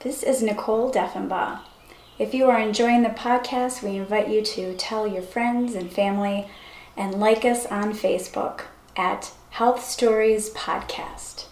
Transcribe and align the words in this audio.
This 0.00 0.22
is 0.22 0.42
Nicole 0.42 0.92
Deffenbaugh. 0.92 1.60
If 2.18 2.34
you 2.34 2.50
are 2.50 2.60
enjoying 2.60 3.02
the 3.02 3.08
podcast, 3.08 3.82
we 3.82 3.96
invite 3.96 4.28
you 4.28 4.42
to 4.42 4.76
tell 4.76 5.06
your 5.06 5.22
friends 5.22 5.74
and 5.74 5.90
family 5.90 6.48
and 6.98 7.14
like 7.14 7.46
us 7.46 7.64
on 7.66 7.94
Facebook 7.94 8.64
at 8.94 9.32
Health 9.50 9.82
Stories 9.82 10.50
Podcast. 10.50 11.46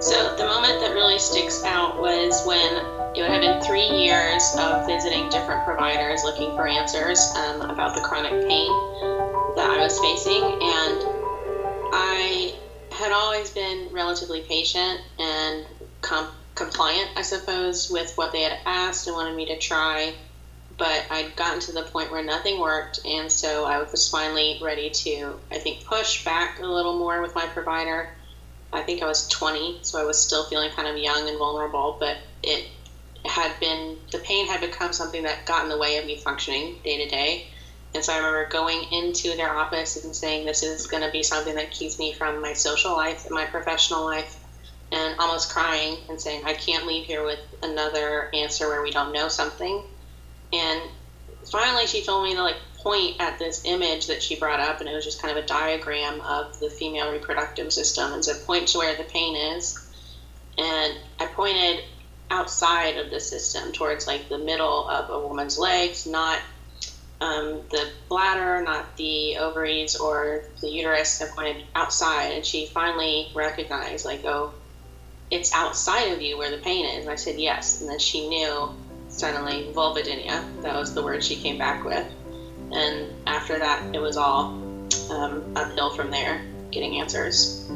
So 0.00 0.36
the 0.36 0.46
moment 0.46 0.80
that 0.80 0.92
really 0.94 1.18
sticks 1.18 1.64
out 1.64 2.00
was 2.00 2.46
when 2.46 2.86
it 3.16 3.28
had 3.28 3.40
been 3.40 3.60
three 3.62 3.88
years 3.88 4.54
of 4.60 4.86
visiting 4.86 5.28
different 5.28 5.64
providers 5.64 6.22
looking 6.22 6.54
for 6.54 6.68
answers 6.68 7.32
um, 7.34 7.62
about 7.62 7.96
the 7.96 8.00
chronic 8.00 8.48
pain 8.48 9.17
that 9.56 9.70
I 9.70 9.78
was 9.82 9.98
facing, 9.98 10.42
and 10.42 11.02
I 11.92 12.52
had 12.92 13.12
always 13.12 13.50
been 13.50 13.88
relatively 13.92 14.40
patient 14.40 15.00
and 15.18 15.66
com- 16.00 16.28
compliant, 16.54 17.10
I 17.16 17.22
suppose, 17.22 17.88
with 17.90 18.12
what 18.16 18.32
they 18.32 18.42
had 18.42 18.58
asked 18.66 19.06
and 19.06 19.14
wanted 19.14 19.36
me 19.36 19.46
to 19.46 19.58
try. 19.58 20.14
But 20.76 21.04
I'd 21.10 21.34
gotten 21.36 21.60
to 21.60 21.72
the 21.72 21.82
point 21.82 22.10
where 22.10 22.22
nothing 22.22 22.60
worked, 22.60 23.00
and 23.04 23.30
so 23.30 23.64
I 23.64 23.78
was 23.78 24.08
finally 24.08 24.58
ready 24.60 24.90
to, 24.90 25.38
I 25.50 25.58
think, 25.58 25.84
push 25.84 26.24
back 26.24 26.60
a 26.60 26.66
little 26.66 26.98
more 26.98 27.20
with 27.20 27.34
my 27.34 27.46
provider. 27.46 28.08
I 28.72 28.82
think 28.82 29.02
I 29.02 29.06
was 29.06 29.26
20, 29.28 29.78
so 29.82 29.98
I 29.98 30.04
was 30.04 30.20
still 30.20 30.44
feeling 30.44 30.70
kind 30.70 30.86
of 30.86 30.96
young 30.96 31.28
and 31.28 31.38
vulnerable, 31.38 31.96
but 31.98 32.18
it 32.42 32.66
had 33.24 33.58
been, 33.60 33.96
the 34.12 34.18
pain 34.18 34.46
had 34.46 34.60
become 34.60 34.92
something 34.92 35.22
that 35.22 35.44
got 35.46 35.62
in 35.62 35.68
the 35.68 35.78
way 35.78 35.96
of 35.96 36.04
me 36.04 36.16
functioning 36.16 36.76
day 36.84 36.96
to 36.98 37.08
day. 37.08 37.44
And 37.94 38.04
so 38.04 38.12
I 38.12 38.18
remember 38.18 38.48
going 38.50 38.84
into 38.92 39.36
their 39.36 39.50
office 39.50 40.02
and 40.04 40.14
saying, 40.14 40.46
This 40.46 40.62
is 40.62 40.86
going 40.86 41.02
to 41.02 41.10
be 41.10 41.22
something 41.22 41.54
that 41.54 41.70
keeps 41.70 41.98
me 41.98 42.12
from 42.12 42.42
my 42.42 42.52
social 42.52 42.92
life 42.92 43.24
and 43.24 43.34
my 43.34 43.46
professional 43.46 44.04
life, 44.04 44.38
and 44.92 45.18
almost 45.18 45.52
crying 45.52 45.96
and 46.08 46.20
saying, 46.20 46.42
I 46.44 46.54
can't 46.54 46.86
leave 46.86 47.06
here 47.06 47.24
with 47.24 47.40
another 47.62 48.28
answer 48.34 48.68
where 48.68 48.82
we 48.82 48.90
don't 48.90 49.12
know 49.12 49.28
something. 49.28 49.82
And 50.52 50.82
finally, 51.50 51.86
she 51.86 52.04
told 52.04 52.24
me 52.24 52.34
to 52.34 52.42
like 52.42 52.56
point 52.82 53.16
at 53.20 53.38
this 53.38 53.62
image 53.64 54.06
that 54.06 54.22
she 54.22 54.36
brought 54.38 54.60
up, 54.60 54.80
and 54.80 54.88
it 54.88 54.94
was 54.94 55.04
just 55.04 55.20
kind 55.20 55.36
of 55.36 55.42
a 55.42 55.46
diagram 55.46 56.20
of 56.20 56.58
the 56.60 56.70
female 56.70 57.10
reproductive 57.10 57.72
system, 57.72 58.12
and 58.12 58.24
said, 58.24 58.44
Point 58.46 58.68
to 58.68 58.78
where 58.78 58.96
the 58.96 59.04
pain 59.04 59.34
is. 59.56 59.76
And 60.58 60.98
I 61.18 61.26
pointed 61.26 61.84
outside 62.30 62.96
of 62.96 63.10
the 63.10 63.20
system 63.20 63.72
towards 63.72 64.06
like 64.06 64.28
the 64.28 64.38
middle 64.38 64.88
of 64.88 65.08
a 65.08 65.26
woman's 65.26 65.58
legs, 65.58 66.06
not 66.06 66.40
um, 67.20 67.62
the 67.70 67.88
bladder, 68.08 68.62
not 68.62 68.96
the 68.96 69.38
ovaries 69.38 69.96
or 69.96 70.44
the 70.60 70.68
uterus. 70.68 71.20
I 71.20 71.26
pointed 71.28 71.64
outside, 71.74 72.32
and 72.32 72.46
she 72.46 72.66
finally 72.66 73.30
recognized, 73.34 74.04
like, 74.04 74.24
oh, 74.24 74.54
it's 75.30 75.52
outside 75.52 76.12
of 76.12 76.22
you 76.22 76.38
where 76.38 76.50
the 76.50 76.58
pain 76.58 76.86
is. 76.86 77.04
And 77.04 77.10
I 77.10 77.16
said, 77.16 77.38
yes. 77.38 77.80
And 77.80 77.90
then 77.90 77.98
she 77.98 78.28
knew 78.28 78.70
suddenly 79.08 79.70
vulvodynia. 79.74 80.62
That 80.62 80.76
was 80.76 80.94
the 80.94 81.02
word 81.02 81.24
she 81.24 81.36
came 81.36 81.58
back 81.58 81.84
with. 81.84 82.06
And 82.72 83.12
after 83.26 83.58
that, 83.58 83.94
it 83.94 83.98
was 83.98 84.16
all 84.16 84.46
um, 85.10 85.52
uphill 85.56 85.90
from 85.90 86.10
there, 86.10 86.42
getting 86.70 87.00
answers. 87.00 87.68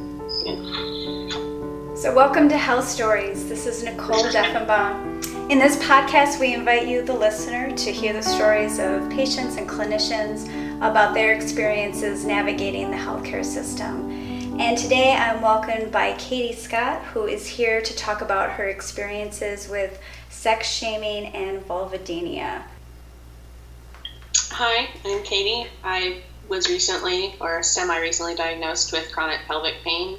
Yeah. 0.44 0.54
So, 1.94 2.14
welcome 2.14 2.48
to 2.48 2.56
Health 2.56 2.88
Stories. 2.88 3.48
This 3.48 3.66
is 3.66 3.82
Nicole 3.84 4.24
Deffenbaugh. 4.24 5.31
In 5.53 5.58
this 5.58 5.77
podcast, 5.77 6.41
we 6.41 6.55
invite 6.55 6.89
you, 6.89 7.03
the 7.03 7.12
listener, 7.12 7.70
to 7.77 7.92
hear 7.92 8.14
the 8.14 8.22
stories 8.22 8.78
of 8.78 9.11
patients 9.11 9.56
and 9.58 9.69
clinicians 9.69 10.47
about 10.78 11.12
their 11.12 11.34
experiences 11.34 12.25
navigating 12.25 12.91
the 12.91 12.97
healthcare 12.97 13.45
system. 13.45 14.58
And 14.58 14.78
today 14.78 15.12
I'm 15.12 15.42
welcomed 15.42 15.92
by 15.92 16.14
Katie 16.14 16.55
Scott, 16.55 17.03
who 17.03 17.27
is 17.27 17.47
here 17.47 17.83
to 17.83 17.97
talk 17.97 18.23
about 18.23 18.53
her 18.53 18.69
experiences 18.69 19.68
with 19.68 20.01
sex 20.30 20.70
shaming 20.70 21.27
and 21.35 21.61
vulvodynia. 21.61 22.62
Hi, 24.52 24.89
I'm 25.05 25.23
Katie. 25.23 25.68
I 25.85 26.23
was 26.48 26.70
recently 26.70 27.35
or 27.41 27.62
semi 27.62 27.98
recently 27.98 28.36
diagnosed 28.36 28.91
with 28.91 29.12
chronic 29.12 29.41
pelvic 29.46 29.74
pain. 29.85 30.17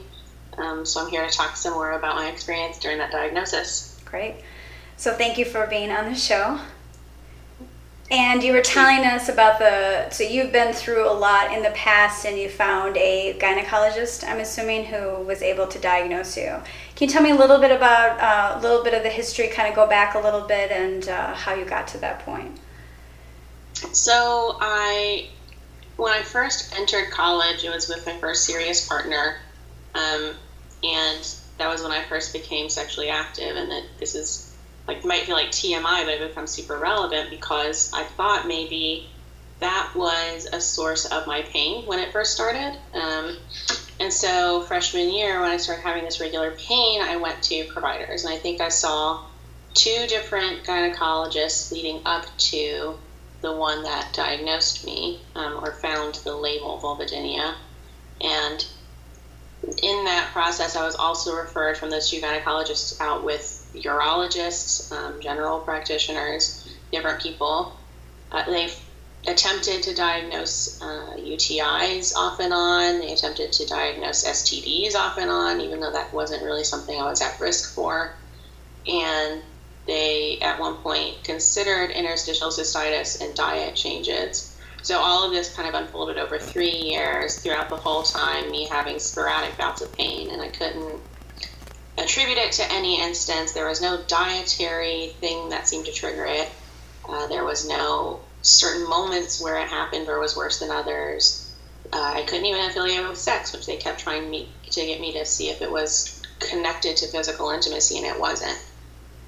Um, 0.59 0.85
so 0.85 1.01
I'm 1.01 1.09
here 1.09 1.27
to 1.27 1.35
talk 1.35 1.55
some 1.55 1.73
more 1.73 1.93
about 1.93 2.17
my 2.17 2.29
experience 2.29 2.77
during 2.77 2.99
that 2.99 3.11
diagnosis. 3.11 3.99
Great. 4.05 4.35
So 5.03 5.13
thank 5.13 5.37
you 5.37 5.43
for 5.43 5.67
being 5.67 5.91
on 5.91 6.05
the 6.05 6.15
show. 6.15 6.61
And 8.09 8.41
you 8.41 8.53
were 8.53 8.61
telling 8.61 8.99
us 8.99 9.27
about 9.27 9.59
the, 9.59 10.09
so 10.11 10.23
you've 10.23 10.53
been 10.53 10.71
through 10.71 11.05
a 11.05 11.11
lot 11.11 11.51
in 11.51 11.61
the 11.61 11.71
past 11.71 12.25
and 12.25 12.37
you 12.37 12.47
found 12.47 12.95
a 12.95 13.37
gynecologist, 13.37 14.25
I'm 14.25 14.39
assuming, 14.39 14.85
who 14.85 15.21
was 15.23 15.41
able 15.41 15.67
to 15.67 15.77
diagnose 15.77 16.37
you. 16.37 16.55
Can 16.95 17.09
you 17.09 17.13
tell 17.13 17.21
me 17.21 17.31
a 17.31 17.35
little 17.35 17.59
bit 17.59 17.71
about, 17.71 18.17
uh, 18.21 18.57
a 18.57 18.61
little 18.61 18.81
bit 18.81 18.93
of 18.93 19.03
the 19.03 19.09
history, 19.09 19.49
kind 19.49 19.67
of 19.67 19.75
go 19.75 19.85
back 19.85 20.15
a 20.15 20.19
little 20.19 20.47
bit 20.47 20.71
and 20.71 21.09
uh, 21.09 21.33
how 21.33 21.53
you 21.53 21.65
got 21.65 21.85
to 21.89 21.97
that 21.97 22.19
point? 22.19 22.57
So 23.91 24.55
I, 24.61 25.27
when 25.97 26.13
I 26.13 26.21
first 26.21 26.73
entered 26.79 27.11
college, 27.11 27.65
it 27.65 27.71
was 27.71 27.89
with 27.89 28.05
my 28.05 28.17
first 28.19 28.45
serious 28.45 28.87
partner. 28.87 29.35
Um, 29.95 30.35
and 30.81 31.35
that 31.57 31.67
was 31.67 31.83
when 31.83 31.91
I 31.91 32.05
first 32.05 32.31
became 32.31 32.69
sexually 32.69 33.09
active. 33.09 33.57
And 33.57 33.69
that 33.69 33.83
this 33.99 34.15
is 34.15 34.52
like 34.87 35.05
might 35.05 35.23
feel 35.23 35.35
like 35.35 35.51
TMI, 35.51 36.05
but 36.05 36.15
it 36.15 36.27
becomes 36.27 36.51
super 36.51 36.77
relevant 36.77 37.29
because 37.29 37.91
I 37.93 38.03
thought 38.03 38.47
maybe 38.47 39.09
that 39.59 39.91
was 39.95 40.47
a 40.51 40.59
source 40.59 41.05
of 41.05 41.25
my 41.25 41.41
pain 41.43 41.85
when 41.85 41.99
it 41.99 42.11
first 42.11 42.33
started. 42.33 42.77
Um, 42.93 43.37
and 43.99 44.11
so 44.11 44.61
freshman 44.63 45.09
year, 45.09 45.39
when 45.39 45.49
I 45.49 45.57
started 45.57 45.83
having 45.83 46.03
this 46.03 46.19
regular 46.19 46.51
pain, 46.51 47.01
I 47.01 47.15
went 47.15 47.41
to 47.43 47.63
providers, 47.71 48.25
and 48.25 48.33
I 48.33 48.37
think 48.37 48.59
I 48.59 48.69
saw 48.69 49.23
two 49.73 50.05
different 50.07 50.63
gynecologists 50.63 51.71
leading 51.71 52.01
up 52.05 52.25
to 52.37 52.95
the 53.41 53.53
one 53.53 53.83
that 53.83 54.13
diagnosed 54.13 54.85
me 54.85 55.21
um, 55.35 55.59
or 55.63 55.73
found 55.73 56.15
the 56.15 56.35
label 56.35 56.79
vulvodynia. 56.81 57.55
And 58.21 58.65
in 59.81 60.05
that 60.05 60.29
process, 60.31 60.75
I 60.75 60.85
was 60.85 60.95
also 60.95 61.35
referred 61.35 61.77
from 61.77 61.89
those 61.89 62.09
two 62.09 62.21
gynecologists 62.21 62.99
out 62.99 63.23
with 63.23 63.62
urologists, 63.75 64.91
um, 64.91 65.19
general 65.21 65.59
practitioners, 65.59 66.67
different 66.91 67.21
people. 67.21 67.75
Uh, 68.31 68.43
they've 68.45 68.75
attempted 69.27 69.83
to 69.83 69.95
diagnose 69.95 70.81
uh, 70.81 71.15
UTIs 71.17 72.15
off 72.15 72.39
and 72.39 72.53
on. 72.53 72.99
They 72.99 73.13
attempted 73.13 73.51
to 73.53 73.65
diagnose 73.65 74.25
STDs 74.25 74.95
off 74.95 75.17
and 75.17 75.29
on, 75.29 75.61
even 75.61 75.79
though 75.79 75.91
that 75.91 76.13
wasn't 76.13 76.43
really 76.43 76.63
something 76.63 76.99
I 76.99 77.09
was 77.09 77.21
at 77.21 77.39
risk 77.39 77.73
for. 77.73 78.13
And 78.87 79.41
they, 79.85 80.39
at 80.41 80.59
one 80.59 80.77
point, 80.77 81.23
considered 81.23 81.91
interstitial 81.91 82.49
cystitis 82.49 83.21
and 83.21 83.33
diet 83.35 83.75
changes. 83.75 84.57
So 84.81 84.99
all 84.99 85.25
of 85.25 85.31
this 85.31 85.55
kind 85.55 85.67
of 85.67 85.75
unfolded 85.75 86.17
over 86.17 86.37
three 86.37 86.71
years 86.71 87.39
throughout 87.39 87.69
the 87.69 87.77
whole 87.77 88.03
time, 88.03 88.51
me 88.51 88.67
having 88.67 88.99
sporadic 88.99 89.57
bouts 89.57 89.81
of 89.81 89.93
pain, 89.93 90.29
and 90.29 90.41
I 90.41 90.49
couldn't 90.49 90.99
attribute 91.97 92.37
it 92.37 92.53
to 92.53 92.71
any 92.71 93.01
instance. 93.01 93.53
There 93.53 93.67
was 93.67 93.81
no 93.81 94.03
dietary 94.07 95.15
thing 95.19 95.49
that 95.49 95.67
seemed 95.67 95.85
to 95.85 95.93
trigger 95.93 96.25
it. 96.25 96.51
Uh, 97.07 97.27
there 97.27 97.43
was 97.43 97.67
no 97.67 98.21
certain 98.41 98.87
moments 98.89 99.41
where 99.41 99.59
it 99.61 99.67
happened 99.67 100.07
or 100.07 100.19
was 100.19 100.35
worse 100.35 100.59
than 100.59 100.71
others. 100.71 101.55
Uh, 101.91 102.13
I 102.15 102.23
couldn't 102.23 102.45
even 102.45 102.65
affiliate 102.65 103.03
it 103.03 103.09
with 103.09 103.17
sex, 103.17 103.53
which 103.53 103.65
they 103.65 103.77
kept 103.77 103.99
trying 103.99 104.29
me 104.29 104.55
to 104.71 104.85
get 104.85 105.01
me 105.01 105.13
to 105.13 105.25
see 105.25 105.49
if 105.49 105.61
it 105.61 105.71
was 105.71 106.21
connected 106.39 106.97
to 106.97 107.07
physical 107.07 107.51
intimacy, 107.51 107.97
and 107.97 108.05
it 108.05 108.19
wasn't. 108.19 108.57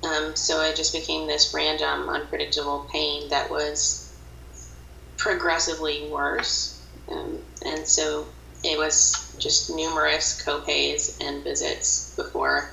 Um, 0.03 0.36
so 0.36 0.62
it 0.62 0.76
just 0.76 0.94
became 0.94 1.28
this 1.28 1.53
random, 1.53 2.09
unpredictable 2.09 2.88
pain 2.92 3.30
that 3.30 3.50
was 3.50 4.18
progressively 5.18 6.09
worse. 6.12 6.88
Um, 7.12 7.40
and 7.66 7.88
so 7.88 8.26
it 8.64 8.78
was 8.78 9.25
just 9.40 9.76
numerous 9.76 10.41
copays 10.43 11.22
and 11.22 11.43
visits 11.43 12.14
before 12.16 12.70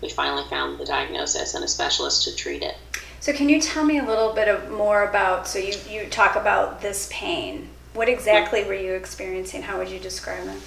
we 0.00 0.08
finally 0.08 0.44
found 0.50 0.78
the 0.78 0.84
diagnosis 0.84 1.54
and 1.54 1.64
a 1.64 1.68
specialist 1.68 2.24
to 2.24 2.34
treat 2.34 2.62
it. 2.62 2.76
So, 3.20 3.32
can 3.32 3.48
you 3.48 3.60
tell 3.60 3.84
me 3.84 3.98
a 3.98 4.04
little 4.04 4.32
bit 4.32 4.48
of 4.48 4.70
more 4.70 5.04
about? 5.08 5.46
So, 5.46 5.58
you, 5.58 5.74
you 5.88 6.06
talk 6.08 6.34
about 6.34 6.80
this 6.82 7.08
pain. 7.12 7.68
What 7.94 8.08
exactly 8.08 8.64
were 8.64 8.74
you 8.74 8.94
experiencing? 8.94 9.62
How 9.62 9.78
would 9.78 9.88
you 9.88 10.00
describe 10.00 10.46
it? 10.48 10.60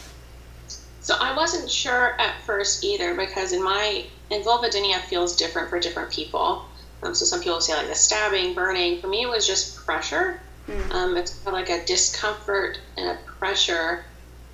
So, 1.01 1.15
I 1.19 1.35
wasn't 1.35 1.69
sure 1.69 2.19
at 2.19 2.39
first 2.41 2.83
either 2.83 3.13
because 3.13 3.51
in 3.51 3.61
my 3.61 4.05
in 4.29 4.41
vulvodynia 4.41 5.01
feels 5.01 5.35
different 5.35 5.69
for 5.69 5.79
different 5.79 6.11
people. 6.11 6.65
Um, 7.03 7.13
so, 7.13 7.25
some 7.25 7.41
people 7.41 7.59
say 7.59 7.75
like 7.75 7.87
the 7.87 7.95
stabbing, 7.95 8.53
burning. 8.53 9.01
For 9.01 9.07
me, 9.07 9.23
it 9.23 9.29
was 9.29 9.45
just 9.45 9.75
pressure. 9.85 10.39
Mm. 10.69 10.91
Um, 10.91 11.17
it's 11.17 11.37
kind 11.39 11.47
of 11.49 11.53
like 11.53 11.69
a 11.69 11.85
discomfort 11.85 12.79
and 12.97 13.09
a 13.09 13.15
pressure 13.23 14.05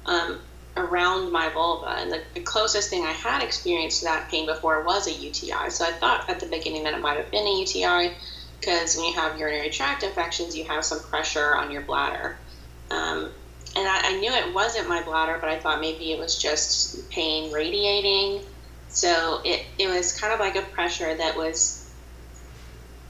um, 0.05 0.39
around 0.77 1.31
my 1.31 1.50
vulva. 1.50 1.95
And 2.00 2.12
the, 2.12 2.21
the, 2.33 2.39
closest 2.39 2.89
thing 2.89 3.03
I 3.03 3.12
had 3.12 3.44
experienced 3.44 4.00
to 4.00 4.06
that 4.06 4.29
pain 4.29 4.45
before 4.45 4.83
was 4.83 5.07
a 5.07 5.12
UTI. 5.12 5.69
So 5.69 5.85
I 5.85 5.91
thought 5.91 6.29
at 6.29 6.39
the 6.39 6.45
beginning 6.45 6.83
that 6.83 6.94
it 6.94 7.01
might 7.01 7.18
have 7.18 7.29
been 7.31 7.45
a 7.45 7.59
UTI 7.59 8.13
because 8.59 8.95
when 8.95 9.07
you 9.07 9.13
have 9.13 9.38
urinary 9.38 9.69
tract 9.69 10.03
infections, 10.03 10.56
you 10.56 10.65
have 10.65 10.85
some 10.85 11.01
pressure 11.01 11.56
on 11.56 11.71
your 11.71 11.81
bladder. 11.81 12.38
Um, 12.89 13.31
and 13.75 13.88
I, 13.88 14.01
I 14.03 14.19
knew 14.19 14.31
it 14.31 14.53
wasn't 14.53 14.88
my 14.88 15.01
bladder, 15.01 15.38
but 15.39 15.50
I 15.50 15.59
thought 15.59 15.81
maybe 15.81 16.12
it 16.12 16.19
was 16.19 16.38
just 16.38 17.09
pain 17.09 17.51
radiating. 17.51 18.41
So 18.89 19.41
it, 19.45 19.65
it 19.79 19.88
was 19.88 20.18
kind 20.19 20.33
of 20.33 20.39
like 20.39 20.56
a 20.56 20.62
pressure 20.62 21.15
that 21.15 21.35
was 21.35 21.89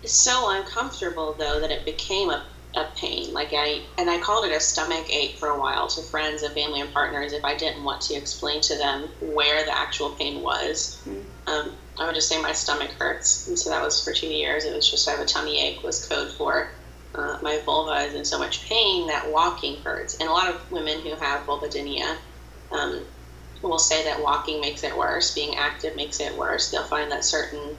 so 0.05 0.51
uncomfortable, 0.51 1.33
though, 1.33 1.59
that 1.59 1.71
it 1.71 1.85
became 1.85 2.29
a, 2.29 2.45
a 2.75 2.85
pain. 2.95 3.33
Like 3.33 3.49
I, 3.51 3.81
and 3.97 4.09
I 4.09 4.19
called 4.19 4.45
it 4.45 4.55
a 4.55 4.59
stomach 4.59 5.09
ache 5.09 5.37
for 5.37 5.49
a 5.49 5.59
while 5.59 5.87
to 5.89 6.01
friends 6.01 6.43
and 6.43 6.53
family 6.53 6.81
and 6.81 6.93
partners 6.93 7.33
if 7.33 7.43
I 7.43 7.55
didn't 7.55 7.83
want 7.83 8.01
to 8.03 8.15
explain 8.15 8.61
to 8.61 8.77
them 8.77 9.09
where 9.19 9.65
the 9.65 9.77
actual 9.77 10.11
pain 10.11 10.41
was. 10.41 11.01
Mm-hmm. 11.05 11.51
Um, 11.51 11.75
I 11.99 12.05
would 12.05 12.15
just 12.15 12.29
say 12.29 12.41
my 12.41 12.53
stomach 12.53 12.91
hurts. 12.91 13.47
And 13.47 13.59
so 13.59 13.69
that 13.69 13.83
was 13.83 14.03
for 14.03 14.13
two 14.13 14.27
years. 14.27 14.63
It 14.63 14.73
was 14.73 14.89
just 14.89 15.07
I 15.07 15.11
have 15.11 15.19
a 15.19 15.25
tummy 15.25 15.61
ache 15.61 15.83
was 15.83 16.05
code 16.05 16.31
for 16.31 16.71
uh, 17.13 17.37
my 17.41 17.59
vulva 17.65 18.05
is 18.05 18.13
in 18.13 18.23
so 18.23 18.39
much 18.39 18.67
pain 18.67 19.07
that 19.07 19.29
walking 19.31 19.81
hurts. 19.81 20.15
And 20.19 20.29
a 20.29 20.31
lot 20.31 20.53
of 20.53 20.71
women 20.71 21.01
who 21.01 21.15
have 21.15 21.45
vulvodynia 21.45 22.17
um, 22.71 23.01
will 23.61 23.79
say 23.79 24.03
that 24.05 24.21
walking 24.21 24.61
makes 24.61 24.83
it 24.83 24.97
worse, 24.97 25.33
being 25.33 25.57
active 25.57 25.95
makes 25.95 26.19
it 26.19 26.37
worse. 26.37 26.71
They'll 26.71 26.83
find 26.83 27.11
that 27.11 27.25
certain 27.25 27.77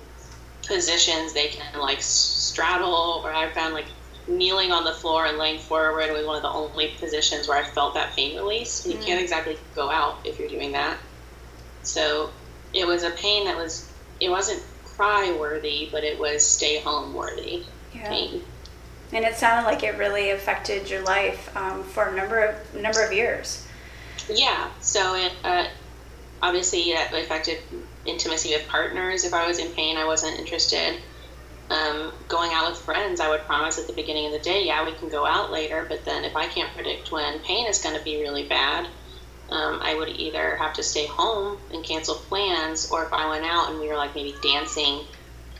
positions 0.67 1.33
they 1.33 1.49
can 1.49 1.81
like 1.81 2.03
straddle, 2.03 3.23
or 3.25 3.33
I 3.33 3.49
found 3.50 3.75
like 3.75 3.87
kneeling 4.26 4.72
on 4.72 4.84
the 4.84 4.92
floor 4.92 5.26
and 5.26 5.38
laying 5.38 5.58
forward 5.58 6.12
was 6.12 6.26
one 6.26 6.36
of 6.36 6.42
the 6.42 6.48
only 6.48 6.88
positions 6.98 7.48
where 7.48 7.58
I 7.58 7.64
felt 7.64 7.94
that 7.94 8.14
pain 8.14 8.36
release. 8.36 8.84
And 8.84 8.94
you 8.94 9.00
mm. 9.00 9.04
can't 9.04 9.20
exactly 9.20 9.58
go 9.74 9.90
out 9.90 10.19
if 10.24 10.38
you're 10.38 10.48
doing 10.48 10.72
that. 10.72 10.98
So 11.82 12.30
it 12.72 12.86
was 12.86 13.02
a 13.02 13.10
pain 13.10 13.44
that 13.46 13.56
was, 13.56 13.90
it 14.20 14.30
wasn't 14.30 14.62
cry 14.84 15.36
worthy, 15.38 15.88
but 15.90 16.04
it 16.04 16.19
was 16.19 16.46
stay 16.46 16.80
home 16.80 17.14
worthy 17.14 17.64
yeah. 17.94 18.08
pain. 18.08 18.42
And 19.12 19.24
it 19.24 19.34
sounded 19.34 19.69
like 19.69 19.82
it 19.82 19.98
really 19.98 20.30
affected 20.30 20.88
your 20.88 21.02
life 21.02 21.54
um, 21.56 21.82
for 21.84 22.04
a 22.04 22.16
number 22.16 22.40
of 22.40 22.74
number 22.74 23.04
of 23.04 23.12
years. 23.12 23.66
Yeah. 24.30 24.70
So 24.80 25.14
it 25.16 25.32
uh, 25.44 25.66
obviously 26.42 26.80
it 26.80 27.12
affected 27.12 27.58
intimacy 28.06 28.54
with 28.54 28.66
partners. 28.69 29.24
If 29.24 29.34
I 29.34 29.46
was 29.46 29.58
in 29.58 29.69
pain, 29.72 29.98
I 29.98 30.06
wasn't 30.06 30.38
interested. 30.38 30.96
Um, 31.72 32.12
going 32.28 32.50
out 32.52 32.70
with 32.70 32.78
friends, 32.78 33.20
I 33.20 33.30
would 33.30 33.46
promise 33.46 33.78
at 33.78 33.86
the 33.86 33.94
beginning 33.94 34.26
of 34.26 34.32
the 34.32 34.38
day, 34.38 34.64
yeah, 34.64 34.84
we 34.84 34.92
can 34.92 35.08
go 35.08 35.26
out 35.26 35.50
later. 35.50 35.86
But 35.88 36.04
then 36.04 36.24
if 36.24 36.36
I 36.36 36.46
can't 36.46 36.72
predict 36.74 37.10
when 37.10 37.40
pain 37.40 37.66
is 37.66 37.82
going 37.82 37.96
to 37.96 38.04
be 38.04 38.20
really 38.20 38.46
bad, 38.46 38.86
um, 39.48 39.80
I 39.82 39.94
would 39.94 40.08
either 40.08 40.56
have 40.56 40.74
to 40.74 40.82
stay 40.82 41.06
home 41.06 41.58
and 41.70 41.84
cancel 41.84 42.16
plans, 42.16 42.90
or 42.90 43.04
if 43.04 43.12
I 43.12 43.28
went 43.28 43.44
out 43.44 43.70
and 43.70 43.80
we 43.80 43.88
were 43.88 43.96
like 43.96 44.14
maybe 44.14 44.34
dancing 44.42 45.06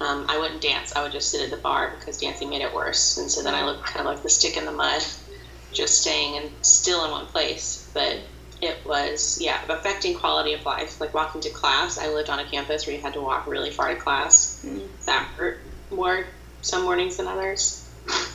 um, 0.03 0.27
I 0.29 0.39
wouldn't 0.39 0.63
dance. 0.63 0.93
I 0.97 1.03
would 1.03 1.13
just 1.13 1.31
sit 1.31 1.43
at 1.43 1.51
the 1.51 1.63
bar 1.63 1.95
because 1.99 2.19
dancing 2.19 2.51
made 2.51 2.63
it 2.63 2.75
worse. 2.75 3.19
And 3.19 3.31
so 3.31 3.43
then 3.43 3.55
I 3.55 3.65
looked 3.65 3.85
kind 3.87 4.07
of 4.07 4.13
like 4.13 4.23
the 4.23 4.29
stick 4.29 4.57
in 4.57 4.65
the 4.65 4.73
mud, 4.73 5.03
just 5.73 6.01
staying 6.01 6.37
and 6.39 6.51
still 6.63 7.05
in 7.05 7.11
one 7.11 7.27
place. 7.27 7.91
But 7.95 8.19
it 8.61 8.81
was, 8.87 9.39
yeah, 9.41 9.61
affecting 9.69 10.15
quality 10.15 10.55
of 10.55 10.65
life. 10.65 11.01
Like 11.01 11.15
walking 11.15 11.41
to 11.43 11.51
class, 11.51 11.99
I 11.99 12.09
lived 12.09 12.31
on 12.31 12.41
a 12.41 12.45
campus 12.45 12.87
where 12.87 12.97
you 12.97 13.03
had 13.03 13.15
to 13.15 13.21
walk 13.21 13.47
really 13.47 13.71
far 13.71 13.89
to 13.89 13.97
class. 13.97 14.65
Mm. 14.65 14.89
That 15.07 15.29
hurt 15.37 15.72
more 15.93 16.27
some 16.63 16.85
mornings 16.85 17.17
than 17.17 17.27
others. 17.27 17.89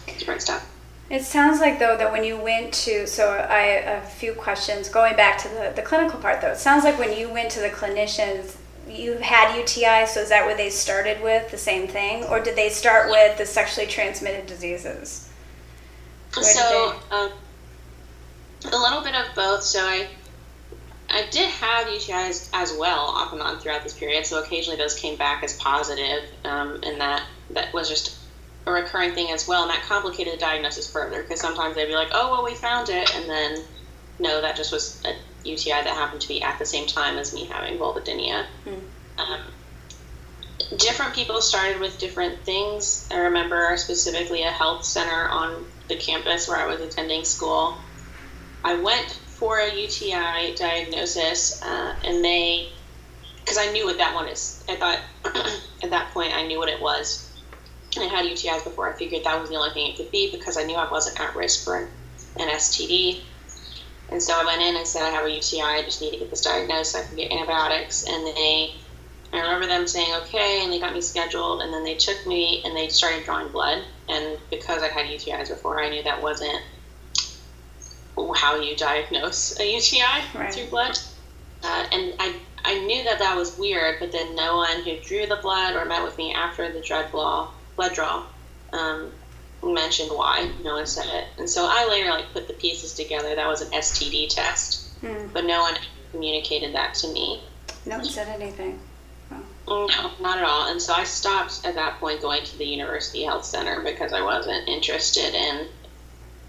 Different 0.06 0.42
stuff. 0.42 0.70
It 1.10 1.24
sounds 1.24 1.62
like 1.62 1.80
though 1.80 1.96
that 1.98 2.12
when 2.12 2.24
you 2.24 2.38
went 2.38 2.74
to 2.86 3.08
so 3.08 3.30
I 3.30 3.62
a 3.62 4.02
few 4.02 4.34
questions 4.34 4.90
going 4.90 5.16
back 5.16 5.38
to 5.44 5.50
the, 5.50 5.74
the 5.76 5.82
clinical 5.82 6.20
part 6.20 6.42
though. 6.42 6.52
It 6.52 6.58
sounds 6.58 6.84
like 6.84 7.00
when 7.00 7.18
you 7.18 7.30
went 7.30 7.50
to 7.52 7.62
the 7.62 7.70
clinicians 7.70 8.58
you 8.90 9.18
had 9.18 9.58
UTI, 9.58 10.06
so 10.06 10.22
is 10.22 10.30
that 10.30 10.46
where 10.46 10.56
they 10.56 10.70
started 10.70 11.22
with 11.22 11.52
the 11.52 11.58
same 11.58 11.88
thing, 11.88 12.24
or 12.26 12.40
did 12.40 12.56
they 12.56 12.70
start 12.70 13.10
with 13.10 13.38
the 13.38 13.46
sexually 13.46 13.88
transmitted 13.88 14.46
diseases? 14.46 15.30
Where 16.34 16.44
so, 16.44 16.96
um, 17.12 17.32
a 18.72 18.78
little 18.78 19.02
bit 19.02 19.16
of 19.16 19.26
both. 19.36 19.64
So 19.64 19.80
I, 19.82 20.08
I 21.10 21.26
did 21.32 21.50
have 21.50 21.88
UTIs 21.88 22.50
as 22.54 22.74
well, 22.78 23.00
off 23.00 23.32
and 23.32 23.42
on 23.42 23.60
throughout 23.60 23.84
this 23.84 23.94
period. 23.94 24.26
So 24.26 24.42
occasionally 24.44 24.78
those 24.78 24.94
came 24.94 25.18
back 25.18 25.44
as 25.44 25.54
positive, 25.54 26.24
um, 26.44 26.80
and 26.84 27.00
that 27.00 27.24
that 27.52 27.74
was 27.74 27.88
just 27.88 28.18
a 28.66 28.72
recurring 28.72 29.14
thing 29.14 29.32
as 29.32 29.48
well, 29.48 29.62
and 29.62 29.72
that 29.72 29.84
complicated 29.84 30.34
the 30.34 30.38
diagnosis 30.38 30.92
further 30.92 31.22
because 31.22 31.40
sometimes 31.40 31.76
they'd 31.76 31.86
be 31.86 31.96
like, 31.96 32.10
"Oh, 32.12 32.32
well, 32.32 32.44
we 32.44 32.56
found 32.56 32.90
it," 32.90 33.16
and 33.16 33.30
then 33.30 33.64
no, 34.20 34.42
that 34.42 34.56
just 34.58 34.72
was 34.72 35.02
a 35.06 35.16
UTI 35.48 35.84
that 35.84 35.88
happened 35.88 36.22
to 36.22 36.28
be 36.28 36.42
at 36.42 36.60
the 36.60 36.66
same 36.66 36.88
time 36.88 37.18
as 37.18 37.34
me 37.34 37.46
having 37.46 37.78
vulvodynia. 37.78 38.46
Mm. 38.66 38.82
Um, 39.18 39.42
different 40.78 41.14
people 41.14 41.42
started 41.42 41.80
with 41.80 41.98
different 42.00 42.44
things. 42.44 43.08
I 43.12 43.20
remember 43.20 43.76
specifically 43.78 44.44
a 44.44 44.52
health 44.52 44.84
center 44.84 45.30
on 45.30 45.66
the 45.88 45.96
campus 45.96 46.48
where 46.48 46.58
I 46.58 46.66
was 46.66 46.82
attending 46.82 47.24
school. 47.24 47.78
I 48.64 48.76
went 48.76 49.20
for 49.38 49.60
a 49.60 49.74
UTI 49.74 50.56
diagnosis, 50.56 51.62
uh, 51.64 51.96
and 52.04 52.24
they, 52.24 52.70
because 53.40 53.58
I 53.58 53.72
knew 53.72 53.86
what 53.86 53.98
that 53.98 54.16
one 54.16 54.28
is. 54.28 54.64
I 54.68 54.76
thought 54.76 55.00
at 55.84 55.92
that 55.92 56.12
point 56.14 56.34
I 56.36 56.46
knew 56.46 56.58
what 56.58 56.70
it 56.70 56.82
was. 56.82 57.24
I 57.98 58.06
had 58.06 58.26
UTIs 58.26 58.64
before. 58.64 58.94
I 58.94 58.98
figured 58.98 59.24
that 59.24 59.40
was 59.40 59.50
the 59.50 59.56
only 59.56 59.72
thing 59.72 59.92
it 59.92 59.98
could 59.98 60.12
be 60.12 60.32
because 60.32 60.58
I 60.58 60.64
knew 60.64 60.76
I 60.76 60.90
wasn't 60.90 61.20
at 61.20 61.36
risk 61.36 61.64
for 61.64 61.78
an 61.78 62.50
STD. 62.50 63.22
And 64.10 64.22
so 64.22 64.34
I 64.34 64.46
went 64.46 64.62
in 64.62 64.76
and 64.76 64.88
said, 64.88 65.04
I 65.04 65.10
have 65.10 65.26
a 65.26 65.32
UTI, 65.32 65.62
I 65.62 65.82
just 65.84 66.02
need 66.02 66.12
to 66.12 66.18
get 66.18 66.30
this 66.30 66.42
diagnosed 66.42 66.94
so 66.94 67.00
I 67.00 67.04
can 67.04 67.16
get 67.16 67.32
antibiotics. 67.32 68.06
And 68.08 68.26
they, 68.26 68.76
I 69.34 69.42
remember 69.42 69.68
them 69.68 69.88
saying, 69.88 70.14
okay, 70.24 70.62
and 70.64 70.72
they 70.72 70.80
got 70.80 70.94
me 70.94 71.02
scheduled. 71.02 71.62
And 71.62 71.74
then 71.74 71.84
they 71.84 71.96
took 71.96 72.26
me 72.26 72.62
and 72.66 72.76
they 72.76 72.88
started 72.88 73.26
drawing 73.26 73.52
blood. 73.52 73.84
And 74.08 74.38
because 74.50 74.82
I 74.82 74.88
had 74.88 75.08
UTIs 75.08 75.50
before, 75.50 75.82
I 75.82 75.90
knew 75.90 76.04
that 76.04 76.22
wasn't 76.22 76.62
how 78.36 78.60
you 78.60 78.76
diagnose 78.76 79.60
a 79.60 79.76
UTI 79.76 80.02
right. 80.34 80.54
through 80.54 80.68
blood. 80.68 80.98
Uh, 81.64 81.86
and 81.92 82.14
I, 82.20 82.36
I 82.64 82.80
knew 82.80 83.04
that 83.04 83.20
that 83.20 83.36
was 83.36 83.58
weird, 83.58 84.00
but 84.00 84.12
then 84.12 84.36
no 84.36 84.58
one 84.58 84.84
who 84.84 84.98
drew 85.00 85.26
the 85.26 85.38
blood 85.38 85.76
or 85.76 85.86
met 85.86 86.04
with 86.04 86.18
me 86.18 86.34
after 86.34 86.72
the 86.72 86.82
blood 86.82 87.10
draw, 87.12 87.50
blood 87.76 87.94
draw 87.94 88.26
um, 88.74 89.12
mentioned 89.64 90.12
why. 90.12 90.52
No 90.64 90.76
one 90.76 90.86
said 90.86 91.08
it, 91.08 91.28
and 91.38 91.50
so 91.50 91.66
I 91.70 91.88
later 91.90 92.10
like 92.10 92.32
put 92.34 92.48
the 92.48 92.54
pieces 92.54 92.94
together. 92.94 93.36
That 93.36 93.48
was 93.48 93.62
an 93.62 93.72
STD 93.72 94.30
test, 94.30 94.90
hmm. 95.02 95.28
but 95.34 95.46
no 95.46 95.62
one 95.62 95.76
communicated 96.12 96.74
that 96.76 96.94
to 96.96 97.08
me. 97.08 97.42
No 97.86 97.98
one 97.98 98.06
said 98.06 98.28
anything. 98.28 98.80
No, 99.68 99.88
not 100.22 100.38
at 100.38 100.44
all. 100.46 100.72
And 100.72 100.82
so 100.82 100.94
I 100.94 101.04
stopped 101.04 101.66
at 101.66 101.76
that 101.76 102.00
point 102.00 102.22
going 102.22 102.44
to 102.46 102.58
the 102.58 102.66
University 102.66 103.24
Health 103.24 103.44
Center 103.44 103.82
because 103.82 104.14
I 104.14 104.22
wasn't 104.22 104.68
interested 104.68 105.34
in 105.34 105.68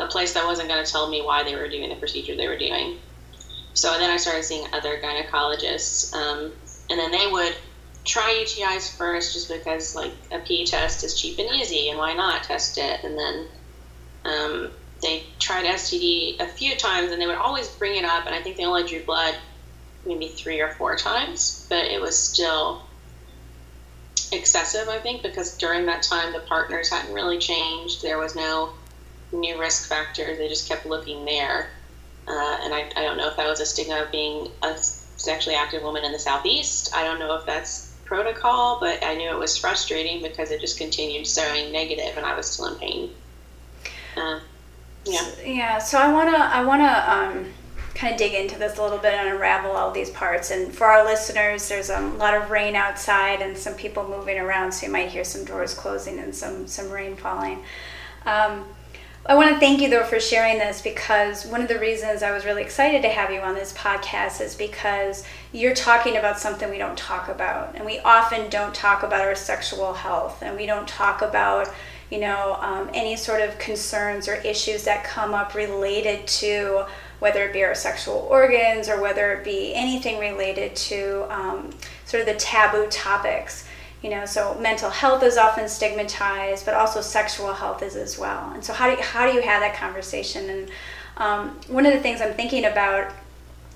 a 0.01 0.07
place 0.07 0.33
that 0.35 0.47
wasn't 0.47 0.69
going 0.69 0.85
to 0.85 0.91
tell 0.91 1.09
me 1.09 1.23
why 1.23 1.43
they 1.43 1.55
were 1.55 1.69
doing 1.69 1.89
the 1.89 1.97
procedure 1.97 2.37
they 2.37 2.49
were 2.49 2.59
doing. 2.59 2.99
So 3.75 3.97
then 3.99 4.11
I 4.11 4.17
started 4.17 4.45
seeing 4.45 4.67
other 4.73 5.01
gynecologists, 5.01 6.15
um, 6.15 6.53
and 6.91 6.99
then 6.99 7.11
they 7.11 7.27
would 7.31 7.55
try 8.09 8.43
UTIs 8.43 8.97
first 8.97 9.35
just 9.35 9.49
because 9.49 9.95
like 9.95 10.13
a 10.33 10.39
P 10.39 10.65
test 10.65 11.05
is 11.05 11.21
cheap 11.21 11.39
and 11.39 11.49
easy 11.51 11.91
and 11.91 11.99
why 11.99 12.15
not 12.15 12.43
test 12.43 12.79
it 12.79 13.05
and 13.05 13.19
then 13.19 13.47
um, 14.25 14.71
they 15.03 15.23
tried 15.39 15.67
STD 15.67 16.41
a 16.41 16.47
few 16.47 16.75
times 16.77 17.13
and 17.13 17.21
they 17.21 17.27
would 17.27 17.37
always 17.37 17.69
bring 17.69 17.97
it 17.97 18.05
up 18.05 18.27
and 18.27 18.35
I 18.35 18.41
think 18.41 18.57
they 18.57 18.65
only 18.65 18.85
drew 18.85 19.05
blood 19.05 19.37
maybe 20.07 20.29
three 20.29 20.61
or 20.61 20.71
four 20.71 20.97
times 20.97 21.67
but 21.69 21.85
it 21.85 22.01
was 22.01 22.19
still 22.19 22.83
excessive 24.33 24.89
I 24.89 24.99
think 24.99 25.23
because 25.23 25.57
during 25.59 25.87
that 25.87 26.03
time 26.03 26.33
the 26.33 26.41
partners 26.41 26.91
hadn't 26.91 27.15
really 27.15 27.39
changed 27.39 28.03
there 28.03 28.19
was 28.19 28.35
no 28.35 28.71
new 29.33 29.59
risk 29.59 29.89
factors 29.89 30.39
they 30.39 30.49
just 30.49 30.69
kept 30.69 30.87
looking 30.87 31.25
there 31.25 31.71
uh, 32.27 32.59
and 32.63 32.75
I, 32.75 32.91
I 32.97 33.03
don't 33.03 33.17
know 33.17 33.29
if 33.29 33.37
that 33.37 33.49
was 33.49 33.61
a 33.61 33.67
stigma 33.67 34.03
of 34.03 34.11
being 34.11 34.49
a 34.63 34.77
sexually 34.77 35.57
active 35.57 35.83
woman 35.83 36.05
in 36.05 36.13
the 36.13 36.19
southeast 36.19 36.95
I 36.95 37.05
don't 37.05 37.19
know 37.19 37.35
if 37.37 37.47
that's 37.47 37.89
protocol, 38.09 38.81
but 38.81 39.05
I 39.05 39.15
knew 39.15 39.31
it 39.31 39.39
was 39.39 39.57
frustrating 39.57 40.23
because 40.23 40.51
it 40.51 40.61
just 40.61 40.79
continued 40.79 41.27
showing 41.27 41.71
negative, 41.71 42.17
and 42.17 42.25
I 42.25 42.35
was 42.35 42.47
still 42.47 42.67
in 42.67 42.77
pain. 42.77 43.11
Uh, 44.17 44.41
yeah. 45.05 45.31
Yeah. 45.45 45.79
So 45.79 45.99
I 45.99 46.13
wanna 46.13 46.37
I 46.37 46.65
wanna 46.65 47.05
um, 47.07 47.53
kind 47.95 48.13
of 48.13 48.19
dig 48.19 48.33
into 48.33 48.59
this 48.59 48.79
a 48.79 48.83
little 48.83 48.99
bit 48.99 49.13
and 49.13 49.29
unravel 49.29 49.73
all 49.73 49.93
these 49.93 50.11
parts. 50.11 50.51
And 50.51 50.75
for 50.75 50.87
our 50.87 51.05
listeners, 51.05 51.69
there's 51.69 51.91
a 51.91 52.01
lot 52.01 52.35
of 52.35 52.51
rain 52.51 52.75
outside 52.75 53.43
and 53.43 53.57
some 53.57 53.75
people 53.75 54.09
moving 54.09 54.39
around, 54.39 54.73
so 54.73 54.87
you 54.87 54.93
might 54.93 55.11
hear 55.11 55.25
some 55.25 55.45
doors 55.45 55.75
closing 55.75 56.19
and 56.19 56.35
some 56.35 56.67
some 56.67 56.91
rain 56.91 57.15
falling. 57.15 57.63
Um, 58.25 58.65
I 59.29 59.35
want 59.35 59.53
to 59.53 59.61
thank 59.61 59.83
you 59.83 59.91
though 59.91 60.05
for 60.05 60.19
sharing 60.19 60.57
this 60.57 60.81
because 60.81 61.45
one 61.45 61.61
of 61.61 61.69
the 61.69 61.79
reasons 61.79 62.23
I 62.23 62.31
was 62.31 62.47
really 62.47 62.63
excited 62.63 63.03
to 63.03 63.11
have 63.11 63.31
you 63.31 63.41
on 63.41 63.55
this 63.55 63.75
podcast 63.75 64.41
is 64.41 64.55
because 64.55 65.23
you're 65.53 65.75
talking 65.75 66.17
about 66.17 66.39
something 66.39 66.71
we 66.71 66.79
don't 66.79 66.97
talk 66.97 67.29
about. 67.29 67.75
And 67.75 67.85
we 67.85 67.99
often 67.99 68.49
don't 68.49 68.75
talk 68.75 69.03
about 69.03 69.21
our 69.21 69.35
sexual 69.35 69.93
health 69.93 70.43
and 70.43 70.57
we 70.57 70.65
don't 70.65 70.89
talk 70.89 71.21
about, 71.21 71.69
you 72.09 72.21
know, 72.21 72.57
um, 72.61 72.89
any 72.95 73.17
sort 73.17 73.43
of 73.43 73.59
concerns 73.59 74.29
or 74.29 74.37
issues 74.37 74.85
that 74.85 75.05
come 75.05 75.35
up 75.35 75.55
related 75.55 76.27
to 76.27 76.87
whether 77.19 77.45
it 77.45 77.53
be 77.53 77.63
our 77.65 77.75
sexual 77.75 78.27
organs 78.31 78.89
or 78.89 78.99
whether 78.99 79.35
it 79.35 79.45
be 79.45 79.75
anything 79.75 80.19
related 80.19 80.75
to 80.75 81.27
um, 81.29 81.69
sort 82.07 82.23
of 82.23 82.27
the 82.27 82.37
taboo 82.37 82.87
topics 82.89 83.68
you 84.03 84.11
know 84.11 84.25
so 84.25 84.57
mental 84.61 84.91
health 84.91 85.23
is 85.23 85.37
often 85.37 85.69
stigmatized 85.69 86.65
but 86.65 86.75
also 86.75 87.01
sexual 87.01 87.53
health 87.53 87.83
is 87.83 87.97
as 87.97 88.19
well 88.19 88.51
and 88.53 88.65
so 88.65 88.73
how 88.73 88.89
do 88.89 88.97
you, 88.97 89.03
how 89.03 89.27
do 89.27 89.33
you 89.35 89.43
have 89.43 89.61
that 89.61 89.75
conversation 89.77 90.49
and 90.51 90.71
Um, 91.19 91.59
one 91.67 91.85
of 91.85 91.93
the 91.93 92.01
things 92.01 92.21
I'm 92.21 92.35
thinking 92.35 92.65
about 92.65 93.13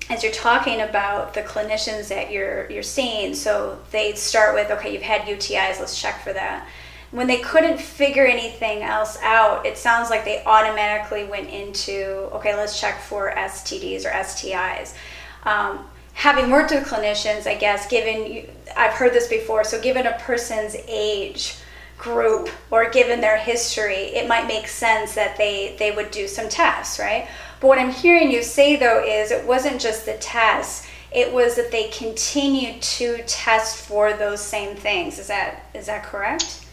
as 0.09 0.23
you're 0.23 0.33
talking 0.33 0.81
about 0.81 1.33
the 1.33 1.41
clinicians 1.41 2.07
that 2.09 2.31
you're 2.31 2.69
you're 2.71 2.83
seeing, 2.83 3.35
so 3.35 3.79
they 3.91 4.13
start 4.13 4.53
with, 4.55 4.71
okay, 4.71 4.93
you've 4.93 5.01
had 5.01 5.21
UTIs, 5.21 5.79
let's 5.79 5.99
check 5.99 6.21
for 6.23 6.33
that. 6.33 6.67
When 7.11 7.27
they 7.27 7.39
couldn't 7.39 7.79
figure 7.79 8.25
anything 8.25 8.81
else 8.81 9.17
out, 9.21 9.65
it 9.65 9.77
sounds 9.77 10.09
like 10.09 10.25
they 10.25 10.43
automatically 10.45 11.25
went 11.25 11.49
into, 11.49 12.29
okay, 12.33 12.55
let's 12.55 12.79
check 12.79 12.99
for 13.01 13.31
STDs 13.31 14.03
or 14.05 14.09
STIs. 14.09 14.95
Um, 15.43 15.85
having 16.13 16.49
worked 16.49 16.71
with 16.71 16.85
clinicians, 16.85 17.47
I 17.47 17.55
guess, 17.55 17.87
given 17.87 18.47
I've 18.75 18.93
heard 18.93 19.13
this 19.13 19.27
before, 19.27 19.63
so 19.63 19.81
given 19.81 20.07
a 20.07 20.17
person's 20.19 20.75
age 20.87 21.55
group 21.97 22.49
or 22.71 22.89
given 22.89 23.21
their 23.21 23.37
history, 23.37 24.15
it 24.15 24.27
might 24.27 24.47
make 24.47 24.67
sense 24.67 25.15
that 25.15 25.37
they 25.37 25.75
they 25.79 25.91
would 25.91 26.11
do 26.11 26.27
some 26.27 26.49
tests, 26.49 26.99
right? 26.99 27.27
But 27.59 27.67
what 27.67 27.79
I'm 27.79 27.91
hearing 27.91 28.31
you 28.31 28.43
say 28.43 28.75
though 28.75 29.03
is 29.03 29.31
it 29.31 29.45
wasn't 29.45 29.79
just 29.79 30.05
the 30.05 30.17
tests, 30.17 30.87
it 31.11 31.31
was 31.31 31.55
that 31.55 31.71
they 31.71 31.89
continued 31.89 32.81
to 32.81 33.23
test 33.25 33.85
for 33.85 34.13
those 34.13 34.41
same 34.41 34.75
things. 34.75 35.19
Is 35.19 35.27
that 35.27 35.65
is 35.73 35.85
that 35.85 36.03
correct? 36.03 36.65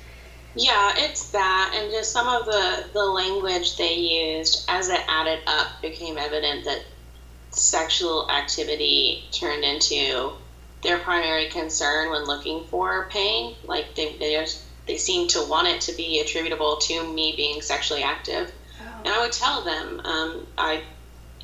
Yeah, 0.56 0.92
it's 0.96 1.30
that, 1.30 1.72
and 1.76 1.92
just 1.92 2.12
some 2.12 2.26
of 2.26 2.44
the 2.44 2.86
the 2.92 3.04
language 3.04 3.76
they 3.76 3.94
used 3.94 4.64
as 4.68 4.88
it 4.88 5.00
added 5.08 5.40
up 5.46 5.80
became 5.80 6.18
evident 6.18 6.64
that 6.64 6.82
sexual 7.50 8.28
activity 8.30 9.22
turned 9.32 9.64
into 9.64 10.32
their 10.82 10.98
primary 10.98 11.46
concern 11.46 12.10
when 12.10 12.24
looking 12.24 12.64
for 12.64 13.08
pain. 13.10 13.54
Like 13.64 13.94
they 13.94 14.16
they, 14.18 14.46
they 14.86 14.96
seem 14.96 15.28
to 15.28 15.42
want 15.42 15.68
it 15.68 15.80
to 15.82 15.92
be 15.92 16.20
attributable 16.20 16.76
to 16.76 17.12
me 17.12 17.34
being 17.36 17.60
sexually 17.60 18.02
active. 18.02 18.50
And 19.04 19.08
I 19.08 19.20
would 19.20 19.32
tell 19.32 19.62
them, 19.62 20.00
um, 20.04 20.46
I 20.56 20.82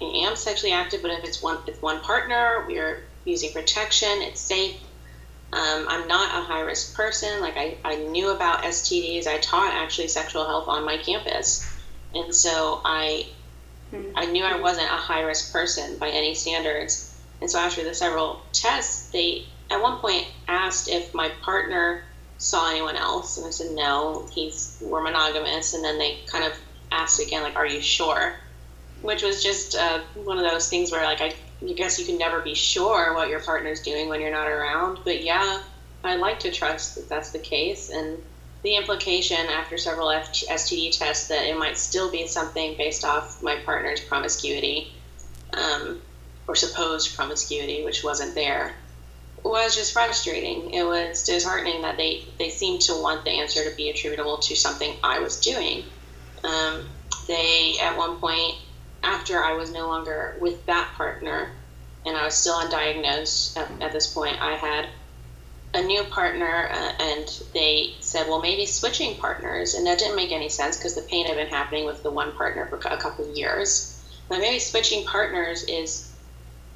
am 0.01 0.37
sexually 0.37 0.73
active, 0.73 1.03
but 1.03 1.11
if 1.11 1.25
it's 1.25 1.43
one 1.43 1.59
with 1.67 1.83
one 1.83 2.01
partner, 2.01 2.65
we're 2.67 3.03
using 3.25 3.51
protection, 3.53 4.23
it's 4.23 4.41
safe. 4.41 4.75
Um, 5.53 5.87
I'm 5.89 6.07
not 6.07 6.37
a 6.37 6.43
high 6.43 6.61
risk 6.61 6.95
person. 6.95 7.41
Like 7.41 7.57
I, 7.57 7.77
I 7.85 7.97
knew 7.97 8.31
about 8.31 8.63
STDs. 8.63 9.27
I 9.27 9.39
taught 9.39 9.73
actually 9.73 10.09
sexual 10.09 10.45
health 10.45 10.69
on 10.69 10.85
my 10.85 10.97
campus, 10.97 11.67
and 12.15 12.35
so 12.35 12.81
I 12.85 13.27
hmm. 13.91 14.11
I 14.15 14.27
knew 14.27 14.45
I 14.45 14.61
wasn't 14.61 14.89
a 14.89 14.97
high 14.97 15.23
risk 15.23 15.53
person 15.53 15.99
by 15.99 16.09
any 16.09 16.35
standards. 16.35 17.15
And 17.41 17.51
so 17.51 17.59
after 17.59 17.85
the 17.85 17.95
several 17.95 18.43
tests, 18.53 19.11
they 19.11 19.45
at 19.71 19.83
one 19.83 19.99
point 19.99 20.27
asked 20.49 20.89
if 20.89 21.15
my 21.15 21.31
partner 21.43 22.03
saw 22.39 22.71
anyone 22.71 22.97
else, 22.97 23.37
and 23.37 23.47
I 23.47 23.51
said 23.51 23.73
no. 23.73 24.29
He's 24.33 24.79
we're 24.81 25.03
monogamous, 25.03 25.75
and 25.75 25.85
then 25.85 25.99
they 25.99 26.19
kind 26.31 26.45
of 26.45 26.53
asked 26.93 27.21
again, 27.21 27.43
like, 27.43 27.57
"Are 27.57 27.67
you 27.67 27.81
sure?" 27.81 28.37
Which 29.03 29.23
was 29.23 29.43
just 29.43 29.75
uh, 29.75 30.01
one 30.15 30.39
of 30.39 30.51
those 30.51 30.69
things 30.69 30.91
where, 30.91 31.05
like, 31.05 31.21
I, 31.21 31.35
I 31.63 31.73
guess 31.75 31.99
you 31.99 32.07
can 32.07 32.19
never 32.19 32.41
be 32.41 32.55
sure 32.55 33.15
what 33.15 33.29
your 33.29 33.41
partner's 33.41 33.83
doing 33.83 34.09
when 34.09 34.21
you're 34.21 34.31
not 34.31 34.49
around. 34.49 34.99
But 35.05 35.23
yeah, 35.23 35.63
I 36.05 36.17
like 36.17 36.41
to 36.41 36.51
trust 36.51 36.97
that 36.97 37.09
that's 37.09 37.31
the 37.31 37.39
case, 37.39 37.91
and 37.91 38.19
the 38.63 38.77
implication 38.77 39.47
after 39.49 39.79
several 39.79 40.09
STD 40.09 40.97
tests 40.97 41.29
that 41.29 41.47
it 41.47 41.59
might 41.59 41.79
still 41.79 42.11
be 42.11 42.27
something 42.27 42.77
based 42.77 43.05
off 43.05 43.43
my 43.43 43.57
partner's 43.65 44.01
promiscuity, 44.01 44.93
um, 45.53 46.01
or 46.49 46.55
supposed 46.55 47.17
promiscuity, 47.17 47.85
which 47.85 48.03
wasn't 48.03 48.35
there, 48.35 48.75
was 49.45 49.77
just 49.77 49.93
frustrating. 49.93 50.71
It 50.73 50.85
was 50.85 51.23
disheartening 51.25 51.83
that 51.83 51.97
they, 51.97 52.25
they 52.39 52.51
seemed 52.51 52.81
to 52.83 53.01
want 53.01 53.25
the 53.25 53.31
answer 53.31 53.69
to 53.69 53.77
be 53.77 53.91
attributable 53.91 54.39
to 54.39 54.57
something 54.57 54.95
I 55.03 55.21
was 55.21 55.41
doing. 55.41 55.85
Um, 56.43 56.89
they, 57.27 57.75
at 57.81 57.97
one 57.97 58.19
point, 58.19 58.57
after 59.03 59.43
I 59.43 59.55
was 59.55 59.73
no 59.73 59.87
longer 59.87 60.37
with 60.41 60.65
that 60.67 60.93
partner, 60.95 61.51
and 62.05 62.17
I 62.17 62.25
was 62.25 62.35
still 62.35 62.55
undiagnosed 62.55 63.57
at, 63.57 63.83
at 63.83 63.93
this 63.93 64.13
point, 64.13 64.41
I 64.41 64.53
had 64.53 64.89
a 65.75 65.83
new 65.83 66.05
partner, 66.05 66.69
uh, 66.71 66.93
and 67.01 67.43
they 67.53 67.95
said, 68.01 68.27
well, 68.29 68.41
maybe 68.41 68.67
switching 68.67 69.17
partners. 69.17 69.75
And 69.75 69.87
that 69.87 69.99
didn't 69.99 70.17
make 70.17 70.33
any 70.33 70.49
sense 70.49 70.77
because 70.77 70.95
the 70.95 71.03
pain 71.03 71.27
had 71.27 71.37
been 71.37 71.49
happening 71.49 71.85
with 71.85 72.03
the 72.03 72.11
one 72.11 72.33
partner 72.33 72.67
for 72.67 72.77
a 72.77 72.97
couple 72.97 73.29
of 73.29 73.37
years. 73.37 73.93
But 74.29 74.39
maybe 74.39 74.59
switching 74.59 75.05
partners 75.05 75.65
is 75.65 76.13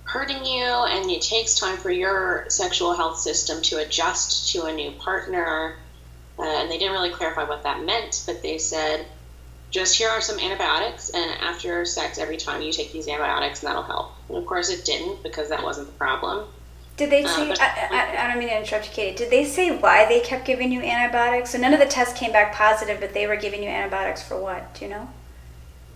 hurting 0.05 0.45
you, 0.45 0.65
and 0.65 1.11
it 1.11 1.23
takes 1.23 1.55
time 1.55 1.77
for 1.77 1.91
your 1.91 2.47
sexual 2.49 2.95
health 2.95 3.19
system 3.19 3.63
to 3.63 3.79
adjust 3.79 4.53
to 4.53 4.65
a 4.65 4.73
new 4.73 4.91
partner. 4.93 5.77
Uh, 6.39 6.43
and 6.43 6.71
they 6.71 6.79
didn't 6.79 6.95
really 6.95 7.11
clarify 7.11 7.45
what 7.45 7.63
that 7.63 7.85
meant, 7.85 8.23
but 8.27 8.43
they 8.43 8.59
said, 8.59 9.07
just 9.71 9.97
here 9.97 10.09
are 10.09 10.21
some 10.21 10.41
antibiotics, 10.41 11.11
and 11.11 11.31
after 11.41 11.85
sex, 11.85 12.19
every 12.19 12.37
time 12.37 12.61
you 12.61 12.73
take 12.73 12.93
these 12.93 13.07
antibiotics, 13.07 13.63
and 13.63 13.69
that'll 13.69 13.85
help. 13.85 14.13
And 14.29 14.39
of 14.39 14.47
course, 14.47 14.69
it 14.69 14.85
didn't 14.85 15.23
because 15.23 15.49
that 15.51 15.63
wasn't 15.63 15.87
the 15.87 15.93
problem. 15.93 16.47
Did 16.97 17.11
they 17.11 17.25
uh, 17.25 17.29
say? 17.29 17.51
Uh, 17.51 17.57
I, 17.61 17.89
I, 17.91 18.25
I, 18.25 18.29
don't 18.29 18.39
mean 18.39 18.49
to 18.49 18.59
interrupt 18.59 18.89
you, 18.89 18.93
Katie. 18.93 19.17
Did 19.17 19.31
they 19.31 19.45
say 19.45 19.71
why 19.75 20.07
they 20.07 20.21
kept 20.21 20.45
giving 20.45 20.71
you 20.71 20.83
antibiotics? 20.83 21.51
So 21.51 21.59
none 21.59 21.73
of 21.73 21.81
the 21.81 21.87
tests 21.87 22.19
came 22.19 22.33
back 22.33 22.55
positive, 22.55 23.01
but 23.01 23.15
they 23.15 23.27
were 23.27 23.37
giving 23.37 23.63
you 23.63 23.69
antibiotics 23.69 24.23
for 24.23 24.39
what? 24.39 24.75
Do 24.75 24.85
you 24.85 24.91
know? 24.91 25.09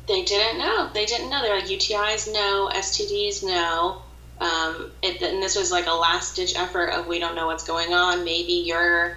They 0.06 0.22
didn't 0.24 0.58
know. 0.58 0.90
They 0.92 1.06
didn't 1.06 1.30
know. 1.30 1.42
They're 1.42 1.56
like 1.56 1.66
UTIs, 1.66 2.32
no. 2.32 2.70
STDs, 2.72 3.44
no. 3.44 4.02
Um, 4.40 4.90
it, 5.02 5.22
and 5.22 5.42
this 5.42 5.56
was 5.56 5.70
like 5.70 5.86
a 5.86 5.92
last 5.92 6.36
ditch 6.36 6.56
effort 6.56 6.88
of 6.88 7.06
we 7.06 7.18
don't 7.18 7.34
know 7.34 7.46
what's 7.46 7.64
going 7.64 7.92
on. 7.94 8.24
Maybe 8.24 8.52
you're 8.52 9.16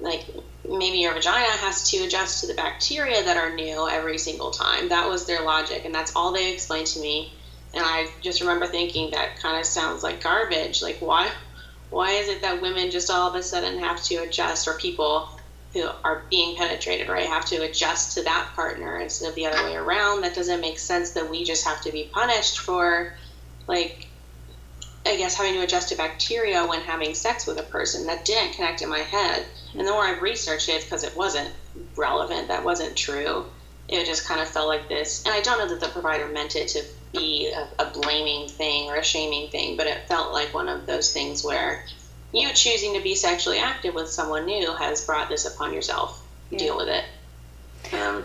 like 0.00 0.26
maybe 0.68 0.98
your 0.98 1.14
vagina 1.14 1.46
has 1.46 1.90
to 1.90 1.98
adjust 1.98 2.40
to 2.40 2.46
the 2.46 2.54
bacteria 2.54 3.22
that 3.24 3.36
are 3.36 3.54
new 3.54 3.88
every 3.88 4.18
single 4.18 4.50
time. 4.50 4.88
That 4.88 5.08
was 5.08 5.26
their 5.26 5.42
logic, 5.42 5.84
and 5.84 5.94
that's 5.94 6.14
all 6.14 6.32
they 6.32 6.52
explained 6.52 6.88
to 6.88 7.00
me. 7.00 7.32
And 7.74 7.84
I 7.84 8.08
just 8.22 8.40
remember 8.40 8.66
thinking 8.66 9.10
that 9.10 9.38
kind 9.40 9.58
of 9.58 9.66
sounds 9.66 10.02
like 10.02 10.22
garbage. 10.22 10.82
Like, 10.82 10.98
why, 11.00 11.30
why 11.90 12.12
is 12.12 12.28
it 12.28 12.40
that 12.42 12.62
women 12.62 12.90
just 12.90 13.10
all 13.10 13.28
of 13.28 13.34
a 13.34 13.42
sudden 13.42 13.78
have 13.78 14.02
to 14.04 14.16
adjust, 14.16 14.66
or 14.66 14.74
people 14.74 15.28
who 15.74 15.86
are 16.02 16.22
being 16.30 16.56
penetrated, 16.56 17.08
right, 17.08 17.26
have 17.26 17.44
to 17.44 17.62
adjust 17.62 18.16
to 18.16 18.24
that 18.24 18.48
partner 18.56 18.98
instead 18.98 19.28
of 19.28 19.34
the 19.34 19.46
other 19.46 19.62
way 19.64 19.76
around? 19.76 20.22
That 20.22 20.34
doesn't 20.34 20.62
make 20.62 20.78
sense. 20.78 21.10
That 21.10 21.30
we 21.30 21.44
just 21.44 21.66
have 21.66 21.82
to 21.82 21.92
be 21.92 22.10
punished 22.12 22.58
for, 22.58 23.12
like, 23.66 24.06
I 25.04 25.16
guess 25.16 25.34
having 25.34 25.54
to 25.54 25.60
adjust 25.60 25.90
to 25.90 25.96
bacteria 25.96 26.66
when 26.66 26.80
having 26.80 27.14
sex 27.14 27.46
with 27.46 27.58
a 27.60 27.62
person. 27.64 28.06
That 28.06 28.24
didn't 28.24 28.54
connect 28.54 28.82
in 28.82 28.88
my 28.88 28.98
head. 28.98 29.44
And 29.74 29.86
the 29.86 29.92
more 29.92 30.04
I've 30.04 30.22
researched 30.22 30.68
it, 30.70 30.84
because 30.84 31.04
it 31.04 31.16
wasn't 31.16 31.54
relevant, 31.96 32.48
that 32.48 32.64
wasn't 32.64 32.96
true, 32.96 33.44
it 33.88 34.06
just 34.06 34.26
kind 34.26 34.40
of 34.40 34.48
felt 34.48 34.68
like 34.68 34.88
this. 34.88 35.24
And 35.24 35.34
I 35.34 35.40
don't 35.40 35.58
know 35.58 35.68
that 35.68 35.80
the 35.80 35.92
provider 35.92 36.28
meant 36.28 36.56
it 36.56 36.68
to 36.68 36.82
be 37.12 37.52
a, 37.52 37.82
a 37.82 37.90
blaming 37.90 38.48
thing 38.48 38.88
or 38.88 38.96
a 38.96 39.04
shaming 39.04 39.50
thing, 39.50 39.76
but 39.76 39.86
it 39.86 40.08
felt 40.08 40.32
like 40.32 40.52
one 40.54 40.68
of 40.68 40.86
those 40.86 41.12
things 41.12 41.44
where 41.44 41.84
you 42.32 42.48
choosing 42.52 42.94
to 42.94 43.00
be 43.00 43.14
sexually 43.14 43.58
active 43.58 43.94
with 43.94 44.08
someone 44.08 44.44
new 44.44 44.72
has 44.74 45.04
brought 45.04 45.28
this 45.28 45.46
upon 45.46 45.72
yourself. 45.72 46.26
Yeah. 46.50 46.58
Deal 46.58 46.76
with 46.76 46.88
it. 46.88 47.04
Um, 47.94 48.24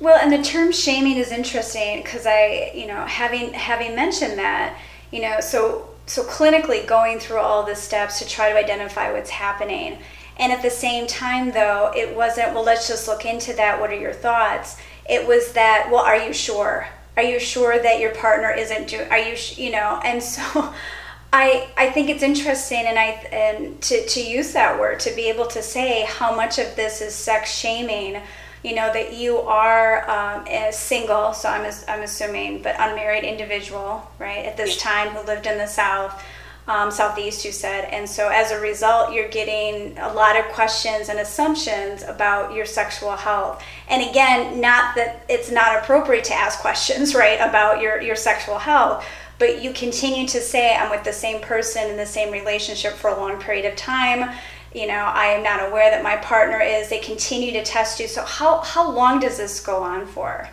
well, 0.00 0.18
and 0.18 0.32
the 0.32 0.42
term 0.42 0.72
shaming 0.72 1.16
is 1.16 1.32
interesting 1.32 2.02
because 2.02 2.26
I, 2.26 2.72
you 2.74 2.86
know, 2.86 3.04
having 3.04 3.52
having 3.52 3.94
mentioned 3.94 4.38
that, 4.38 4.78
you 5.10 5.20
know, 5.20 5.40
so 5.40 5.88
so 6.06 6.22
clinically 6.24 6.86
going 6.86 7.18
through 7.18 7.38
all 7.38 7.64
the 7.64 7.74
steps 7.74 8.18
to 8.20 8.28
try 8.28 8.50
to 8.50 8.56
identify 8.56 9.12
what's 9.12 9.30
happening 9.30 9.98
and 10.38 10.52
at 10.52 10.62
the 10.62 10.70
same 10.70 11.06
time, 11.06 11.52
though, 11.52 11.92
it 11.94 12.16
wasn't, 12.16 12.54
well, 12.54 12.64
let's 12.64 12.88
just 12.88 13.06
look 13.06 13.24
into 13.24 13.52
that. 13.54 13.80
What 13.80 13.90
are 13.90 13.98
your 13.98 14.12
thoughts? 14.12 14.76
It 15.08 15.26
was 15.26 15.52
that, 15.52 15.88
well, 15.90 16.02
are 16.02 16.16
you 16.16 16.32
sure? 16.32 16.88
Are 17.16 17.22
you 17.22 17.38
sure 17.38 17.78
that 17.80 18.00
your 18.00 18.14
partner 18.14 18.50
isn't 18.50 18.88
doing, 18.88 19.10
are 19.10 19.18
you, 19.18 19.36
you 19.56 19.70
know? 19.70 20.00
And 20.04 20.22
so 20.22 20.42
I, 21.32 21.68
I 21.76 21.90
think 21.90 22.10
it's 22.10 22.22
interesting 22.22 22.84
and 22.86 22.98
I, 22.98 23.10
and 23.32 23.80
to, 23.82 24.06
to 24.06 24.20
use 24.20 24.52
that 24.52 24.78
word, 24.78 25.00
to 25.00 25.14
be 25.14 25.28
able 25.28 25.46
to 25.48 25.62
say 25.62 26.04
how 26.08 26.34
much 26.34 26.58
of 26.58 26.76
this 26.76 27.00
is 27.00 27.14
sex 27.14 27.54
shaming, 27.54 28.20
you 28.62 28.74
know, 28.74 28.92
that 28.92 29.14
you 29.14 29.38
are 29.38 30.08
um, 30.08 30.46
a 30.46 30.72
single, 30.72 31.32
so 31.32 31.48
I'm, 31.48 31.70
I'm 31.88 32.02
assuming, 32.02 32.62
but 32.62 32.76
unmarried 32.78 33.24
individual, 33.24 34.10
right, 34.18 34.44
at 34.44 34.56
this 34.56 34.76
time 34.76 35.08
who 35.08 35.26
lived 35.26 35.46
in 35.46 35.58
the 35.58 35.66
South 35.66 36.22
um, 36.68 36.90
Southeast, 36.90 37.44
you 37.44 37.52
said. 37.52 37.86
And 37.86 38.08
so 38.08 38.28
as 38.28 38.52
a 38.52 38.60
result, 38.60 39.12
you're 39.12 39.28
getting 39.28 39.98
a 39.98 40.12
lot 40.12 40.38
of 40.38 40.44
questions 40.46 41.08
and 41.08 41.18
assumptions 41.18 42.02
about 42.04 42.54
your 42.54 42.66
sexual 42.66 43.12
health. 43.12 43.64
And 43.88 44.08
again, 44.08 44.60
not 44.60 44.94
that 44.94 45.24
it's 45.28 45.50
not 45.50 45.82
appropriate 45.82 46.24
to 46.24 46.34
ask 46.34 46.60
questions, 46.60 47.14
right, 47.16 47.40
about 47.40 47.80
your, 47.80 48.00
your 48.00 48.16
sexual 48.16 48.58
health, 48.58 49.04
but 49.38 49.60
you 49.60 49.72
continue 49.72 50.26
to 50.28 50.40
say, 50.40 50.76
I'm 50.76 50.90
with 50.90 51.02
the 51.02 51.12
same 51.12 51.40
person 51.40 51.90
in 51.90 51.96
the 51.96 52.06
same 52.06 52.32
relationship 52.32 52.92
for 52.92 53.10
a 53.10 53.16
long 53.16 53.40
period 53.40 53.64
of 53.64 53.74
time. 53.74 54.32
You 54.72 54.86
know, 54.86 54.94
I 54.94 55.26
am 55.26 55.42
not 55.42 55.68
aware 55.68 55.90
that 55.90 56.02
my 56.02 56.16
partner 56.16 56.60
is. 56.60 56.88
They 56.88 57.00
continue 57.00 57.52
to 57.52 57.64
test 57.64 57.98
you. 58.00 58.06
So, 58.06 58.24
how, 58.24 58.60
how 58.60 58.90
long 58.90 59.20
does 59.20 59.36
this 59.36 59.60
go 59.60 59.82
on 59.82 60.06
for, 60.06 60.48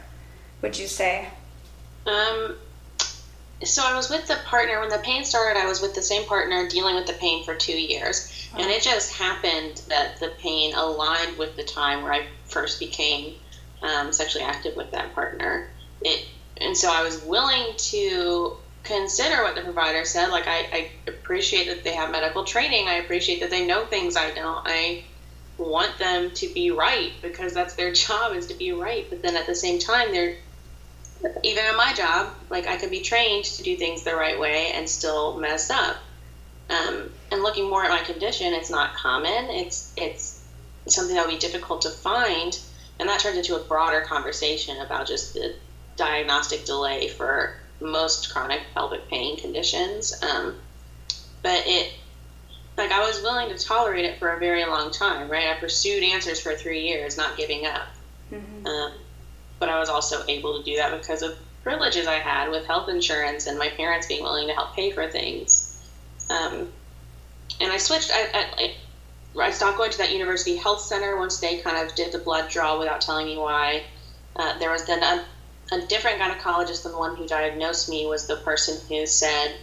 would 0.62 0.78
you 0.78 0.88
say? 0.88 1.30
Um, 2.06 2.56
so 3.64 3.84
I 3.84 3.94
was 3.94 4.10
with 4.10 4.26
the 4.26 4.38
partner 4.38 4.80
when 4.80 4.90
the 4.90 5.00
pain 5.00 5.24
started. 5.24 5.60
I 5.60 5.66
was 5.66 5.82
with 5.82 5.94
the 5.94 6.02
same 6.02 6.24
partner 6.24 6.66
dealing 6.66 6.96
with 6.96 7.06
the 7.06 7.14
pain 7.14 7.42
for 7.42 7.54
two 7.54 7.78
years, 7.78 8.50
and 8.54 8.70
it 8.70 8.82
just 8.82 9.12
happened 9.12 9.82
that 9.88 10.16
the 10.20 10.30
pain 10.30 10.74
aligned 10.74 11.38
with 11.38 11.56
the 11.56 11.64
time 11.64 12.02
where 12.02 12.14
I 12.14 12.26
first 12.46 12.80
became 12.80 13.34
um, 13.82 14.12
sexually 14.12 14.46
active 14.46 14.76
with 14.76 14.90
that 14.92 15.14
partner. 15.14 15.66
It 16.02 16.22
and 16.62 16.76
so 16.76 16.90
I 16.90 17.02
was 17.02 17.18
willing 17.18 17.74
to 17.78 18.54
consider 18.84 19.42
what 19.44 19.56
the 19.56 19.62
provider 19.62 20.04
said. 20.04 20.28
Like 20.28 20.48
I, 20.48 20.66
I 20.72 20.88
appreciate 21.08 21.68
that 21.68 21.84
they 21.84 21.94
have 21.94 22.10
medical 22.10 22.44
training. 22.44 22.88
I 22.88 22.96
appreciate 22.96 23.40
that 23.42 23.50
they 23.50 23.66
know 23.66 23.86
things 23.86 24.16
I 24.16 24.32
don't. 24.32 24.62
I 24.66 25.00
want 25.58 25.98
them 25.98 26.32
to 26.32 26.48
be 26.54 26.72
right 26.72 27.12
because 27.22 27.54
that's 27.54 27.76
their 27.76 27.92
job 28.08 28.34
is 28.34 28.48
to 28.48 28.56
be 28.56 28.72
right. 28.72 29.06
But 29.10 29.22
then 29.22 29.36
at 29.36 29.46
the 29.46 29.56
same 29.56 29.80
time, 29.80 30.12
they're 30.12 30.34
even 31.44 31.66
in 31.66 31.76
my 31.76 31.94
job, 31.94 32.34
like 32.50 32.68
I 32.68 32.78
could 32.78 32.92
be 32.92 33.02
trained 33.02 33.46
to 33.46 33.64
do 33.64 33.76
things 33.76 34.04
the 34.04 34.16
right 34.16 34.40
way 34.40 34.72
and 34.74 34.90
still 34.90 35.38
mess 35.38 35.70
up. 35.70 35.98
Um, 36.70 37.10
and 37.32 37.42
looking 37.42 37.70
more 37.70 37.84
at 37.84 37.90
my 37.90 38.02
condition, 38.02 38.54
it's 38.54 38.70
not 38.70 38.94
common. 38.94 39.50
It's 39.50 39.92
it's 39.98 40.42
something 40.88 41.16
that 41.16 41.26
would 41.26 41.34
be 41.34 41.40
difficult 41.40 41.82
to 41.82 41.90
find, 41.90 42.60
and 43.00 43.10
that 43.10 43.20
turns 43.20 43.38
into 43.38 43.56
a 43.56 43.60
broader 43.60 44.02
conversation 44.02 44.80
about 44.82 45.08
just 45.08 45.34
the 45.34 45.56
diagnostic 45.96 46.66
delay 46.66 47.08
for 47.08 47.56
most 47.82 48.32
chronic 48.32 48.62
pelvic 48.74 49.08
pain 49.10 49.38
conditions. 49.38 50.14
Um, 50.24 50.56
but 51.42 51.64
it, 51.66 51.94
like, 52.78 52.92
I 52.92 53.00
was 53.00 53.22
willing 53.22 53.50
to 53.50 53.58
tolerate 53.58 54.06
it 54.06 54.20
for 54.20 54.30
a 54.30 54.40
very 54.40 54.66
long 54.66 54.92
time, 54.92 55.30
right? 55.30 55.48
I 55.48 55.60
pursued 55.60 56.04
answers 56.04 56.40
for 56.40 56.56
three 56.56 56.82
years, 56.82 57.18
not 57.18 57.38
giving 57.38 57.66
up. 57.66 57.88
Mm-hmm. 58.32 58.66
Um, 58.66 58.92
but 59.60 59.70
I 59.70 59.80
was 59.80 59.90
also 59.90 60.24
able 60.28 60.58
to 60.58 60.64
do 60.64 60.78
that 60.78 61.00
because 61.00 61.22
of 61.22 61.38
privileges 61.64 62.08
I 62.08 62.16
had 62.16 62.50
with 62.50 62.66
health 62.66 62.90
insurance 62.90 63.48
and 63.48 63.58
my 63.58 63.70
parents 63.70 64.08
being 64.08 64.24
willing 64.24 64.48
to 64.48 64.54
help 64.54 64.74
pay 64.74 64.92
for 64.92 65.08
things. 65.10 65.78
Um, 66.30 66.70
and 67.60 67.72
I 67.72 67.78
switched. 67.78 68.12
I, 68.14 68.30
I, 68.34 68.76
I, 69.40 69.52
stopped 69.52 69.78
going 69.78 69.92
to 69.92 69.98
that 69.98 70.12
university 70.12 70.56
health 70.56 70.82
center 70.82 71.18
once 71.18 71.40
they 71.40 71.58
kind 71.58 71.86
of 71.86 71.94
did 71.96 72.12
the 72.12 72.20
blood 72.20 72.50
draw 72.50 72.80
without 72.80 73.02
telling 73.02 73.26
me 73.26 73.38
why. 73.38 73.84
Uh, 74.36 74.58
there 74.60 74.72
was 74.72 74.86
then 74.86 75.04
a 75.04 75.26
a 75.72 75.82
different 75.82 76.20
gynecologist 76.20 76.84
than 76.84 76.92
the 76.92 76.98
one 76.98 77.16
who 77.16 77.28
diagnosed 77.28 77.90
me 77.90 78.06
was 78.06 78.28
the 78.28 78.38
person 78.38 78.80
who 78.88 79.06
said, 79.06 79.56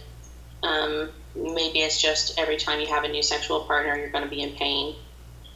um, 0.63 1.09
maybe 1.35 1.79
it's 1.79 2.01
just 2.01 2.39
every 2.39 2.57
time 2.57 2.79
you 2.79 2.87
have 2.87 3.03
a 3.03 3.09
new 3.09 3.23
sexual 3.23 3.61
partner, 3.61 3.95
you're 3.95 4.09
going 4.09 4.23
to 4.23 4.29
be 4.29 4.41
in 4.41 4.51
pain. 4.55 4.95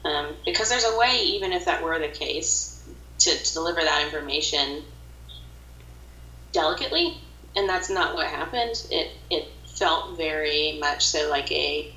Um, 0.03 0.35
because 0.45 0.69
there's 0.69 0.83
a 0.83 0.97
way, 0.97 1.21
even 1.23 1.53
if 1.53 1.65
that 1.65 1.83
were 1.83 1.97
the 1.99 2.07
case, 2.07 2.70
to, 3.23 3.37
to 3.37 3.53
deliver 3.53 3.81
that 3.81 4.03
information 4.03 4.83
delicately, 6.51 7.17
and 7.55 7.67
that's 7.67 7.89
not 7.89 8.15
what 8.15 8.27
happened. 8.27 8.85
It 8.89 9.11
it 9.29 9.47
felt 9.65 10.17
very 10.17 10.77
much 10.79 11.05
so 11.05 11.29
like 11.29 11.51
a 11.51 11.93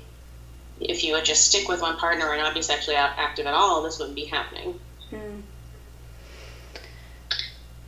if 0.79 1.03
you 1.03 1.13
would 1.13 1.25
just 1.25 1.47
stick 1.47 1.67
with 1.67 1.81
one 1.81 1.97
partner 1.97 2.31
and 2.33 2.41
not 2.41 2.53
be 2.53 2.61
sexually 2.61 2.97
active 2.97 3.45
at 3.45 3.53
all, 3.53 3.81
this 3.81 3.97
wouldn't 3.97 4.15
be 4.15 4.25
happening. 4.25 4.79
Hmm. 5.09 5.39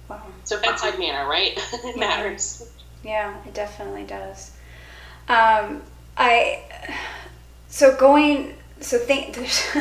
Wow. 0.08 0.24
So 0.46 0.60
bedside 0.62 0.98
manner, 0.98 1.28
right? 1.28 1.54
it 1.74 1.82
yeah. 1.84 2.00
matters. 2.00 2.72
Yeah, 3.04 3.36
it 3.46 3.54
definitely 3.54 4.04
does. 4.04 4.52
Um, 5.28 5.84
I 6.16 6.64
so 7.68 7.96
going 7.96 8.56
so 8.80 8.98
think 8.98 9.38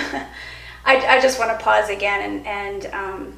I, 0.85 0.97
I 1.07 1.21
just 1.21 1.39
want 1.39 1.57
to 1.57 1.65
pause 1.65 1.89
again 1.89 2.23
and 2.23 2.47
and 2.47 2.87
um, 2.95 3.36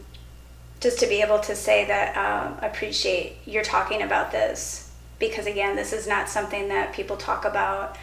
just 0.81 0.99
to 1.01 1.07
be 1.07 1.21
able 1.21 1.41
to 1.41 1.55
say 1.55 1.85
that 1.87 2.17
uh, 2.17 2.55
appreciate 2.65 3.37
you're 3.47 3.65
talking 3.65 4.03
about 4.03 4.31
this 4.33 4.91
because 5.19 5.47
again 5.47 5.77
this 5.77 5.93
is 5.93 6.07
not 6.07 6.29
something 6.29 6.69
that 6.69 6.93
people 6.93 7.17
talk 7.17 7.45
about 7.45 7.97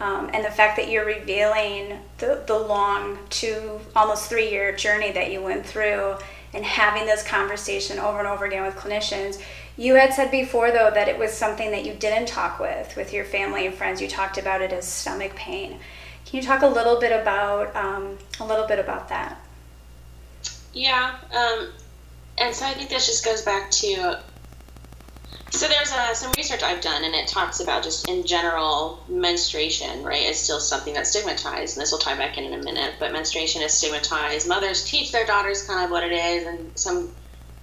um, 0.00 0.30
and 0.34 0.44
the 0.44 0.50
fact 0.50 0.76
that 0.76 0.90
you're 0.90 1.06
revealing 1.06 1.98
the, 2.18 2.42
the 2.46 2.58
long 2.58 3.18
two 3.30 3.80
almost 3.94 4.28
three 4.28 4.50
year 4.50 4.74
journey 4.74 5.12
that 5.12 5.32
you 5.32 5.40
went 5.40 5.64
through 5.64 6.16
and 6.52 6.64
having 6.64 7.06
this 7.06 7.22
conversation 7.22 7.98
over 7.98 8.18
and 8.18 8.26
over 8.26 8.44
again 8.46 8.64
with 8.64 8.74
clinicians. 8.76 9.40
You 9.76 9.94
had 9.94 10.14
said 10.14 10.30
before, 10.30 10.70
though, 10.70 10.90
that 10.90 11.06
it 11.06 11.18
was 11.18 11.32
something 11.32 11.70
that 11.70 11.84
you 11.84 11.92
didn't 11.92 12.28
talk 12.28 12.58
with 12.58 12.96
with 12.96 13.12
your 13.12 13.24
family 13.24 13.66
and 13.66 13.74
friends. 13.74 14.00
You 14.00 14.08
talked 14.08 14.38
about 14.38 14.62
it 14.62 14.72
as 14.72 14.88
stomach 14.88 15.34
pain. 15.34 15.78
Can 16.24 16.40
you 16.40 16.42
talk 16.42 16.62
a 16.62 16.66
little 16.66 16.98
bit 16.98 17.12
about 17.12 17.76
um, 17.76 18.16
a 18.40 18.46
little 18.46 18.66
bit 18.66 18.78
about 18.78 19.08
that? 19.10 19.38
Yeah, 20.72 21.16
um, 21.34 21.68
and 22.38 22.54
so 22.54 22.66
I 22.66 22.74
think 22.74 22.90
this 22.90 23.06
just 23.06 23.24
goes 23.24 23.42
back 23.42 23.70
to 23.70 24.18
so 25.50 25.68
there's 25.68 25.92
uh, 25.92 26.12
some 26.12 26.32
research 26.36 26.62
I've 26.62 26.80
done, 26.80 27.04
and 27.04 27.14
it 27.14 27.28
talks 27.28 27.60
about 27.60 27.84
just 27.84 28.08
in 28.10 28.26
general 28.26 29.02
menstruation, 29.08 30.02
right, 30.02 30.24
is 30.24 30.38
still 30.38 30.60
something 30.60 30.92
that's 30.92 31.10
stigmatized, 31.10 31.76
and 31.76 31.82
this 31.82 31.92
will 31.92 31.98
tie 31.98 32.16
back 32.16 32.36
in 32.36 32.44
in 32.44 32.52
a 32.52 32.62
minute. 32.62 32.94
But 32.98 33.12
menstruation 33.12 33.62
is 33.62 33.72
stigmatized. 33.72 34.48
Mothers 34.48 34.84
teach 34.84 35.12
their 35.12 35.24
daughters 35.24 35.62
kind 35.62 35.84
of 35.84 35.90
what 35.90 36.02
it 36.02 36.12
is, 36.12 36.46
and 36.46 36.76
some 36.78 37.10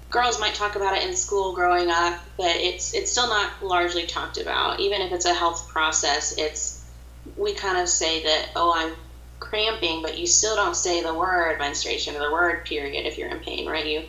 girls 0.09 0.39
might 0.39 0.55
talk 0.55 0.75
about 0.75 0.95
it 0.95 1.03
in 1.03 1.15
school 1.15 1.53
growing 1.53 1.89
up, 1.89 2.19
but 2.37 2.55
it's 2.55 2.93
it's 2.93 3.11
still 3.11 3.27
not 3.27 3.61
largely 3.61 4.07
talked 4.07 4.37
about. 4.37 4.79
Even 4.79 5.01
if 5.01 5.11
it's 5.11 5.25
a 5.25 5.33
health 5.33 5.67
process, 5.69 6.35
it's 6.37 6.89
we 7.35 7.53
kind 7.53 7.77
of 7.77 7.89
say 7.89 8.23
that 8.23 8.49
oh 8.55 8.73
I'm 8.75 8.95
cramping, 9.39 10.01
but 10.01 10.17
you 10.17 10.25
still 10.25 10.55
don't 10.55 10.75
say 10.75 11.03
the 11.03 11.13
word 11.13 11.59
menstruation 11.59 12.15
or 12.15 12.19
the 12.19 12.31
word 12.31 12.65
period 12.65 13.05
if 13.05 13.17
you're 13.17 13.29
in 13.29 13.39
pain, 13.39 13.67
right? 13.67 13.85
You 13.85 14.03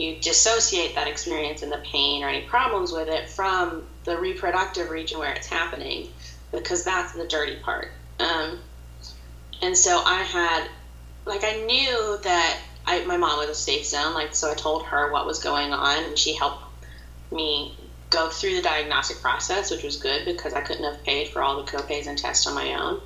you 0.00 0.16
dissociate 0.20 0.94
that 0.94 1.06
experience 1.06 1.62
and 1.62 1.70
the 1.70 1.78
pain 1.92 2.22
or 2.22 2.28
any 2.28 2.40
problems 2.40 2.92
with 2.92 3.08
it 3.08 3.28
from 3.28 3.82
the 4.04 4.18
reproductive 4.18 4.88
region 4.88 5.18
where 5.18 5.32
it's 5.32 5.46
happening 5.46 6.08
because 6.52 6.82
that's 6.82 7.12
the 7.12 7.26
dirty 7.26 7.56
part. 7.56 7.90
Um, 8.18 8.58
and 9.62 9.76
so 9.76 10.00
I 10.04 10.22
had, 10.22 10.68
like, 11.26 11.44
I 11.44 11.52
knew 11.52 12.18
that 12.22 12.58
I, 12.86 13.02
my 13.04 13.16
mom 13.16 13.38
was 13.38 13.50
a 13.50 13.54
safe 13.54 13.84
zone, 13.84 14.14
like, 14.14 14.34
so 14.34 14.50
I 14.50 14.54
told 14.54 14.82
her 14.84 15.12
what 15.12 15.26
was 15.26 15.38
going 15.38 15.72
on, 15.72 16.04
and 16.04 16.18
she 16.18 16.32
helped 16.32 16.64
me 17.30 17.70
go 18.08 18.28
through 18.28 18.54
the 18.54 18.62
diagnostic 18.62 19.20
process, 19.20 19.70
which 19.70 19.84
was 19.84 19.96
good 19.96 20.24
because 20.24 20.54
I 20.54 20.60
couldn't 20.60 20.84
have 20.84 21.02
paid 21.04 21.28
for 21.28 21.42
all 21.42 21.56
the 21.56 21.62
copays 21.62 22.06
and 22.06 22.18
tests 22.18 22.46
on 22.46 22.54
my 22.54 22.74
own. 22.74 22.98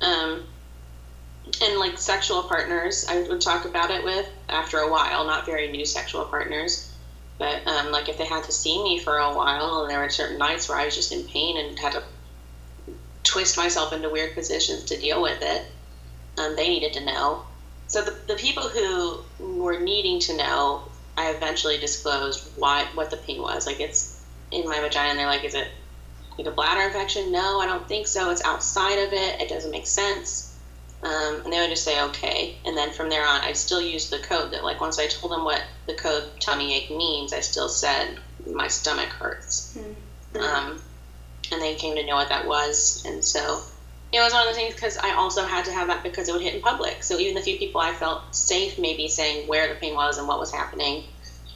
Um, 0.00 0.44
and 1.60 1.78
like 1.78 1.98
sexual 1.98 2.42
partners, 2.42 3.04
I 3.08 3.20
would 3.20 3.40
talk 3.40 3.64
about 3.64 3.90
it 3.90 4.02
with 4.04 4.30
after 4.48 4.78
a 4.78 4.88
while, 4.88 5.24
not 5.24 5.46
very 5.46 5.68
new 5.68 5.84
sexual 5.84 6.24
partners, 6.24 6.82
but 7.38 7.66
um, 7.66 7.90
like 7.90 8.08
if 8.08 8.16
they 8.16 8.26
had 8.26 8.44
to 8.44 8.52
see 8.52 8.82
me 8.82 8.98
for 8.98 9.18
a 9.18 9.32
while, 9.32 9.80
and 9.80 9.90
there 9.90 10.00
were 10.00 10.08
certain 10.08 10.38
nights 10.38 10.68
where 10.68 10.78
I 10.78 10.84
was 10.84 10.94
just 10.94 11.12
in 11.12 11.24
pain 11.24 11.56
and 11.56 11.78
had 11.78 11.92
to 11.92 12.02
twist 13.24 13.56
myself 13.56 13.92
into 13.92 14.10
weird 14.10 14.34
positions 14.34 14.84
to 14.84 14.96
deal 14.96 15.20
with 15.22 15.42
it, 15.42 15.64
um, 16.38 16.54
they 16.56 16.68
needed 16.68 16.92
to 16.94 17.00
know. 17.00 17.40
So 17.86 18.02
the, 18.02 18.14
the 18.26 18.36
people 18.36 18.68
who 18.68 19.20
were 19.38 19.76
needing 19.76 20.18
to 20.20 20.36
know, 20.36 20.82
I 21.16 21.30
eventually 21.30 21.78
disclosed 21.78 22.42
why 22.56 22.86
what 22.94 23.10
the 23.10 23.16
pain 23.16 23.40
was. 23.40 23.66
Like 23.66 23.80
it's 23.80 24.08
in 24.50 24.64
my 24.68 24.80
vagina, 24.80 25.10
and 25.10 25.18
they're 25.18 25.26
like, 25.26 25.44
"Is 25.44 25.54
it 25.54 25.68
like 26.38 26.46
a 26.46 26.52
bladder 26.52 26.82
infection?" 26.82 27.30
No, 27.32 27.60
I 27.60 27.66
don't 27.66 27.86
think 27.88 28.06
so. 28.06 28.30
It's 28.30 28.42
outside 28.44 28.98
of 28.98 29.12
it. 29.12 29.36
It 29.40 29.48
doesn't 29.48 29.70
make 29.70 29.86
sense 29.86 30.49
um, 31.02 31.42
and 31.44 31.52
they 31.52 31.58
would 31.60 31.70
just 31.70 31.84
say 31.84 32.00
okay. 32.02 32.56
And 32.64 32.76
then 32.76 32.90
from 32.92 33.08
there 33.08 33.26
on, 33.26 33.40
I 33.40 33.52
still 33.52 33.80
used 33.80 34.10
the 34.10 34.18
code 34.18 34.52
that 34.52 34.64
like 34.64 34.80
once 34.80 34.98
I 34.98 35.06
told 35.06 35.32
them 35.32 35.44
what 35.44 35.62
the 35.86 35.94
code 35.94 36.24
tummy 36.40 36.74
ache 36.74 36.90
means, 36.90 37.32
I 37.32 37.40
still 37.40 37.68
said 37.68 38.18
my 38.46 38.68
stomach 38.68 39.08
hurts. 39.08 39.76
Mm-hmm. 39.76 40.42
Um, 40.42 40.80
and 41.52 41.60
they 41.60 41.74
came 41.74 41.96
to 41.96 42.06
know 42.06 42.16
what 42.16 42.28
that 42.28 42.46
was, 42.46 43.02
and 43.06 43.24
so 43.24 43.62
it 44.12 44.20
was 44.20 44.32
one 44.32 44.46
of 44.46 44.54
the 44.54 44.60
things 44.60 44.74
because 44.74 44.98
I 44.98 45.14
also 45.14 45.44
had 45.44 45.64
to 45.66 45.72
have 45.72 45.86
that 45.88 46.02
because 46.02 46.28
it 46.28 46.32
would 46.32 46.42
hit 46.42 46.54
in 46.54 46.60
public. 46.60 47.02
So 47.02 47.18
even 47.18 47.34
the 47.34 47.42
few 47.42 47.58
people 47.58 47.80
I 47.80 47.92
felt 47.92 48.34
safe 48.34 48.78
maybe 48.78 49.08
saying 49.08 49.48
where 49.48 49.68
the 49.68 49.74
pain 49.74 49.94
was 49.94 50.18
and 50.18 50.26
what 50.26 50.38
was 50.38 50.52
happening, 50.52 51.04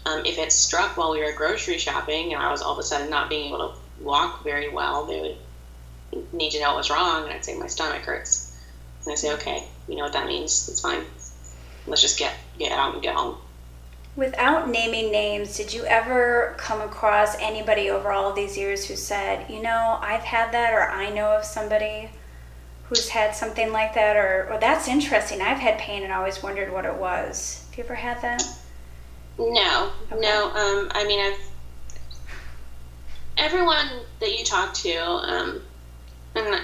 um, 0.06 0.24
if 0.24 0.38
it 0.38 0.52
struck 0.52 0.96
while 0.96 1.12
we 1.12 1.22
were 1.22 1.32
grocery 1.32 1.78
shopping 1.78 2.32
and 2.32 2.42
I 2.42 2.50
was 2.50 2.62
all 2.62 2.72
of 2.72 2.78
a 2.78 2.82
sudden 2.82 3.10
not 3.10 3.28
being 3.28 3.48
able 3.48 3.58
to 3.58 4.04
walk 4.04 4.44
very 4.44 4.68
well, 4.68 5.06
they 5.06 5.20
would 5.20 6.32
need 6.32 6.50
to 6.50 6.60
know 6.60 6.68
what 6.68 6.78
was 6.78 6.90
wrong, 6.90 7.24
and 7.24 7.32
I'd 7.32 7.44
say 7.44 7.58
my 7.58 7.66
stomach 7.66 8.02
hurts. 8.02 8.43
And 9.04 9.12
I 9.12 9.14
say, 9.16 9.32
okay, 9.34 9.64
you 9.88 9.96
know 9.96 10.04
what 10.04 10.12
that 10.12 10.26
means. 10.26 10.68
It's 10.68 10.80
fine. 10.80 11.04
Let's 11.86 12.00
just 12.00 12.18
get 12.18 12.34
get 12.58 12.72
out 12.72 12.94
and 12.94 13.02
get 13.02 13.14
home. 13.14 13.36
Without 14.16 14.68
naming 14.70 15.10
names, 15.10 15.56
did 15.56 15.72
you 15.72 15.84
ever 15.86 16.54
come 16.56 16.80
across 16.80 17.36
anybody 17.40 17.90
over 17.90 18.12
all 18.12 18.32
these 18.32 18.56
years 18.56 18.86
who 18.86 18.94
said, 18.94 19.50
you 19.50 19.60
know, 19.60 19.98
I've 20.00 20.22
had 20.22 20.52
that, 20.52 20.72
or 20.72 20.88
I 20.88 21.10
know 21.10 21.36
of 21.36 21.44
somebody 21.44 22.10
who's 22.84 23.08
had 23.08 23.34
something 23.34 23.72
like 23.72 23.94
that, 23.94 24.16
or, 24.16 24.48
or 24.52 24.60
that's 24.60 24.86
interesting. 24.86 25.42
I've 25.42 25.58
had 25.58 25.78
pain 25.78 26.04
and 26.04 26.12
always 26.12 26.42
wondered 26.42 26.72
what 26.72 26.84
it 26.84 26.94
was. 26.94 27.66
Have 27.70 27.78
you 27.78 27.84
ever 27.84 27.94
had 27.96 28.22
that? 28.22 28.42
No, 29.36 29.90
okay. 30.12 30.20
no. 30.20 30.44
Um, 30.46 30.92
I 30.94 31.04
mean, 31.04 31.18
I've 31.18 31.40
everyone 33.36 33.88
that 34.20 34.38
you 34.38 34.44
talk 34.44 34.74
to, 34.74 34.96
um, 34.98 35.62
and 36.34 36.60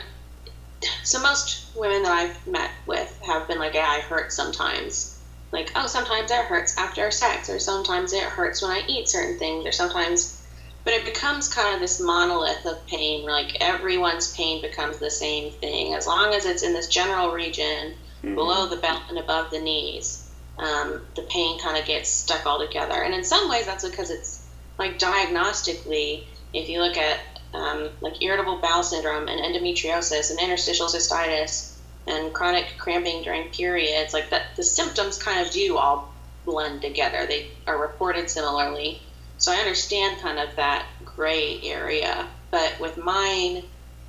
so 1.04 1.20
most 1.20 1.76
women 1.76 2.02
that 2.02 2.12
I've 2.12 2.46
met 2.46 2.70
with 2.86 3.20
have 3.26 3.48
been 3.48 3.58
like, 3.58 3.74
yeah, 3.74 3.88
I 3.88 4.00
hurt 4.00 4.32
sometimes. 4.32 5.18
Like, 5.52 5.72
oh, 5.74 5.86
sometimes 5.86 6.30
it 6.30 6.44
hurts 6.44 6.78
after 6.78 7.10
sex, 7.10 7.50
or 7.50 7.58
sometimes 7.58 8.12
it 8.12 8.22
hurts 8.22 8.62
when 8.62 8.70
I 8.70 8.84
eat 8.86 9.08
certain 9.08 9.38
things, 9.38 9.66
or 9.66 9.72
sometimes, 9.72 10.46
but 10.84 10.94
it 10.94 11.04
becomes 11.04 11.52
kind 11.52 11.74
of 11.74 11.80
this 11.80 12.00
monolith 12.00 12.64
of 12.66 12.86
pain 12.86 13.24
where 13.24 13.32
like 13.32 13.60
everyone's 13.60 14.34
pain 14.34 14.62
becomes 14.62 14.98
the 14.98 15.10
same 15.10 15.52
thing. 15.52 15.94
As 15.94 16.06
long 16.06 16.34
as 16.34 16.46
it's 16.46 16.62
in 16.62 16.72
this 16.72 16.86
general 16.86 17.32
region 17.32 17.94
mm-hmm. 18.22 18.34
below 18.34 18.68
the 18.68 18.76
belt 18.76 19.02
and 19.08 19.18
above 19.18 19.50
the 19.50 19.60
knees, 19.60 20.30
um, 20.58 21.02
the 21.16 21.22
pain 21.22 21.58
kind 21.58 21.78
of 21.78 21.84
gets 21.84 22.08
stuck 22.08 22.46
all 22.46 22.64
together. 22.64 23.02
And 23.02 23.14
in 23.14 23.24
some 23.24 23.48
ways, 23.50 23.66
that's 23.66 23.88
because 23.88 24.10
it's 24.10 24.46
like 24.78 24.98
diagnostically, 24.98 26.24
if 26.54 26.68
you 26.68 26.80
look 26.80 26.96
at 26.96 27.18
um, 27.54 27.90
like 28.00 28.22
irritable 28.22 28.58
bowel 28.58 28.82
syndrome 28.82 29.28
and 29.28 29.40
endometriosis 29.40 30.30
and 30.30 30.38
interstitial 30.40 30.86
cystitis 30.86 31.78
and 32.06 32.32
chronic 32.32 32.74
cramping 32.78 33.22
during 33.22 33.48
periods, 33.50 34.12
like 34.12 34.30
that, 34.30 34.56
the 34.56 34.62
symptoms 34.62 35.22
kind 35.22 35.44
of 35.44 35.52
do 35.52 35.76
all 35.76 36.12
blend 36.44 36.82
together. 36.82 37.26
They 37.26 37.48
are 37.66 37.80
reported 37.80 38.30
similarly. 38.30 39.02
So 39.38 39.52
I 39.52 39.56
understand 39.56 40.20
kind 40.20 40.38
of 40.38 40.54
that 40.56 40.86
gray 41.04 41.60
area. 41.62 42.28
But 42.50 42.78
with 42.80 42.96
mine 42.96 43.62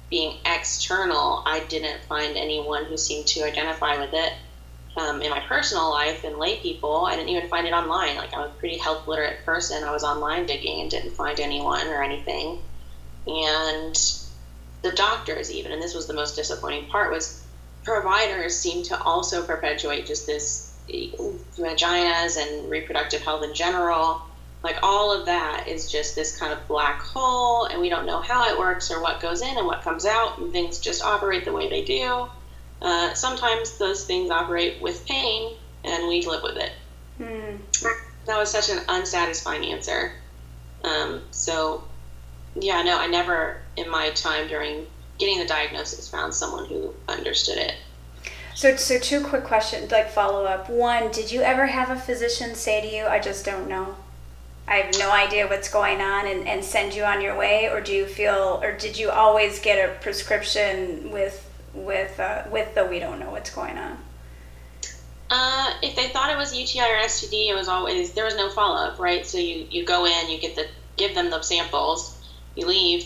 being 0.10 0.38
external, 0.46 1.44
I 1.46 1.64
didn't 1.70 2.04
find 2.04 2.36
anyone 2.38 2.86
who 2.86 2.98
seemed 2.98 3.28
to 3.28 3.44
identify 3.44 4.00
with 4.00 4.14
it. 4.14 4.34
Um, 4.98 5.22
in 5.22 5.30
my 5.30 5.40
personal 5.40 5.90
life 5.90 6.26
and 6.26 6.38
lay 6.38 6.58
people, 6.58 7.06
I 7.06 7.16
didn't 7.16 7.30
even 7.30 7.48
find 7.50 7.66
it 7.66 7.72
online. 7.72 8.18
Like 8.18 8.36
I'm 8.36 8.50
a 8.50 8.54
pretty 8.60 8.78
health 8.78 9.08
literate 9.08 9.46
person. 9.46 9.86
I 9.86 9.92
was 9.92 10.04
online 10.04 10.46
digging 10.46 10.82
and 10.82 10.92
didn't 10.92 11.12
find 11.12 11.40
anyone 11.40 11.88
or 11.88 12.04
anything. 12.04 12.60
And 13.28 13.96
the 14.82 14.92
doctors 14.92 15.52
even, 15.52 15.72
and 15.72 15.82
this 15.82 15.94
was 15.94 16.08
the 16.08 16.14
most 16.14 16.36
disappointing 16.36 16.86
part, 16.90 17.12
was 17.12 17.44
providers 17.84 18.58
seem 18.58 18.84
to 18.86 19.02
also 19.02 19.44
perpetuate 19.44 20.06
just 20.06 20.28
this 20.28 20.72
vaginas 20.90 22.38
and 22.38 22.70
reproductive 22.70 23.22
health 23.22 23.44
in 23.44 23.54
general. 23.54 24.22
Like 24.64 24.78
all 24.84 25.12
of 25.12 25.26
that 25.26 25.68
is 25.68 25.92
just 25.92 26.16
this 26.16 26.38
kind 26.38 26.54
of 26.54 26.68
black 26.68 27.02
hole 27.02 27.66
and 27.66 27.82
we 27.82 27.90
don't 27.90 28.06
know 28.06 28.22
how 28.22 28.52
it 28.52 28.60
works 28.60 28.92
or 28.92 29.02
what 29.02 29.20
goes 29.20 29.42
in 29.42 29.58
and 29.58 29.66
what 29.66 29.82
comes 29.82 30.06
out 30.06 30.38
and 30.38 30.52
things 30.52 30.80
just 30.80 31.04
operate 31.04 31.46
the 31.46 31.52
way 31.52 31.70
they 31.70 31.84
do. 31.84 32.28
Uh, 32.82 33.14
sometimes 33.14 33.78
those 33.78 34.06
things 34.06 34.30
operate 34.30 34.82
with 34.82 35.06
pain 35.06 35.56
and 35.84 36.08
we 36.08 36.26
live 36.26 36.44
with 36.44 36.58
it. 36.58 36.72
Hmm. 37.18 37.58
that 38.26 38.38
was 38.38 38.50
such 38.50 38.70
an 38.70 38.80
unsatisfying 38.88 39.66
answer. 39.66 40.14
Um, 40.84 41.22
so 41.32 41.84
yeah 42.56 42.82
no 42.82 43.00
i 43.00 43.08
never 43.08 43.58
in 43.78 43.90
my 43.90 44.10
time 44.12 44.48
during 44.48 44.86
getting 45.18 45.40
the 45.40 45.46
diagnosis 45.46 46.10
found 46.10 46.34
someone 46.34 46.66
who 46.66 46.94
understood 47.08 47.58
it 47.58 47.76
so, 48.54 48.76
so 48.76 49.00
two 49.00 49.22
quick 49.24 49.44
questions, 49.44 49.92
like 49.92 50.12
follow 50.12 50.46
up. 50.46 50.70
One, 50.70 51.10
did 51.12 51.32
you 51.32 51.42
ever 51.42 51.66
have 51.66 51.90
a 51.90 51.96
physician 51.96 52.54
say 52.54 52.82
to 52.82 52.96
you, 52.96 53.06
"I 53.06 53.20
just 53.20 53.46
don't 53.46 53.68
know"? 53.68 53.96
I 54.68 54.76
have 54.76 55.00
no 55.00 55.12
idea 55.12 55.48
what's 55.48 55.70
going 55.70 56.00
on 56.02 56.28
and, 56.28 56.48
and 56.48 56.64
send 56.64 56.94
you 56.94 57.04
on 57.04 57.22
your 57.22 57.36
way, 57.36 57.70
or 57.70 57.82
do 57.82 57.94
you 57.94 58.06
feel, 58.06 58.60
or 58.62 58.72
did 58.72 58.98
you 58.98 59.10
always 59.10 59.60
get 59.60 59.78
a 59.78 59.94
prescription 60.00 61.12
with 61.12 61.50
with 61.74 62.20
uh, 62.20 62.44
with 62.52 62.76
the 62.76 62.86
we 62.86 63.00
don't 63.00 63.20
know 63.20 63.32
what's 63.32 63.50
going 63.50 63.78
on? 63.78 63.98
Uh, 65.30 65.74
if 65.82 65.96
they 65.96 66.10
thought 66.10 66.30
it 66.32 66.38
was 66.38 66.56
UTI 66.56 66.82
or 66.82 67.00
STD, 67.06 67.50
it 67.50 67.56
was 67.56 67.68
always 67.68 68.14
there 68.14 68.26
was 68.26 68.36
no 68.36 68.50
follow 68.50 68.76
up, 68.76 69.00
right? 69.00 69.26
So 69.26 69.38
you 69.38 69.66
you 69.72 69.86
go 69.86 70.06
in, 70.06 70.30
you 70.30 70.40
get 70.40 70.56
the 70.56 70.68
give 70.98 71.16
them 71.16 71.30
the 71.30 71.42
samples, 71.42 72.21
you 72.56 72.66
leave, 72.66 73.06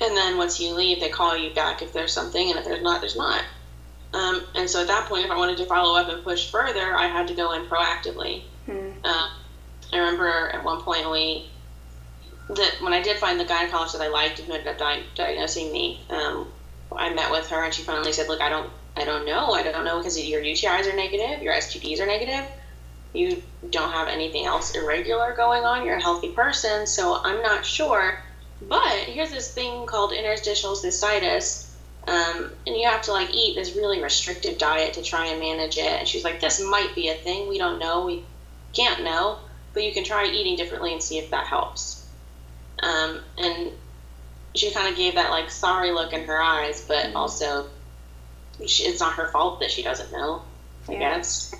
and 0.00 0.16
then 0.16 0.36
once 0.36 0.58
you 0.60 0.74
leave, 0.74 1.00
they 1.00 1.08
call 1.08 1.36
you 1.36 1.50
back 1.50 1.82
if 1.82 1.92
there's 1.92 2.12
something, 2.12 2.50
and 2.50 2.58
if 2.58 2.64
there's 2.64 2.82
not, 2.82 3.00
there's 3.00 3.16
not. 3.16 3.44
Um, 4.14 4.42
and 4.54 4.68
so 4.68 4.80
at 4.80 4.88
that 4.88 5.06
point, 5.06 5.24
if 5.24 5.30
I 5.30 5.36
wanted 5.36 5.56
to 5.58 5.66
follow 5.66 5.98
up 5.98 6.08
and 6.08 6.22
push 6.22 6.50
further, 6.50 6.94
I 6.94 7.06
had 7.06 7.28
to 7.28 7.34
go 7.34 7.52
in 7.52 7.64
proactively. 7.64 8.42
Hmm. 8.66 8.90
Uh, 9.04 9.28
I 9.92 9.98
remember 9.98 10.50
at 10.52 10.62
one 10.64 10.80
point 10.80 11.10
we 11.10 11.44
that 12.48 12.74
when 12.80 12.92
I 12.92 13.00
did 13.00 13.18
find 13.18 13.38
the 13.38 13.44
gynecologist 13.44 13.92
that 13.92 14.02
I 14.02 14.08
liked 14.08 14.40
who 14.40 14.52
ended 14.52 14.66
up 14.66 14.78
di- 14.78 15.04
diagnosing 15.14 15.72
me, 15.72 15.98
um, 16.10 16.46
I 16.94 17.08
met 17.10 17.30
with 17.30 17.48
her 17.48 17.62
and 17.62 17.72
she 17.72 17.82
finally 17.82 18.12
said, 18.12 18.28
"Look, 18.28 18.40
I 18.40 18.48
don't, 18.48 18.70
I 18.96 19.04
don't 19.04 19.24
know. 19.24 19.52
I 19.52 19.62
don't 19.62 19.84
know 19.84 19.98
because 19.98 20.18
your 20.20 20.42
UTIs 20.42 20.92
are 20.92 20.96
negative, 20.96 21.42
your 21.42 21.54
STDs 21.54 22.00
are 22.00 22.06
negative. 22.06 22.44
You 23.14 23.42
don't 23.70 23.90
have 23.90 24.08
anything 24.08 24.46
else 24.46 24.74
irregular 24.74 25.32
going 25.32 25.64
on. 25.64 25.84
You're 25.84 25.96
a 25.96 26.02
healthy 26.02 26.28
person, 26.28 26.86
so 26.86 27.18
I'm 27.22 27.42
not 27.42 27.64
sure. 27.64 28.18
But 28.68 29.04
here's 29.06 29.30
this 29.30 29.52
thing 29.52 29.86
called 29.86 30.12
interstitial 30.12 30.72
cystitis." 30.72 31.68
Um, 32.06 32.50
and 32.66 32.76
you 32.76 32.88
have 32.88 33.02
to 33.02 33.12
like 33.12 33.32
eat 33.32 33.54
this 33.54 33.76
really 33.76 34.02
restrictive 34.02 34.58
diet 34.58 34.94
to 34.94 35.02
try 35.02 35.26
and 35.26 35.38
manage 35.38 35.78
it. 35.78 35.86
And 35.86 36.08
she's 36.08 36.24
like, 36.24 36.40
"This 36.40 36.60
might 36.60 36.94
be 36.94 37.08
a 37.08 37.14
thing. 37.14 37.48
We 37.48 37.58
don't 37.58 37.78
know. 37.78 38.04
We 38.04 38.24
can't 38.72 39.04
know." 39.04 39.38
but 39.72 39.84
you 39.84 39.92
can 39.92 40.04
try 40.04 40.26
eating 40.26 40.56
differently 40.56 40.92
and 40.92 41.02
see 41.02 41.18
if 41.18 41.30
that 41.30 41.46
helps. 41.46 42.06
Um, 42.82 43.20
and 43.38 43.72
she 44.54 44.70
kind 44.70 44.88
of 44.88 44.96
gave 44.96 45.14
that 45.14 45.30
like 45.30 45.50
sorry 45.50 45.92
look 45.92 46.12
in 46.12 46.24
her 46.24 46.40
eyes, 46.40 46.84
but 46.86 47.06
mm-hmm. 47.06 47.16
also 47.16 47.68
she, 48.66 48.84
it's 48.84 49.00
not 49.00 49.14
her 49.14 49.28
fault 49.28 49.60
that 49.60 49.70
she 49.70 49.82
doesn't 49.82 50.12
know. 50.12 50.42
I 50.88 50.92
yeah. 50.92 50.98
guess. 50.98 51.54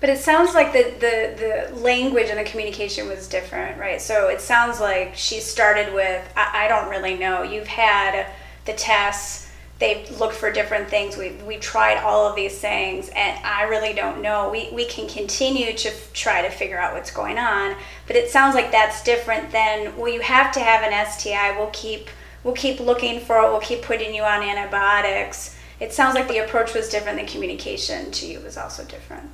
But 0.00 0.10
it 0.10 0.18
sounds 0.18 0.54
like 0.54 0.72
the, 0.72 0.94
the, 1.00 1.70
the 1.72 1.80
language 1.80 2.28
and 2.28 2.38
the 2.38 2.44
communication 2.44 3.08
was 3.08 3.28
different, 3.28 3.78
right? 3.78 4.00
So 4.00 4.28
it 4.28 4.40
sounds 4.40 4.80
like 4.80 5.16
she 5.16 5.40
started 5.40 5.92
with, 5.92 6.28
I, 6.36 6.66
I 6.66 6.68
don't 6.68 6.88
really 6.88 7.14
know. 7.14 7.42
You've 7.42 7.66
had 7.66 8.26
the 8.64 8.74
tests 8.74 9.48
they've 9.78 10.10
looked 10.18 10.34
for 10.34 10.50
different 10.52 10.88
things. 10.88 11.16
We 11.16 11.32
we 11.46 11.56
tried 11.56 11.98
all 11.98 12.26
of 12.26 12.36
these 12.36 12.58
things, 12.58 13.10
and 13.10 13.38
I 13.44 13.62
really 13.64 13.92
don't 13.92 14.20
know. 14.20 14.50
We 14.50 14.70
we 14.72 14.84
can 14.84 15.08
continue 15.08 15.72
to 15.72 15.90
try 16.12 16.42
to 16.42 16.50
figure 16.50 16.78
out 16.78 16.94
what's 16.94 17.10
going 17.10 17.38
on, 17.38 17.76
but 18.06 18.16
it 18.16 18.30
sounds 18.30 18.54
like 18.54 18.70
that's 18.70 19.02
different 19.02 19.50
than 19.50 19.96
well, 19.96 20.12
you 20.12 20.20
have 20.20 20.52
to 20.52 20.60
have 20.60 20.82
an 20.82 21.06
STI. 21.06 21.56
We'll 21.58 21.70
keep 21.72 22.08
we'll 22.44 22.54
keep 22.54 22.80
looking 22.80 23.20
for 23.20 23.38
it. 23.38 23.50
We'll 23.50 23.60
keep 23.60 23.82
putting 23.82 24.14
you 24.14 24.22
on 24.22 24.42
antibiotics. 24.42 25.56
It 25.80 25.92
sounds 25.92 26.16
like 26.16 26.28
the 26.28 26.38
approach 26.38 26.74
was 26.74 26.88
different. 26.88 27.20
The 27.20 27.26
communication 27.26 28.10
to 28.10 28.26
you 28.26 28.40
was 28.40 28.56
also 28.56 28.84
different. 28.84 29.30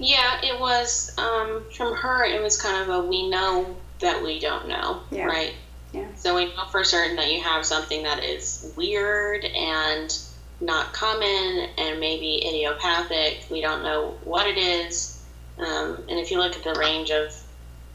Yeah, 0.00 0.40
it 0.42 0.58
was 0.58 1.12
um, 1.18 1.62
from 1.76 1.94
her. 1.94 2.24
It 2.24 2.42
was 2.42 2.60
kind 2.60 2.82
of 2.82 2.88
a 2.88 3.06
we 3.06 3.28
know 3.28 3.76
that 4.00 4.22
we 4.22 4.40
don't 4.40 4.66
know, 4.66 5.02
yeah. 5.10 5.26
right? 5.26 5.54
Yeah. 5.92 6.06
So 6.16 6.34
we 6.36 6.46
know 6.46 6.64
for 6.70 6.82
certain 6.84 7.16
that 7.16 7.30
you 7.30 7.40
have 7.42 7.66
something 7.66 8.02
that 8.04 8.24
is 8.24 8.72
weird 8.76 9.44
and 9.44 10.18
not 10.60 10.94
common 10.94 11.68
and 11.76 12.00
maybe 12.00 12.46
idiopathic. 12.46 13.44
We 13.50 13.60
don't 13.60 13.82
know 13.82 14.16
what 14.24 14.46
it 14.46 14.56
is. 14.56 15.22
Um, 15.58 16.02
and 16.08 16.18
if 16.18 16.30
you 16.30 16.38
look 16.38 16.56
at 16.56 16.64
the 16.64 16.78
range 16.80 17.10
of 17.10 17.34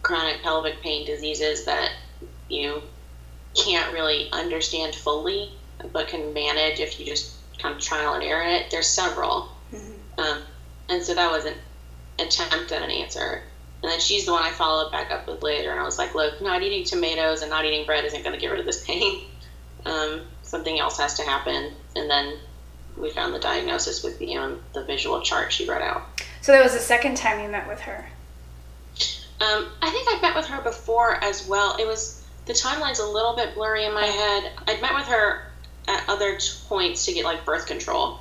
chronic 0.04 0.44
pelvic 0.44 0.82
pain 0.82 1.08
diseases 1.08 1.66
that 1.66 1.92
you 2.50 2.84
can't 3.56 3.92
really 3.94 4.30
understand 4.32 4.94
fully, 4.94 5.52
but 5.92 6.08
can 6.08 6.34
manage 6.34 6.80
if 6.80 7.00
you 7.00 7.06
just 7.06 7.34
kind 7.58 7.76
of 7.76 7.82
trial 7.82 8.14
and 8.14 8.24
error 8.24 8.44
it, 8.44 8.70
there's 8.70 8.88
several. 8.88 9.50
Mm-hmm. 9.74 10.20
Um, 10.20 10.42
and 10.90 11.02
so 11.02 11.16
that 11.16 11.32
was 11.32 11.46
an 11.46 11.56
attempt 12.20 12.72
at 12.72 12.82
an 12.82 12.92
answer. 12.92 13.44
And 13.84 13.92
then 13.92 14.00
she's 14.00 14.26
the 14.26 14.32
one 14.32 14.44
I 14.44 14.52
followed 14.52 14.92
back 14.92 15.12
up 15.12 15.28
with 15.28 15.44
later. 15.44 15.72
And 15.72 15.80
I 15.80 15.84
was 15.84 15.98
like, 15.98 16.16
look, 16.16 16.42
not 16.42 16.64
eating 16.64 16.84
tomatoes 16.84 17.42
and 17.42 17.52
not 17.52 17.66
eating 17.66 17.86
bread 17.86 18.06
isn't 18.06 18.24
going 18.24 18.34
to 18.34 18.42
get 18.42 18.50
rid 18.50 18.60
of 18.60 18.66
this 18.66 18.84
pain. 18.84 19.26
Um, 19.86 20.22
something 20.42 20.80
else 20.80 20.98
has 20.98 21.14
to 21.18 21.22
happen. 21.22 21.72
And 21.96 22.10
then 22.10 22.40
we 22.98 23.12
found 23.12 23.36
the 23.36 23.40
diagnosis 23.40 24.04
with 24.04 24.18
the, 24.18 24.36
um, 24.36 24.64
the 24.74 24.84
visual 24.84 25.22
chart 25.22 25.54
she 25.54 25.70
wrote 25.70 25.84
out. 25.84 26.02
So 26.42 26.54
that 26.54 26.64
was 26.64 26.74
the 26.74 26.80
second 26.80 27.18
time 27.18 27.40
you 27.40 27.50
met 27.50 27.68
with 27.68 27.82
her? 27.82 28.10
Um, 29.42 29.68
I 29.84 29.92
think 29.92 30.08
I've 30.10 30.24
met 30.24 30.36
with 30.36 30.48
her 30.48 30.62
before 30.64 31.24
as 31.24 31.48
well. 31.48 31.76
It 31.78 31.86
was 31.86 32.26
the 32.46 32.54
timeline's 32.54 33.00
a 33.00 33.06
little 33.06 33.36
bit 33.36 33.54
blurry 33.54 33.86
in 33.86 33.94
my 33.94 34.06
head. 34.06 34.52
I'd 34.68 34.82
met 34.82 34.94
with 34.94 35.06
her 35.08 35.52
at 35.88 36.08
other 36.08 36.40
points 36.68 37.06
to 37.06 37.14
get 37.14 37.26
like 37.26 37.46
birth 37.46 37.68
control. 37.68 38.20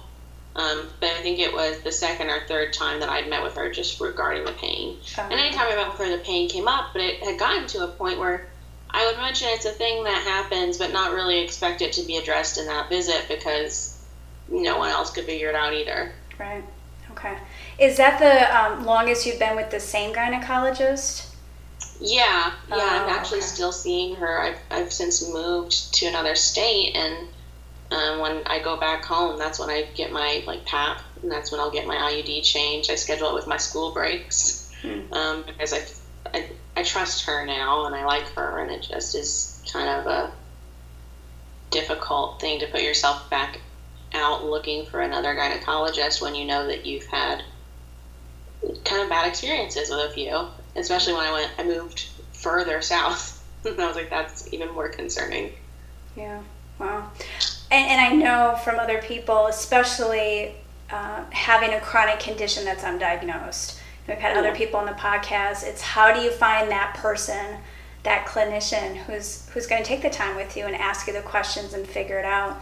Um, 0.56 0.88
but 1.00 1.10
I 1.10 1.20
think 1.22 1.40
it 1.40 1.52
was 1.52 1.80
the 1.80 1.90
second 1.90 2.30
or 2.30 2.46
third 2.46 2.72
time 2.72 3.00
that 3.00 3.08
I'd 3.08 3.28
met 3.28 3.42
with 3.42 3.56
her 3.56 3.70
just 3.70 4.00
regarding 4.00 4.44
the 4.44 4.52
pain. 4.52 4.98
And 5.18 5.32
anytime 5.32 5.66
I 5.68 5.74
met 5.74 5.88
with 5.88 5.98
her, 5.98 6.16
the 6.16 6.22
pain 6.22 6.48
came 6.48 6.68
up, 6.68 6.92
but 6.92 7.02
it 7.02 7.20
had 7.20 7.38
gotten 7.38 7.66
to 7.68 7.84
a 7.84 7.88
point 7.88 8.20
where 8.20 8.46
I 8.90 9.04
would 9.06 9.16
mention 9.16 9.48
it's 9.50 9.64
a 9.64 9.70
thing 9.70 10.04
that 10.04 10.22
happens, 10.22 10.78
but 10.78 10.92
not 10.92 11.12
really 11.12 11.40
expect 11.40 11.82
it 11.82 11.92
to 11.94 12.02
be 12.02 12.18
addressed 12.18 12.58
in 12.58 12.66
that 12.66 12.88
visit 12.88 13.24
because 13.28 14.00
no 14.48 14.78
one 14.78 14.90
else 14.90 15.10
could 15.10 15.24
figure 15.24 15.48
it 15.48 15.56
out 15.56 15.74
either. 15.74 16.12
Right. 16.38 16.62
Okay. 17.10 17.36
Is 17.78 17.96
that 17.96 18.20
the 18.20 18.56
um, 18.56 18.84
longest 18.86 19.26
you've 19.26 19.40
been 19.40 19.56
with 19.56 19.70
the 19.70 19.80
same 19.80 20.14
gynecologist? 20.14 21.34
Yeah, 22.00 22.52
yeah. 22.68 22.76
Oh, 22.76 23.04
I'm 23.04 23.08
actually 23.08 23.38
okay. 23.38 23.46
still 23.46 23.72
seeing 23.72 24.16
her. 24.16 24.40
I've, 24.40 24.58
I've 24.70 24.92
since 24.92 25.28
moved 25.28 25.94
to 25.94 26.06
another 26.06 26.34
state, 26.34 26.94
and 26.94 27.28
um, 27.90 28.20
when 28.20 28.42
I 28.46 28.60
go 28.60 28.76
back 28.76 29.04
home, 29.04 29.38
that's 29.38 29.58
when 29.58 29.70
I 29.70 29.86
get 29.94 30.10
my 30.10 30.42
like 30.46 30.64
PAP, 30.64 31.00
and 31.22 31.30
that's 31.30 31.52
when 31.52 31.60
I'll 31.60 31.70
get 31.70 31.86
my 31.86 31.96
IUD 31.96 32.42
changed. 32.42 32.90
I 32.90 32.94
schedule 32.94 33.28
it 33.28 33.34
with 33.34 33.46
my 33.46 33.56
school 33.56 33.92
breaks 33.92 34.72
hmm. 34.82 35.12
um, 35.12 35.44
because 35.46 35.72
I, 35.72 35.84
I, 36.36 36.48
I 36.76 36.82
trust 36.82 37.26
her 37.26 37.44
now 37.44 37.86
and 37.86 37.94
I 37.94 38.04
like 38.04 38.28
her, 38.30 38.58
and 38.58 38.70
it 38.70 38.86
just 38.90 39.14
is 39.14 39.62
kind 39.72 39.88
of 39.88 40.06
a 40.06 40.32
difficult 41.70 42.40
thing 42.40 42.60
to 42.60 42.66
put 42.66 42.82
yourself 42.82 43.28
back 43.30 43.60
out 44.12 44.44
looking 44.44 44.86
for 44.86 45.00
another 45.00 45.34
gynecologist 45.34 46.22
when 46.22 46.34
you 46.34 46.44
know 46.44 46.66
that 46.68 46.86
you've 46.86 47.06
had 47.06 47.42
kind 48.84 49.02
of 49.02 49.08
bad 49.08 49.28
experiences 49.28 49.90
with 49.90 49.98
a 49.98 50.10
few, 50.10 50.46
especially 50.76 51.12
when 51.12 51.24
I 51.24 51.32
went, 51.32 51.50
I 51.58 51.64
moved 51.64 52.08
further 52.32 52.80
south. 52.82 53.44
and 53.64 53.80
I 53.80 53.86
was 53.86 53.96
like, 53.96 54.10
that's 54.10 54.52
even 54.52 54.72
more 54.72 54.88
concerning. 54.88 55.52
Yeah. 56.16 56.40
Wow 56.78 57.10
and, 57.74 57.90
and 57.90 58.00
I 58.00 58.14
know 58.14 58.56
from 58.56 58.78
other 58.78 59.02
people, 59.02 59.46
especially 59.48 60.54
uh, 60.90 61.24
having 61.30 61.74
a 61.74 61.80
chronic 61.80 62.20
condition 62.20 62.64
that's 62.64 62.84
undiagnosed. 62.84 63.78
We've 64.06 64.18
had 64.18 64.36
other 64.36 64.54
people 64.54 64.78
on 64.78 64.86
the 64.86 64.92
podcast. 64.92 65.64
It's 65.64 65.82
how 65.82 66.12
do 66.12 66.20
you 66.20 66.30
find 66.30 66.70
that 66.70 66.94
person 66.94 67.56
that 68.04 68.26
clinician 68.26 68.96
who's 68.96 69.48
who's 69.48 69.66
going 69.66 69.82
to 69.82 69.88
take 69.88 70.02
the 70.02 70.10
time 70.10 70.36
with 70.36 70.58
you 70.58 70.66
and 70.66 70.76
ask 70.76 71.06
you 71.06 71.14
the 71.14 71.22
questions 71.22 71.72
and 71.72 71.86
figure 71.86 72.18
it 72.18 72.24
out. 72.24 72.60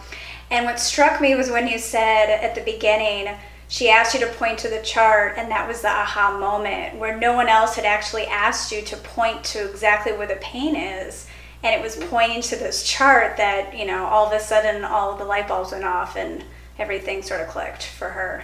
And 0.49 0.65
what 0.65 0.79
struck 0.79 1.19
me 1.19 1.35
was 1.35 1.49
when 1.49 1.67
you 1.67 1.77
said 1.77 2.29
at 2.29 2.55
the 2.55 2.61
beginning, 2.61 3.35
she 3.67 3.89
asked 3.89 4.13
you 4.13 4.21
to 4.21 4.27
point 4.33 4.57
to 4.59 4.69
the 4.69 4.81
chart, 4.81 5.33
and 5.37 5.51
that 5.51 5.67
was 5.67 5.81
the 5.81 5.89
aha 5.89 6.37
moment 6.39 6.97
where 6.97 7.17
no 7.17 7.33
one 7.33 7.49
else 7.49 7.75
had 7.75 7.85
actually 7.85 8.25
asked 8.27 8.71
you 8.71 8.81
to 8.83 8.95
point 8.97 9.43
to 9.45 9.69
exactly 9.69 10.13
where 10.13 10.27
the 10.27 10.37
pain 10.37 10.75
is. 10.75 11.27
And 11.63 11.73
it 11.73 11.81
was 11.81 11.95
pointing 11.95 12.41
to 12.41 12.55
this 12.57 12.83
chart 12.83 13.37
that, 13.37 13.77
you 13.77 13.85
know, 13.85 14.05
all 14.05 14.27
of 14.27 14.33
a 14.33 14.39
sudden 14.39 14.83
all 14.83 15.15
the 15.15 15.23
light 15.23 15.47
bulbs 15.47 15.71
went 15.71 15.85
off 15.85 16.17
and 16.17 16.43
everything 16.77 17.21
sort 17.23 17.41
of 17.41 17.47
clicked 17.47 17.83
for 17.83 18.09
her. 18.09 18.43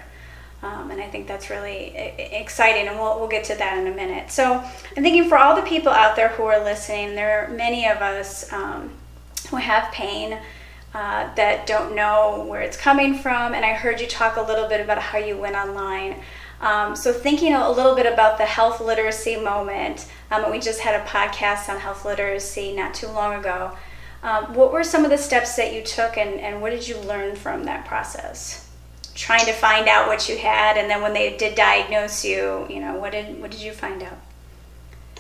Um, 0.62 0.92
and 0.92 1.02
I 1.02 1.08
think 1.08 1.28
that's 1.28 1.50
really 1.50 1.96
exciting, 1.96 2.90
and 2.90 3.00
we'll, 3.00 3.18
we'll 3.18 3.30
get 3.30 3.46
to 3.46 3.56
that 3.56 3.78
in 3.78 3.88
a 3.88 3.96
minute. 3.96 4.30
So 4.30 4.56
I'm 4.56 5.04
thinking 5.04 5.30
for 5.30 5.38
all 5.38 5.56
the 5.56 5.62
people 5.62 5.92
out 5.92 6.18
there 6.18 6.30
who 6.30 6.44
are 6.44 6.62
listening, 6.62 7.16
there 7.16 7.46
are 7.46 7.50
many 7.50 7.88
of 7.88 7.98
us 7.98 8.52
um, 8.52 8.92
who 9.50 9.56
have 9.56 9.92
pain 9.94 10.38
uh, 10.94 11.34
that 11.36 11.66
don't 11.66 11.96
know 11.96 12.46
where 12.48 12.62
it's 12.62 12.76
coming 12.76 13.16
from. 13.16 13.54
And 13.54 13.64
I 13.64 13.74
heard 13.74 14.02
you 14.02 14.08
talk 14.08 14.36
a 14.36 14.42
little 14.42 14.68
bit 14.68 14.82
about 14.82 14.98
how 14.98 15.18
you 15.18 15.38
went 15.38 15.56
online. 15.56 16.22
Um, 16.62 16.96
so, 16.96 17.14
thinking 17.14 17.54
a 17.54 17.72
little 17.72 17.96
bit 17.96 18.06
about 18.06 18.38
the 18.38 18.46
health 18.46 18.82
literacy 18.82 19.38
moment, 19.38 20.08
um, 20.30 20.52
we 20.52 20.60
just 20.60 20.82
had 20.82 21.00
a 21.00 21.06
podcast 21.06 21.70
on 21.70 21.80
health 21.80 22.04
literacy 22.04 22.76
not 22.76 22.94
too 22.94 23.08
long 23.08 23.36
ago. 23.36 23.78
Um, 24.24 24.54
what 24.54 24.74
were 24.74 24.84
some 24.84 25.06
of 25.06 25.12
the 25.12 25.18
steps 25.18 25.56
that 25.56 25.74
you 25.74 25.82
took, 25.82 26.18
and, 26.18 26.40
and 26.40 26.62
what 26.62 26.72
did 26.72 26.88
you 26.88 26.98
learn 27.00 27.36
from 27.36 27.64
that 27.64 27.86
process? 27.86 28.70
trying 29.20 29.46
to 29.46 29.52
find 29.52 29.90
out 29.90 30.08
what 30.08 30.30
you 30.30 30.38
had 30.38 30.78
and 30.78 30.90
then 30.90 31.02
when 31.02 31.12
they 31.12 31.36
did 31.36 31.54
diagnose 31.54 32.24
you 32.24 32.66
you 32.70 32.80
know 32.80 32.96
what 32.96 33.12
did 33.12 33.40
what 33.42 33.52
did 33.52 33.60
you 33.60 33.74
find 33.74 34.02
out 34.02 34.18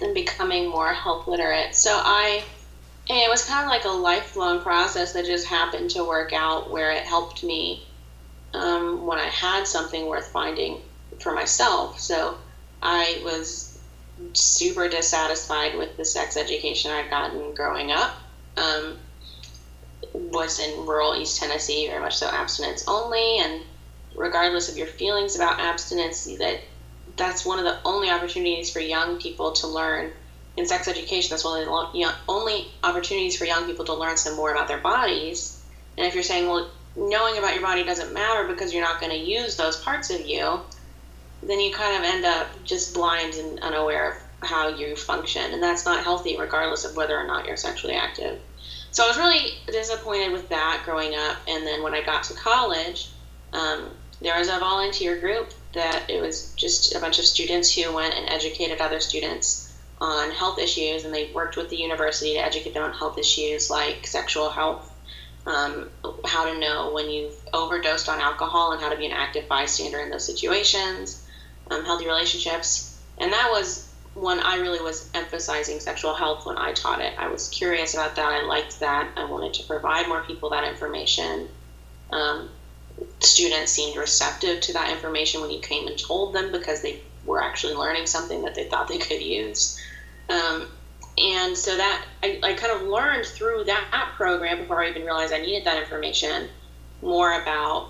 and 0.01 0.13
becoming 0.13 0.69
more 0.69 0.93
health 0.93 1.27
literate 1.27 1.75
so 1.75 1.91
i 1.91 2.41
it 3.09 3.29
was 3.29 3.43
kind 3.43 3.65
of 3.65 3.69
like 3.69 3.83
a 3.83 3.89
lifelong 3.89 4.61
process 4.61 5.11
that 5.11 5.25
just 5.25 5.45
happened 5.45 5.89
to 5.89 6.05
work 6.05 6.31
out 6.31 6.71
where 6.71 6.91
it 6.91 7.03
helped 7.03 7.43
me 7.43 7.85
um, 8.53 9.05
when 9.05 9.19
i 9.19 9.27
had 9.27 9.67
something 9.67 10.05
worth 10.05 10.27
finding 10.27 10.79
for 11.19 11.33
myself 11.33 11.99
so 11.99 12.37
i 12.81 13.21
was 13.23 13.77
super 14.33 14.87
dissatisfied 14.87 15.75
with 15.77 15.95
the 15.97 16.05
sex 16.05 16.37
education 16.37 16.91
i'd 16.91 17.09
gotten 17.09 17.53
growing 17.53 17.91
up 17.91 18.11
um, 18.57 18.97
was 20.13 20.59
in 20.59 20.85
rural 20.85 21.15
east 21.15 21.39
tennessee 21.39 21.87
very 21.87 22.01
much 22.01 22.17
so 22.17 22.27
abstinence 22.27 22.83
only 22.87 23.39
and 23.39 23.61
regardless 24.19 24.69
of 24.69 24.77
your 24.77 24.87
feelings 24.87 25.35
about 25.35 25.59
abstinence, 25.59 26.25
that 26.25 26.59
that's 27.15 27.45
one 27.45 27.57
of 27.57 27.65
the 27.65 27.77
only 27.85 28.09
opportunities 28.09 28.71
for 28.71 28.79
young 28.79 29.17
people 29.17 29.51
to 29.53 29.67
learn 29.67 30.11
in 30.57 30.65
sex 30.65 30.87
education. 30.87 31.29
That's 31.29 31.43
one 31.43 31.61
of 31.61 31.67
the 31.67 31.77
only 32.27 32.67
opportunities 32.83 33.37
for 33.37 33.45
young 33.45 33.65
people 33.65 33.85
to 33.85 33.93
learn 33.93 34.17
some 34.17 34.35
more 34.35 34.51
about 34.51 34.67
their 34.67 34.79
bodies. 34.79 35.61
And 35.97 36.05
if 36.05 36.13
you're 36.13 36.23
saying, 36.23 36.47
well, 36.47 36.69
knowing 36.95 37.37
about 37.37 37.53
your 37.53 37.63
body 37.63 37.83
doesn't 37.83 38.13
matter 38.13 38.47
because 38.47 38.73
you're 38.73 38.83
not 38.83 38.99
going 38.99 39.11
to 39.11 39.17
use 39.17 39.55
those 39.55 39.77
parts 39.77 40.09
of 40.09 40.25
you, 40.25 40.59
then 41.41 41.59
you 41.59 41.73
kind 41.73 41.97
of 41.97 42.03
end 42.03 42.25
up 42.25 42.47
just 42.63 42.93
blind 42.93 43.33
and 43.35 43.59
unaware 43.59 44.11
of 44.11 44.47
how 44.47 44.67
you 44.67 44.95
function. 44.95 45.53
And 45.53 45.61
that's 45.61 45.85
not 45.85 46.03
healthy, 46.03 46.37
regardless 46.37 46.85
of 46.85 46.95
whether 46.95 47.17
or 47.17 47.27
not 47.27 47.45
you're 47.45 47.57
sexually 47.57 47.95
active. 47.95 48.39
So 48.91 49.03
I 49.03 49.07
was 49.07 49.17
really 49.17 49.53
disappointed 49.67 50.31
with 50.31 50.49
that 50.49 50.81
growing 50.83 51.15
up. 51.15 51.37
And 51.47 51.65
then 51.65 51.83
when 51.83 51.93
I 51.93 52.01
got 52.01 52.23
to 52.25 52.33
college, 52.33 53.09
um, 53.53 53.91
there 54.21 54.37
was 54.37 54.49
a 54.49 54.59
volunteer 54.59 55.19
group 55.19 55.53
that 55.73 56.09
it 56.09 56.21
was 56.21 56.53
just 56.55 56.95
a 56.95 56.99
bunch 56.99 57.19
of 57.19 57.25
students 57.25 57.73
who 57.73 57.93
went 57.93 58.15
and 58.15 58.29
educated 58.29 58.81
other 58.81 58.99
students 58.99 59.77
on 60.01 60.31
health 60.31 60.59
issues, 60.59 61.03
and 61.03 61.13
they 61.13 61.31
worked 61.33 61.57
with 61.57 61.69
the 61.69 61.75
university 61.75 62.33
to 62.33 62.39
educate 62.39 62.73
them 62.73 62.83
on 62.83 62.93
health 62.93 63.17
issues 63.17 63.69
like 63.69 64.07
sexual 64.07 64.49
health, 64.49 64.91
um, 65.45 65.89
how 66.25 66.51
to 66.51 66.59
know 66.59 66.91
when 66.93 67.09
you've 67.09 67.35
overdosed 67.53 68.09
on 68.09 68.19
alcohol, 68.19 68.71
and 68.71 68.81
how 68.81 68.89
to 68.89 68.97
be 68.97 69.05
an 69.05 69.11
active 69.11 69.47
bystander 69.47 69.99
in 69.99 70.09
those 70.09 70.25
situations, 70.25 71.25
um, 71.69 71.85
healthy 71.85 72.05
relationships. 72.05 72.99
And 73.17 73.31
that 73.31 73.49
was 73.51 73.89
when 74.15 74.39
I 74.39 74.57
really 74.57 74.81
was 74.81 75.09
emphasizing 75.13 75.79
sexual 75.79 76.13
health 76.13 76.45
when 76.45 76.57
I 76.57 76.73
taught 76.73 77.01
it. 77.01 77.13
I 77.17 77.27
was 77.27 77.47
curious 77.49 77.93
about 77.93 78.15
that. 78.15 78.31
I 78.31 78.43
liked 78.45 78.79
that. 78.79 79.09
I 79.15 79.25
wanted 79.25 79.53
to 79.55 79.63
provide 79.63 80.07
more 80.07 80.23
people 80.23 80.49
that 80.49 80.63
information. 80.63 81.47
Um, 82.11 82.49
students 83.19 83.71
seemed 83.71 83.95
receptive 83.95 84.61
to 84.61 84.73
that 84.73 84.91
information 84.91 85.41
when 85.41 85.51
you 85.51 85.59
came 85.59 85.87
and 85.87 85.97
told 85.97 86.33
them 86.33 86.51
because 86.51 86.81
they 86.81 87.01
were 87.25 87.41
actually 87.41 87.75
learning 87.75 88.07
something 88.07 88.41
that 88.43 88.55
they 88.55 88.65
thought 88.65 88.87
they 88.87 88.97
could 88.97 89.21
use. 89.21 89.79
Um, 90.29 90.67
and 91.17 91.57
so 91.57 91.75
that 91.75 92.05
I, 92.23 92.39
I, 92.43 92.53
kind 92.53 92.71
of 92.71 92.87
learned 92.87 93.25
through 93.25 93.65
that 93.65 94.13
program 94.15 94.59
before 94.59 94.83
I 94.83 94.89
even 94.89 95.03
realized 95.03 95.33
I 95.33 95.41
needed 95.41 95.65
that 95.65 95.81
information 95.81 96.47
more 97.01 97.41
about 97.41 97.89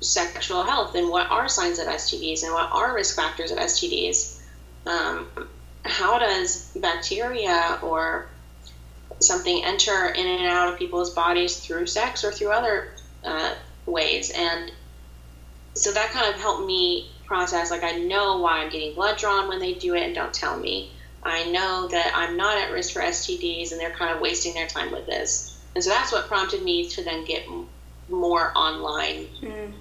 sexual 0.00 0.62
health 0.62 0.94
and 0.94 1.08
what 1.08 1.30
are 1.30 1.48
signs 1.48 1.78
of 1.78 1.86
STDs 1.86 2.42
and 2.42 2.52
what 2.52 2.70
are 2.72 2.94
risk 2.94 3.16
factors 3.16 3.50
of 3.50 3.58
STDs. 3.58 4.40
Um, 4.86 5.28
how 5.84 6.18
does 6.18 6.72
bacteria 6.76 7.78
or 7.82 8.28
something 9.20 9.64
enter 9.64 10.06
in 10.06 10.26
and 10.26 10.46
out 10.46 10.72
of 10.72 10.78
people's 10.78 11.10
bodies 11.10 11.58
through 11.58 11.86
sex 11.86 12.24
or 12.24 12.32
through 12.32 12.50
other 12.50 12.92
uh, 13.24 13.54
ways. 13.86 14.30
And 14.34 14.72
so 15.74 15.92
that 15.92 16.10
kind 16.10 16.32
of 16.32 16.40
helped 16.40 16.66
me 16.66 17.10
process 17.26 17.70
like 17.70 17.84
I 17.84 17.92
know 17.92 18.38
why 18.38 18.58
I'm 18.58 18.70
getting 18.70 18.94
blood 18.94 19.18
drawn 19.18 19.48
when 19.48 19.60
they 19.60 19.74
do 19.74 19.94
it 19.94 20.02
and 20.02 20.14
don't 20.14 20.32
tell 20.32 20.58
me. 20.58 20.90
I 21.22 21.50
know 21.50 21.86
that 21.88 22.12
I'm 22.16 22.36
not 22.36 22.56
at 22.56 22.72
risk 22.72 22.94
for 22.94 23.02
STDs 23.02 23.72
and 23.72 23.80
they're 23.80 23.90
kind 23.90 24.14
of 24.14 24.20
wasting 24.20 24.54
their 24.54 24.66
time 24.66 24.90
with 24.90 25.06
this. 25.06 25.58
And 25.74 25.84
so 25.84 25.90
that's 25.90 26.12
what 26.12 26.26
prompted 26.26 26.62
me 26.62 26.88
to 26.88 27.04
then 27.04 27.24
get 27.24 27.44
more 28.08 28.52
online 28.56 29.26
mm. 29.40 29.72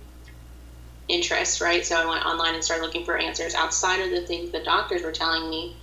Interest, 1.10 1.60
right? 1.60 1.86
So 1.86 1.96
I 1.96 2.06
went 2.06 2.26
online 2.26 2.54
and 2.56 2.64
started 2.64 2.84
looking 2.84 3.04
for 3.04 3.18
answers 3.18 3.56
outside 3.56 4.00
of 4.00 4.12
the 4.12 4.22
things 4.22 4.52
the 4.52 4.60
doctors 4.60 5.04
were 5.04 5.12
telling 5.12 5.50
me 5.50 5.76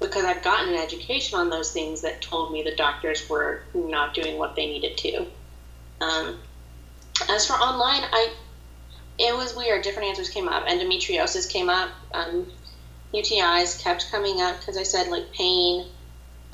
because 0.00 0.24
I've 0.24 0.42
gotten 0.42 0.70
an 0.70 0.80
education 0.80 1.38
on 1.38 1.50
those 1.50 1.70
things 1.70 2.00
that 2.00 2.22
told 2.22 2.50
me 2.50 2.62
the 2.62 2.74
doctors 2.74 3.28
were 3.28 3.62
not 3.74 4.14
doing 4.14 4.38
what 4.38 4.56
they 4.56 4.66
needed 4.66 4.96
to. 4.96 5.26
Um, 6.00 6.38
as 7.28 7.46
for 7.46 7.52
online, 7.52 8.02
I 8.10 8.32
it 9.18 9.36
was 9.36 9.54
weird. 9.54 9.82
Different 9.82 10.08
answers 10.08 10.30
came 10.30 10.48
up. 10.48 10.66
Endometriosis 10.66 11.46
came 11.46 11.68
up. 11.68 11.90
Um, 12.14 12.46
UTIs 13.12 13.82
kept 13.82 14.10
coming 14.10 14.40
up 14.40 14.58
because 14.58 14.78
I 14.78 14.82
said 14.82 15.08
like 15.08 15.30
pain, 15.32 15.84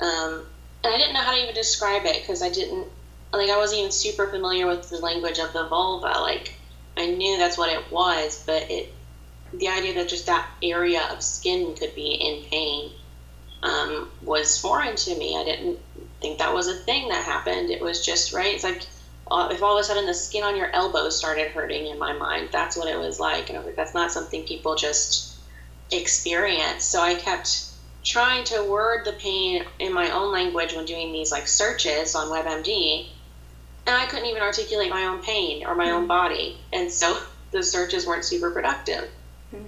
um, 0.01 0.43
and 0.83 0.93
I 0.93 0.97
didn't 0.97 1.13
know 1.13 1.21
how 1.21 1.31
to 1.31 1.41
even 1.41 1.55
describe 1.55 2.05
it 2.05 2.21
because 2.21 2.41
I 2.41 2.49
didn't 2.49 2.87
like 3.31 3.49
I 3.49 3.57
wasn't 3.57 3.79
even 3.79 3.91
super 3.91 4.27
familiar 4.27 4.67
with 4.67 4.89
the 4.89 4.97
language 4.97 5.39
of 5.39 5.53
the 5.53 5.65
vulva. 5.67 6.19
Like 6.19 6.56
I 6.97 7.07
knew 7.07 7.37
that's 7.37 7.57
what 7.57 7.69
it 7.69 7.91
was, 7.91 8.43
but 8.45 8.69
it 8.69 8.89
the 9.53 9.69
idea 9.69 9.93
that 9.93 10.09
just 10.09 10.25
that 10.25 10.45
area 10.61 11.07
of 11.11 11.23
skin 11.23 11.73
could 11.73 11.95
be 11.95 12.13
in 12.13 12.43
pain 12.49 12.91
um, 13.63 14.09
was 14.21 14.59
foreign 14.59 14.95
to 14.95 15.15
me. 15.15 15.37
I 15.37 15.43
didn't 15.43 15.79
think 16.21 16.37
that 16.39 16.53
was 16.53 16.67
a 16.67 16.75
thing 16.75 17.07
that 17.09 17.23
happened. 17.23 17.69
It 17.69 17.81
was 17.81 18.03
just 18.03 18.33
right. 18.33 18.53
It's 18.53 18.63
like 18.63 18.83
uh, 19.31 19.47
if 19.51 19.61
all 19.61 19.77
of 19.77 19.81
a 19.81 19.83
sudden 19.83 20.05
the 20.05 20.13
skin 20.13 20.43
on 20.43 20.55
your 20.55 20.69
elbow 20.73 21.09
started 21.09 21.49
hurting 21.49 21.87
in 21.87 21.97
my 21.97 22.13
mind, 22.13 22.49
that's 22.51 22.77
what 22.77 22.87
it 22.89 22.97
was 22.97 23.19
like. 23.19 23.49
And 23.49 23.57
I 23.57 23.59
was 23.59 23.65
like, 23.67 23.75
that's 23.75 23.93
not 23.93 24.11
something 24.11 24.43
people 24.43 24.75
just 24.75 25.27
experience. 25.91 26.85
So 26.85 27.01
I 27.01 27.15
kept 27.15 27.65
trying 28.03 28.43
to 28.45 28.63
word 28.63 29.03
the 29.05 29.13
pain 29.13 29.63
in 29.79 29.93
my 29.93 30.09
own 30.11 30.31
language 30.31 30.73
when 30.73 30.85
doing 30.85 31.11
these 31.11 31.31
like 31.31 31.47
searches 31.47 32.15
on 32.15 32.29
WebMD. 32.29 33.05
And 33.87 33.95
I 33.95 34.05
couldn't 34.05 34.25
even 34.25 34.41
articulate 34.41 34.89
my 34.89 35.05
own 35.05 35.23
pain 35.23 35.65
or 35.65 35.73
my 35.73 35.91
own 35.91 36.03
hmm. 36.03 36.07
body. 36.07 36.57
And 36.73 36.91
so 36.91 37.17
the 37.51 37.63
searches 37.63 38.05
weren't 38.05 38.25
super 38.25 38.51
productive. 38.51 39.09
Hmm. 39.51 39.63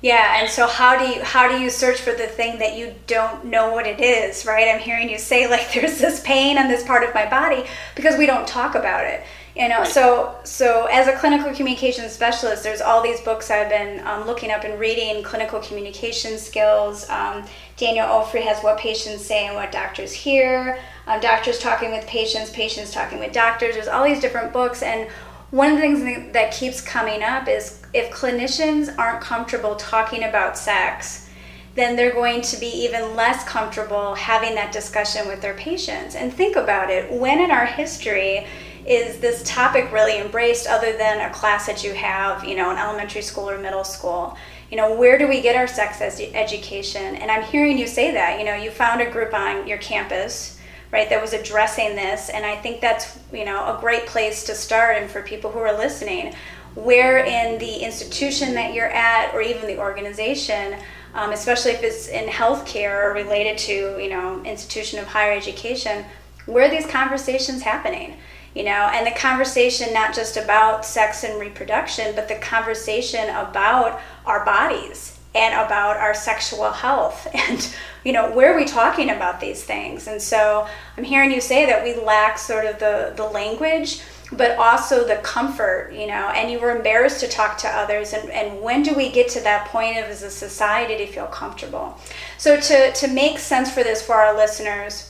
Yeah, 0.00 0.40
and 0.40 0.48
so 0.48 0.68
how 0.68 0.96
do 0.96 1.04
you 1.04 1.24
how 1.24 1.48
do 1.48 1.58
you 1.58 1.70
search 1.70 2.00
for 2.00 2.12
the 2.12 2.28
thing 2.28 2.60
that 2.60 2.76
you 2.76 2.94
don't 3.08 3.46
know 3.46 3.72
what 3.72 3.86
it 3.86 4.00
is, 4.00 4.46
right? 4.46 4.68
I'm 4.68 4.80
hearing 4.80 5.10
you 5.10 5.18
say 5.18 5.50
like 5.50 5.72
there's 5.74 5.98
this 5.98 6.22
pain 6.22 6.56
on 6.56 6.68
this 6.68 6.84
part 6.84 7.02
of 7.02 7.12
my 7.12 7.28
body 7.28 7.64
because 7.96 8.16
we 8.16 8.26
don't 8.26 8.46
talk 8.46 8.76
about 8.76 9.04
it. 9.04 9.24
You 9.58 9.68
know, 9.68 9.82
so 9.82 10.36
so 10.44 10.86
as 10.86 11.08
a 11.08 11.16
clinical 11.16 11.52
communication 11.52 12.08
specialist, 12.08 12.62
there's 12.62 12.80
all 12.80 13.02
these 13.02 13.20
books 13.22 13.50
I've 13.50 13.68
been 13.68 14.06
um, 14.06 14.24
looking 14.24 14.52
up 14.52 14.62
and 14.62 14.78
reading, 14.78 15.24
clinical 15.24 15.58
communication 15.58 16.38
skills. 16.38 17.10
Um, 17.10 17.44
Danielle 17.76 18.22
Ofri 18.22 18.40
has 18.42 18.62
what 18.62 18.78
patients 18.78 19.26
say 19.26 19.46
and 19.46 19.56
what 19.56 19.72
doctors 19.72 20.12
hear. 20.12 20.78
Um, 21.08 21.20
doctors 21.20 21.58
talking 21.58 21.90
with 21.90 22.06
patients, 22.06 22.50
patients 22.50 22.92
talking 22.92 23.18
with 23.18 23.32
doctors. 23.32 23.74
There's 23.74 23.88
all 23.88 24.04
these 24.04 24.20
different 24.20 24.52
books, 24.52 24.84
and 24.84 25.10
one 25.50 25.72
of 25.72 25.76
the 25.76 25.80
things 25.80 26.32
that 26.34 26.52
keeps 26.52 26.80
coming 26.80 27.24
up 27.24 27.48
is 27.48 27.82
if 27.92 28.12
clinicians 28.12 28.96
aren't 28.96 29.20
comfortable 29.20 29.74
talking 29.74 30.22
about 30.22 30.56
sex, 30.56 31.28
then 31.74 31.96
they're 31.96 32.12
going 32.12 32.42
to 32.42 32.60
be 32.60 32.66
even 32.66 33.16
less 33.16 33.42
comfortable 33.48 34.14
having 34.14 34.54
that 34.54 34.72
discussion 34.72 35.26
with 35.26 35.40
their 35.40 35.54
patients. 35.54 36.14
And 36.14 36.32
think 36.32 36.54
about 36.54 36.90
it 36.90 37.10
when 37.10 37.40
in 37.40 37.50
our 37.50 37.66
history 37.66 38.46
is 38.88 39.20
this 39.20 39.42
topic 39.44 39.92
really 39.92 40.18
embraced 40.18 40.66
other 40.66 40.96
than 40.96 41.20
a 41.20 41.32
class 41.32 41.66
that 41.66 41.84
you 41.84 41.92
have, 41.94 42.44
you 42.44 42.56
know, 42.56 42.70
in 42.70 42.78
elementary 42.78 43.22
school 43.22 43.48
or 43.48 43.58
middle 43.58 43.84
school? 43.84 44.36
you 44.70 44.76
know, 44.76 44.94
where 44.94 45.16
do 45.16 45.26
we 45.26 45.40
get 45.40 45.56
our 45.56 45.66
sex 45.66 46.00
education? 46.00 47.16
And 47.16 47.30
I'm 47.30 47.42
hearing 47.42 47.78
you 47.78 47.86
say 47.86 48.12
that. 48.12 48.38
You 48.38 48.44
know, 48.44 48.54
you 48.54 48.70
found 48.70 49.00
a 49.00 49.10
group 49.10 49.32
on 49.32 49.66
your 49.66 49.78
campus, 49.78 50.58
right, 50.92 51.08
that 51.08 51.20
was 51.20 51.32
addressing 51.32 51.96
this. 51.96 52.28
And 52.28 52.44
I 52.44 52.56
think 52.56 52.80
that's, 52.80 53.18
you 53.32 53.46
know, 53.46 53.76
a 53.76 53.80
great 53.80 54.06
place 54.06 54.44
to 54.44 54.54
start. 54.54 54.98
And 54.98 55.10
for 55.10 55.22
people 55.22 55.50
who 55.50 55.58
are 55.58 55.76
listening, 55.76 56.34
where 56.74 57.24
in 57.24 57.58
the 57.58 57.76
institution 57.76 58.54
that 58.54 58.74
you're 58.74 58.90
at 58.90 59.34
or 59.34 59.40
even 59.40 59.66
the 59.66 59.78
organization, 59.78 60.76
um, 61.14 61.32
especially 61.32 61.72
if 61.72 61.82
it's 61.82 62.08
in 62.08 62.28
healthcare 62.28 63.04
or 63.04 63.14
related 63.14 63.56
to, 63.58 63.98
you 63.98 64.10
know, 64.10 64.42
institution 64.44 64.98
of 64.98 65.06
higher 65.06 65.32
education, 65.32 66.04
where 66.44 66.66
are 66.66 66.70
these 66.70 66.86
conversations 66.86 67.62
happening? 67.62 68.18
You 68.58 68.64
know 68.64 68.90
and 68.92 69.06
the 69.06 69.18
conversation 69.18 69.94
not 69.94 70.12
just 70.12 70.36
about 70.36 70.84
sex 70.84 71.22
and 71.22 71.40
reproduction 71.40 72.14
but 72.16 72.26
the 72.26 72.34
conversation 72.36 73.28
about 73.30 74.00
our 74.26 74.44
bodies 74.44 75.16
and 75.34 75.54
about 75.54 75.96
our 75.96 76.12
sexual 76.12 76.72
health 76.72 77.28
and 77.34 77.72
you 78.04 78.12
know 78.12 78.30
where 78.32 78.52
are 78.52 78.56
we 78.56 78.64
talking 78.64 79.10
about 79.10 79.40
these 79.40 79.62
things? 79.62 80.08
And 80.08 80.20
so 80.20 80.66
i'm 80.96 81.04
hearing 81.04 81.30
you 81.30 81.40
say 81.40 81.66
that 81.66 81.84
we 81.84 81.94
lack 82.02 82.36
sort 82.36 82.66
of 82.66 82.78
the 82.80 83.12
the 83.16 83.24
language 83.24 84.00
but 84.32 84.58
also 84.58 85.06
the 85.06 85.16
comfort 85.16 85.92
you 85.92 86.06
know 86.06 86.28
and 86.34 86.50
you 86.50 86.58
were 86.58 86.74
embarrassed 86.74 87.20
to 87.20 87.28
talk 87.28 87.56
to 87.58 87.68
others 87.68 88.12
and, 88.12 88.28
and 88.30 88.60
when 88.60 88.82
do 88.82 88.92
we 88.94 89.08
get 89.10 89.28
to 89.28 89.40
that 89.40 89.68
point 89.68 89.96
of 89.96 90.04
as 90.04 90.22
a 90.22 90.30
society 90.30 90.96
to 90.96 91.06
feel 91.06 91.26
comfortable? 91.26 91.96
So 92.38 92.58
to 92.58 92.92
to 92.92 93.08
make 93.08 93.38
sense 93.38 93.70
for 93.70 93.84
this 93.84 94.02
for 94.02 94.14
our 94.16 94.36
listeners 94.36 95.07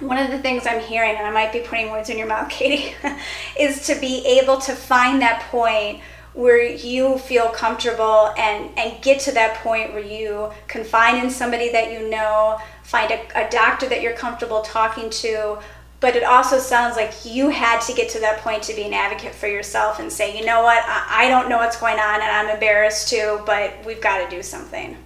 one 0.00 0.18
of 0.18 0.30
the 0.30 0.38
things 0.38 0.66
I'm 0.66 0.80
hearing, 0.80 1.16
and 1.16 1.26
I 1.26 1.30
might 1.30 1.52
be 1.52 1.60
putting 1.60 1.90
words 1.90 2.10
in 2.10 2.18
your 2.18 2.26
mouth, 2.26 2.48
Katie, 2.50 2.94
is 3.58 3.86
to 3.86 3.94
be 4.00 4.26
able 4.26 4.58
to 4.58 4.74
find 4.74 5.22
that 5.22 5.42
point 5.50 6.00
where 6.32 6.62
you 6.62 7.18
feel 7.18 7.48
comfortable 7.48 8.32
and, 8.38 8.70
and 8.78 9.02
get 9.02 9.20
to 9.20 9.32
that 9.32 9.56
point 9.56 9.92
where 9.92 10.02
you 10.02 10.50
confide 10.68 11.22
in 11.22 11.28
somebody 11.28 11.72
that 11.72 11.92
you 11.92 12.08
know, 12.08 12.58
find 12.84 13.10
a, 13.10 13.46
a 13.46 13.50
doctor 13.50 13.88
that 13.88 14.00
you're 14.00 14.14
comfortable 14.14 14.62
talking 14.62 15.10
to. 15.10 15.58
But 15.98 16.16
it 16.16 16.24
also 16.24 16.58
sounds 16.58 16.96
like 16.96 17.12
you 17.24 17.50
had 17.50 17.80
to 17.82 17.92
get 17.92 18.08
to 18.10 18.20
that 18.20 18.40
point 18.40 18.62
to 18.64 18.74
be 18.74 18.84
an 18.84 18.94
advocate 18.94 19.34
for 19.34 19.48
yourself 19.48 19.98
and 19.98 20.10
say, 20.10 20.38
you 20.38 20.46
know 20.46 20.62
what, 20.62 20.82
I, 20.86 21.26
I 21.26 21.28
don't 21.28 21.48
know 21.48 21.58
what's 21.58 21.78
going 21.78 21.98
on 21.98 22.22
and 22.22 22.30
I'm 22.30 22.48
embarrassed 22.48 23.08
too, 23.08 23.42
but 23.44 23.74
we've 23.84 24.00
got 24.00 24.24
to 24.24 24.34
do 24.34 24.42
something. 24.42 24.96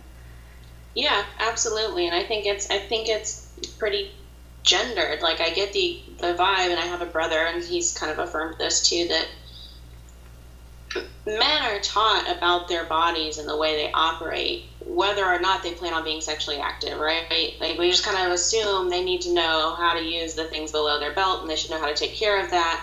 Yeah, 0.94 1.24
absolutely. 1.40 2.06
And 2.06 2.14
I 2.14 2.22
think 2.22 2.46
it's 2.46 2.70
I 2.70 2.78
think 2.78 3.08
it's 3.08 3.48
pretty 3.78 4.12
gendered. 4.64 5.22
Like 5.22 5.40
I 5.40 5.50
get 5.50 5.72
the 5.72 5.96
the 6.18 6.34
vibe, 6.34 6.70
and 6.70 6.80
I 6.80 6.86
have 6.86 7.02
a 7.02 7.06
brother, 7.06 7.44
and 7.44 7.62
he's 7.62 7.92
kind 7.92 8.10
of 8.10 8.18
affirmed 8.18 8.56
this 8.58 8.80
too 8.80 9.06
that 9.08 9.28
men 11.26 11.62
are 11.62 11.78
taught 11.78 12.28
about 12.30 12.68
their 12.68 12.84
bodies 12.84 13.38
and 13.38 13.48
the 13.48 13.56
way 13.56 13.74
they 13.74 13.90
operate, 13.94 14.62
whether 14.84 15.24
or 15.24 15.38
not 15.38 15.62
they 15.62 15.72
plan 15.72 15.94
on 15.94 16.04
being 16.04 16.20
sexually 16.20 16.58
active, 16.58 16.98
right? 16.98 17.54
Like 17.60 17.78
we 17.78 17.90
just 17.90 18.04
kind 18.04 18.16
of 18.26 18.32
assume 18.32 18.90
they 18.90 19.02
need 19.02 19.22
to 19.22 19.32
know 19.32 19.74
how 19.76 19.94
to 19.94 20.02
use 20.02 20.34
the 20.34 20.44
things 20.44 20.72
below 20.72 20.98
their 20.98 21.12
belt, 21.12 21.40
and 21.40 21.48
they 21.48 21.56
should 21.56 21.70
know 21.70 21.78
how 21.78 21.86
to 21.86 21.94
take 21.94 22.12
care 22.12 22.40
of 22.40 22.50
that 22.50 22.82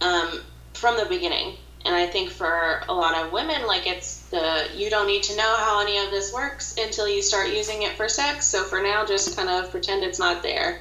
um, 0.00 0.40
from 0.74 0.96
the 0.96 1.06
beginning. 1.06 1.54
And 1.84 1.94
I 1.94 2.06
think 2.06 2.30
for 2.30 2.80
a 2.88 2.94
lot 2.94 3.16
of 3.16 3.32
women, 3.32 3.66
like 3.66 3.86
it's 3.86 4.21
the 4.32 4.66
you 4.74 4.90
don't 4.90 5.06
need 5.06 5.22
to 5.24 5.36
know 5.36 5.54
how 5.58 5.80
any 5.80 5.98
of 5.98 6.10
this 6.10 6.32
works 6.32 6.76
until 6.76 7.06
you 7.06 7.22
start 7.22 7.50
using 7.50 7.82
it 7.82 7.92
for 7.92 8.08
sex. 8.08 8.46
So 8.46 8.64
for 8.64 8.82
now, 8.82 9.06
just 9.06 9.36
kind 9.36 9.48
of 9.48 9.70
pretend 9.70 10.02
it's 10.02 10.18
not 10.18 10.42
there. 10.42 10.80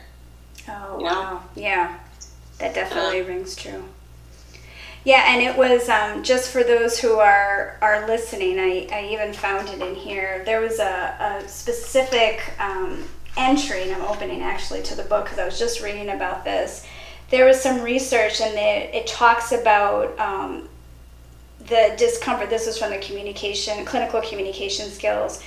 Oh 0.67 0.97
you 0.97 1.03
know? 1.03 1.11
wow, 1.11 1.43
yeah, 1.55 1.99
that 2.57 2.73
definitely 2.73 3.21
uh, 3.21 3.25
rings 3.25 3.55
true. 3.55 3.83
Yeah, 5.03 5.25
and 5.33 5.41
it 5.41 5.57
was 5.57 5.89
um, 5.89 6.23
just 6.23 6.51
for 6.51 6.63
those 6.63 6.99
who 6.99 7.19
are 7.19 7.77
are 7.81 8.07
listening. 8.07 8.59
I, 8.59 8.87
I 8.91 9.09
even 9.11 9.33
found 9.33 9.69
it 9.69 9.81
in 9.81 9.95
here. 9.95 10.43
There 10.45 10.61
was 10.61 10.79
a, 10.79 11.41
a 11.43 11.47
specific 11.47 12.41
um, 12.59 13.03
entry, 13.37 13.83
and 13.83 13.91
I'm 13.93 14.03
opening 14.03 14.41
actually 14.41 14.83
to 14.83 14.95
the 14.95 15.03
book 15.03 15.25
because 15.25 15.39
I 15.39 15.45
was 15.45 15.59
just 15.59 15.81
reading 15.81 16.09
about 16.09 16.43
this. 16.43 16.85
There 17.29 17.45
was 17.45 17.59
some 17.59 17.81
research, 17.81 18.41
and 18.41 18.53
it, 18.55 18.93
it 18.93 19.07
talks 19.07 19.51
about 19.51 20.19
um, 20.19 20.69
the 21.67 21.95
discomfort, 21.97 22.49
this 22.49 22.67
is 22.67 22.77
from 22.77 22.91
the 22.91 22.97
communication, 22.97 23.85
clinical 23.85 24.21
communication 24.21 24.89
skills. 24.89 25.43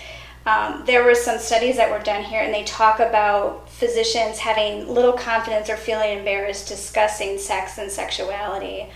Um, 0.46 0.82
there 0.84 1.04
were 1.04 1.14
some 1.14 1.38
studies 1.38 1.76
that 1.76 1.90
were 1.90 2.04
done 2.04 2.22
here, 2.22 2.42
and 2.42 2.52
they 2.52 2.64
talk 2.64 3.00
about 3.00 3.68
physicians 3.70 4.38
having 4.38 4.92
little 4.92 5.14
confidence 5.14 5.70
or 5.70 5.76
feeling 5.76 6.18
embarrassed 6.18 6.68
discussing 6.68 7.38
sex 7.38 7.78
and 7.78 7.90
sexuality. 7.90 8.86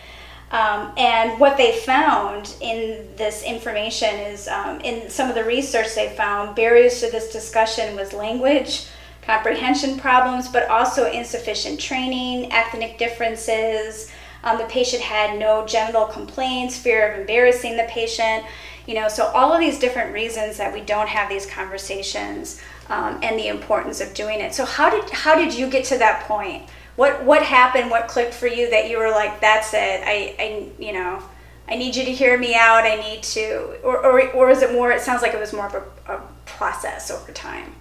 Um, 0.51 0.93
and 0.97 1.39
what 1.39 1.57
they 1.57 1.79
found 1.81 2.55
in 2.61 3.07
this 3.17 3.43
information 3.43 4.15
is 4.15 4.49
um, 4.49 4.81
in 4.81 5.11
some 5.11 5.29
of 5.29 5.35
the 5.35 5.45
research 5.45 5.95
they 5.95 6.15
found 6.17 6.57
barriers 6.57 7.01
to 7.01 7.11
this 7.11 7.31
discussion 7.31 7.97
was 7.97 8.13
language, 8.15 8.87
comprehension 9.23 9.99
problems, 9.99 10.49
but 10.49 10.69
also 10.69 11.11
insufficient 11.11 11.79
training, 11.79 12.51
ethnic 12.51 12.99
differences, 12.99 14.11
um, 14.45 14.59
the 14.59 14.65
patient 14.65 15.03
had 15.03 15.39
no 15.39 15.67
genital 15.67 16.07
complaints, 16.07 16.79
fear 16.79 17.13
of 17.13 17.21
embarrassing 17.21 17.77
the 17.77 17.87
patient. 17.89 18.45
You 18.87 18.95
know, 18.95 19.09
so 19.09 19.27
all 19.27 19.53
of 19.53 19.61
these 19.61 19.79
different 19.79 20.15
reasons 20.15 20.57
that 20.57 20.73
we 20.73 20.81
don't 20.81 21.09
have 21.09 21.29
these 21.29 21.45
conversations 21.45 22.61
um, 22.89 23.19
and 23.23 23.39
the 23.39 23.49
importance 23.49 24.01
of 24.01 24.15
doing 24.15 24.41
it. 24.41 24.55
So 24.55 24.65
how 24.65 24.89
did 24.89 25.11
how 25.11 25.35
did 25.35 25.53
you 25.53 25.69
get 25.69 25.85
to 25.87 25.99
that 25.99 26.25
point? 26.27 26.69
What 26.97 27.25
what 27.25 27.43
happened? 27.43 27.91
What 27.91 28.09
clicked 28.09 28.35
for 28.35 28.47
you 28.47 28.71
that 28.71 28.89
you 28.89 28.99
were 28.99 29.11
like, 29.11 29.41
that's 29.41 29.75
it. 29.75 30.03
I, 30.05 30.35
I 30.39 30.69
you 30.79 30.93
know, 30.93 31.23
I 31.69 31.77
need 31.77 31.95
you 31.95 32.05
to 32.05 32.13
hear 32.13 32.39
me 32.39 32.55
out. 32.55 32.85
I 32.85 32.97
need 32.97 33.23
to, 33.25 33.79
or 33.85 33.99
or, 33.99 34.31
or 34.31 34.51
is 34.51 34.63
it 34.63 34.73
more? 34.73 34.91
It 34.91 35.03
sounds 35.03 35.21
like 35.21 35.35
it 35.35 35.41
was 35.41 35.53
more 35.53 35.67
of 35.67 35.75
a, 35.75 36.13
a 36.13 36.23
process 36.47 37.11
over 37.11 37.31
time. 37.33 37.75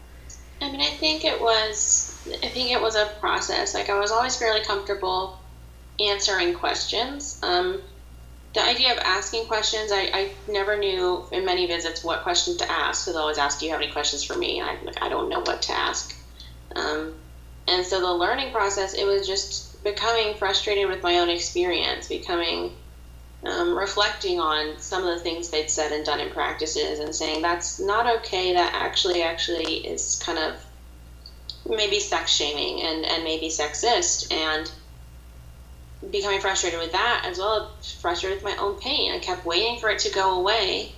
I 0.61 0.71
mean, 0.71 0.81
I 0.81 0.89
think 0.89 1.23
it 1.23 1.39
was. 1.39 2.13
I 2.43 2.49
think 2.49 2.71
it 2.71 2.81
was 2.81 2.95
a 2.95 3.05
process. 3.21 3.73
Like 3.73 3.89
I 3.89 3.97
was 3.97 4.11
always 4.11 4.35
fairly 4.35 4.63
comfortable 4.65 5.39
answering 5.99 6.53
questions. 6.53 7.39
Um, 7.41 7.81
the 8.53 8.63
idea 8.63 8.91
of 8.91 8.97
asking 8.99 9.45
questions, 9.45 9.91
I, 9.91 10.09
I 10.13 10.31
never 10.47 10.77
knew 10.77 11.25
in 11.31 11.45
many 11.45 11.67
visits 11.67 12.03
what 12.03 12.23
questions 12.23 12.57
to 12.57 12.71
ask. 12.71 13.05
So 13.05 13.11
they'll 13.11 13.21
always 13.21 13.37
ask, 13.37 13.59
"Do 13.59 13.65
you 13.65 13.71
have 13.71 13.81
any 13.81 13.91
questions 13.91 14.23
for 14.23 14.35
me?" 14.35 14.59
And 14.59 14.69
I 14.69 14.81
like, 14.83 15.01
I 15.01 15.09
don't 15.09 15.29
know 15.29 15.41
what 15.41 15.61
to 15.63 15.73
ask. 15.73 16.15
Um, 16.75 17.13
and 17.67 17.85
so 17.85 17.99
the 17.99 18.13
learning 18.13 18.51
process, 18.51 18.93
it 18.93 19.05
was 19.05 19.27
just 19.27 19.83
becoming 19.83 20.35
frustrated 20.35 20.87
with 20.87 21.03
my 21.03 21.19
own 21.19 21.29
experience, 21.29 22.07
becoming 22.07 22.75
um, 23.45 23.77
reflecting 23.77 24.39
on 24.39 24.79
some 24.79 25.05
of 25.05 25.15
the 25.15 25.23
things 25.23 25.49
they'd 25.49 25.69
said 25.69 25.91
and 25.91 26.05
done 26.05 26.19
in 26.19 26.31
practices, 26.31 26.99
and 26.99 27.13
saying 27.13 27.41
that's 27.41 27.79
not 27.79 28.07
okay. 28.17 28.53
That 28.53 28.73
actually, 28.73 29.21
actually 29.21 29.85
is 29.85 30.21
kind 30.25 30.39
of 30.39 30.55
maybe 31.69 31.99
sex 31.99 32.31
shaming 32.31 32.81
and 32.81 33.05
and 33.05 33.23
maybe 33.23 33.49
sexist 33.49 34.33
and 34.33 34.71
becoming 36.11 36.39
frustrated 36.39 36.79
with 36.79 36.91
that 36.91 37.25
as 37.25 37.37
well 37.37 37.71
as 37.79 37.91
frustrated 37.91 38.43
with 38.43 38.55
my 38.55 38.61
own 38.61 38.75
pain. 38.79 39.11
I 39.11 39.19
kept 39.19 39.45
waiting 39.45 39.79
for 39.79 39.89
it 39.89 39.99
to 39.99 40.11
go 40.11 40.39
away. 40.39 40.91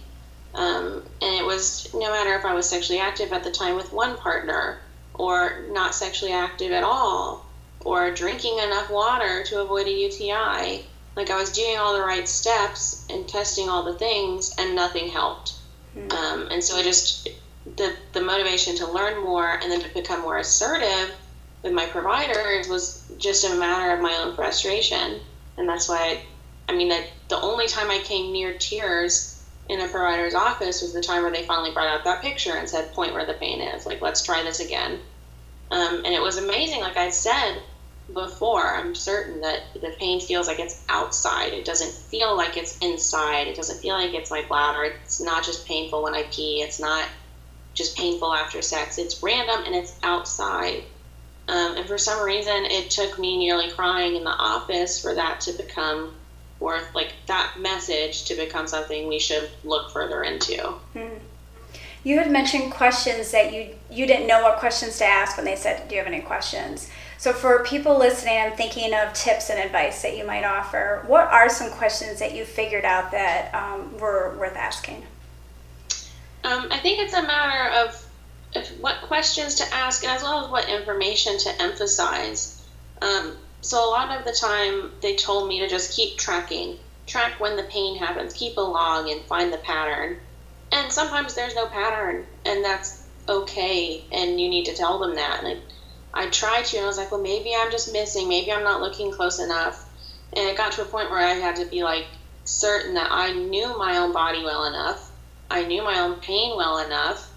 Um, 0.53 1.03
and 1.21 1.35
it 1.35 1.45
was 1.45 1.93
no 1.93 2.11
matter 2.11 2.33
if 2.35 2.45
I 2.45 2.53
was 2.53 2.67
sexually 2.67 2.99
active 2.99 3.31
at 3.31 3.43
the 3.43 3.51
time 3.51 3.75
with 3.75 3.93
one 3.93 4.17
partner 4.17 4.79
or 5.13 5.65
not 5.71 5.93
sexually 5.93 6.33
active 6.33 6.71
at 6.71 6.83
all 6.83 7.45
or 7.81 8.11
drinking 8.11 8.57
enough 8.59 8.89
water 8.89 9.43
to 9.43 9.61
avoid 9.61 9.87
a 9.87 9.91
UTI. 9.91 10.85
Like 11.15 11.29
I 11.29 11.37
was 11.37 11.51
doing 11.51 11.77
all 11.77 11.95
the 11.95 12.03
right 12.03 12.27
steps 12.27 13.05
and 13.09 13.27
testing 13.27 13.69
all 13.69 13.83
the 13.83 13.93
things 13.93 14.55
and 14.57 14.75
nothing 14.75 15.09
helped. 15.09 15.53
Mm-hmm. 15.95 16.11
Um, 16.11 16.47
and 16.51 16.63
so 16.63 16.77
I 16.77 16.83
just, 16.83 17.29
the, 17.77 17.95
the 18.13 18.21
motivation 18.21 18.75
to 18.77 18.91
learn 18.91 19.23
more 19.23 19.53
and 19.61 19.71
then 19.71 19.81
to 19.81 19.89
become 19.93 20.21
more 20.21 20.37
assertive 20.37 21.15
with 21.63 21.73
my 21.73 21.85
providers 21.87 22.67
was 22.67 23.03
just 23.17 23.43
a 23.43 23.55
matter 23.55 23.93
of 23.93 24.01
my 24.01 24.13
own 24.15 24.35
frustration. 24.35 25.19
And 25.57 25.67
that's 25.67 25.89
why, 25.89 25.97
I, 26.67 26.71
I 26.71 26.75
mean, 26.75 26.89
that 26.89 27.05
the 27.27 27.39
only 27.41 27.67
time 27.67 27.91
I 27.91 27.99
came 27.99 28.31
near 28.31 28.53
tears 28.53 29.43
in 29.67 29.81
a 29.81 29.87
provider's 29.87 30.33
office 30.33 30.81
was 30.81 30.93
the 30.93 31.01
time 31.01 31.21
where 31.21 31.31
they 31.31 31.43
finally 31.43 31.71
brought 31.71 31.87
out 31.87 32.03
that 32.03 32.21
picture 32.21 32.55
and 32.55 32.67
said, 32.67 32.91
point 32.93 33.13
where 33.13 33.25
the 33.25 33.33
pain 33.33 33.61
is. 33.61 33.85
Like, 33.85 34.01
let's 34.01 34.23
try 34.23 34.41
this 34.41 34.59
again. 34.59 34.99
Um, 35.71 36.01
and 36.05 36.13
it 36.13 36.21
was 36.21 36.37
amazing. 36.37 36.81
Like 36.81 36.97
I 36.97 37.09
said 37.09 37.61
before, 38.13 38.75
I'm 38.75 38.95
certain 38.95 39.41
that 39.41 39.59
the 39.73 39.93
pain 39.99 40.19
feels 40.19 40.47
like 40.47 40.59
it's 40.59 40.83
outside. 40.89 41.53
It 41.53 41.65
doesn't 41.65 41.91
feel 41.91 42.35
like 42.35 42.57
it's 42.57 42.77
inside. 42.79 43.47
It 43.47 43.55
doesn't 43.55 43.79
feel 43.79 43.95
like 43.95 44.13
it's 44.13 44.31
like 44.31 44.49
louder. 44.49 44.83
It's 45.03 45.21
not 45.21 45.43
just 45.43 45.67
painful 45.67 46.01
when 46.01 46.15
I 46.15 46.23
pee. 46.31 46.61
It's 46.61 46.79
not 46.79 47.07
just 47.75 47.95
painful 47.95 48.33
after 48.33 48.61
sex. 48.63 48.97
It's 48.97 49.21
random 49.21 49.63
and 49.65 49.75
it's 49.75 49.99
outside. 50.01 50.83
Um, 51.49 51.77
and 51.77 51.87
for 51.87 51.97
some 51.97 52.23
reason, 52.23 52.65
it 52.65 52.91
took 52.91 53.17
me 53.17 53.37
nearly 53.37 53.69
crying 53.71 54.15
in 54.15 54.23
the 54.23 54.29
office 54.29 55.01
for 55.01 55.15
that 55.15 55.41
to 55.41 55.53
become 55.53 56.13
worth, 56.59 56.93
like 56.93 57.13
that 57.25 57.55
message 57.59 58.25
to 58.25 58.35
become 58.35 58.67
something 58.67 59.07
we 59.07 59.19
should 59.19 59.49
look 59.63 59.91
further 59.91 60.23
into. 60.23 60.61
Hmm. 60.93 61.17
You 62.03 62.17
had 62.19 62.31
mentioned 62.31 62.71
questions 62.71 63.31
that 63.31 63.51
you 63.51 63.75
you 63.89 64.05
didn't 64.05 64.27
know 64.27 64.43
what 64.43 64.59
questions 64.59 64.97
to 64.99 65.05
ask 65.05 65.35
when 65.35 65.45
they 65.45 65.55
said, 65.55 65.87
"Do 65.87 65.95
you 65.95 66.01
have 66.01 66.07
any 66.07 66.21
questions?" 66.21 66.89
So 67.17 67.33
for 67.33 67.65
people 67.65 67.97
listening, 67.97 68.37
I'm 68.39 68.53
thinking 68.53 68.93
of 68.93 69.13
tips 69.13 69.49
and 69.49 69.59
advice 69.59 70.01
that 70.03 70.15
you 70.15 70.25
might 70.25 70.45
offer. 70.45 71.03
What 71.05 71.27
are 71.27 71.49
some 71.49 71.69
questions 71.71 72.19
that 72.19 72.33
you 72.33 72.45
figured 72.45 72.85
out 72.85 73.11
that 73.11 73.53
um, 73.53 73.97
were 73.97 74.37
worth 74.39 74.55
asking? 74.55 75.05
Um, 76.45 76.67
I 76.71 76.77
think 76.77 76.99
it's 76.99 77.13
a 77.13 77.21
matter 77.21 77.73
of, 77.75 78.08
of 78.55 78.67
what 78.79 79.01
questions 79.01 79.55
to 79.55 79.73
ask 79.73 80.03
as 80.05 80.23
well 80.23 80.43
as 80.43 80.51
what 80.51 80.69
information 80.69 81.37
to 81.39 81.61
emphasize. 81.61 82.61
Um, 83.01 83.37
so 83.61 83.87
a 83.87 83.91
lot 83.91 84.17
of 84.17 84.25
the 84.25 84.31
time 84.31 84.91
they 85.01 85.15
told 85.15 85.47
me 85.47 85.59
to 85.59 85.67
just 85.67 85.95
keep 85.95 86.17
tracking, 86.17 86.77
track 87.05 87.39
when 87.39 87.55
the 87.55 87.63
pain 87.63 87.97
happens, 87.97 88.33
keep 88.33 88.57
a 88.57 88.61
log 88.61 89.07
and 89.07 89.21
find 89.23 89.51
the 89.51 89.57
pattern. 89.57 90.17
And 90.71 90.91
sometimes 90.91 91.33
there's 91.33 91.55
no 91.55 91.67
pattern, 91.67 92.25
and 92.45 92.63
that's 92.63 93.03
okay, 93.27 94.03
and 94.11 94.39
you 94.39 94.49
need 94.49 94.65
to 94.65 94.75
tell 94.75 94.99
them 94.99 95.15
that. 95.15 95.43
And 95.43 95.61
I, 96.13 96.23
I 96.23 96.29
tried 96.29 96.65
to, 96.65 96.77
and 96.77 96.85
I 96.85 96.87
was 96.87 96.97
like, 96.97 97.11
well, 97.11 97.21
maybe 97.21 97.53
I'm 97.55 97.71
just 97.71 97.91
missing, 97.91 98.27
maybe 98.27 98.51
I'm 98.51 98.63
not 98.63 98.81
looking 98.81 99.11
close 99.11 99.39
enough. 99.39 99.85
And 100.33 100.47
it 100.47 100.57
got 100.57 100.73
to 100.73 100.83
a 100.83 100.85
point 100.85 101.09
where 101.09 101.19
I 101.19 101.33
had 101.33 101.55
to 101.57 101.65
be 101.65 101.83
like 101.83 102.05
certain 102.45 102.93
that 102.95 103.11
I 103.11 103.33
knew 103.33 103.77
my 103.77 103.97
own 103.97 104.13
body 104.13 104.43
well 104.43 104.65
enough, 104.65 105.11
I 105.51 105.65
knew 105.65 105.83
my 105.83 105.99
own 105.99 106.19
pain 106.19 106.55
well 106.55 106.77
enough, 106.85 107.28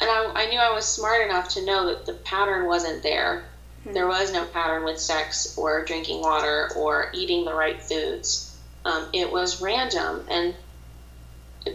and 0.00 0.10
I, 0.10 0.32
I 0.34 0.46
knew 0.46 0.58
I 0.58 0.72
was 0.72 0.84
smart 0.84 1.24
enough 1.24 1.48
to 1.50 1.64
know 1.64 1.86
that 1.86 2.06
the 2.06 2.12
pattern 2.12 2.66
wasn't 2.66 3.02
there 3.02 3.44
there 3.92 4.08
was 4.08 4.32
no 4.32 4.44
pattern 4.46 4.84
with 4.84 4.98
sex 4.98 5.56
or 5.56 5.84
drinking 5.84 6.20
water 6.20 6.70
or 6.76 7.10
eating 7.14 7.44
the 7.44 7.54
right 7.54 7.80
foods. 7.80 8.56
Um, 8.84 9.08
it 9.12 9.30
was 9.30 9.60
random, 9.62 10.24
and 10.28 10.54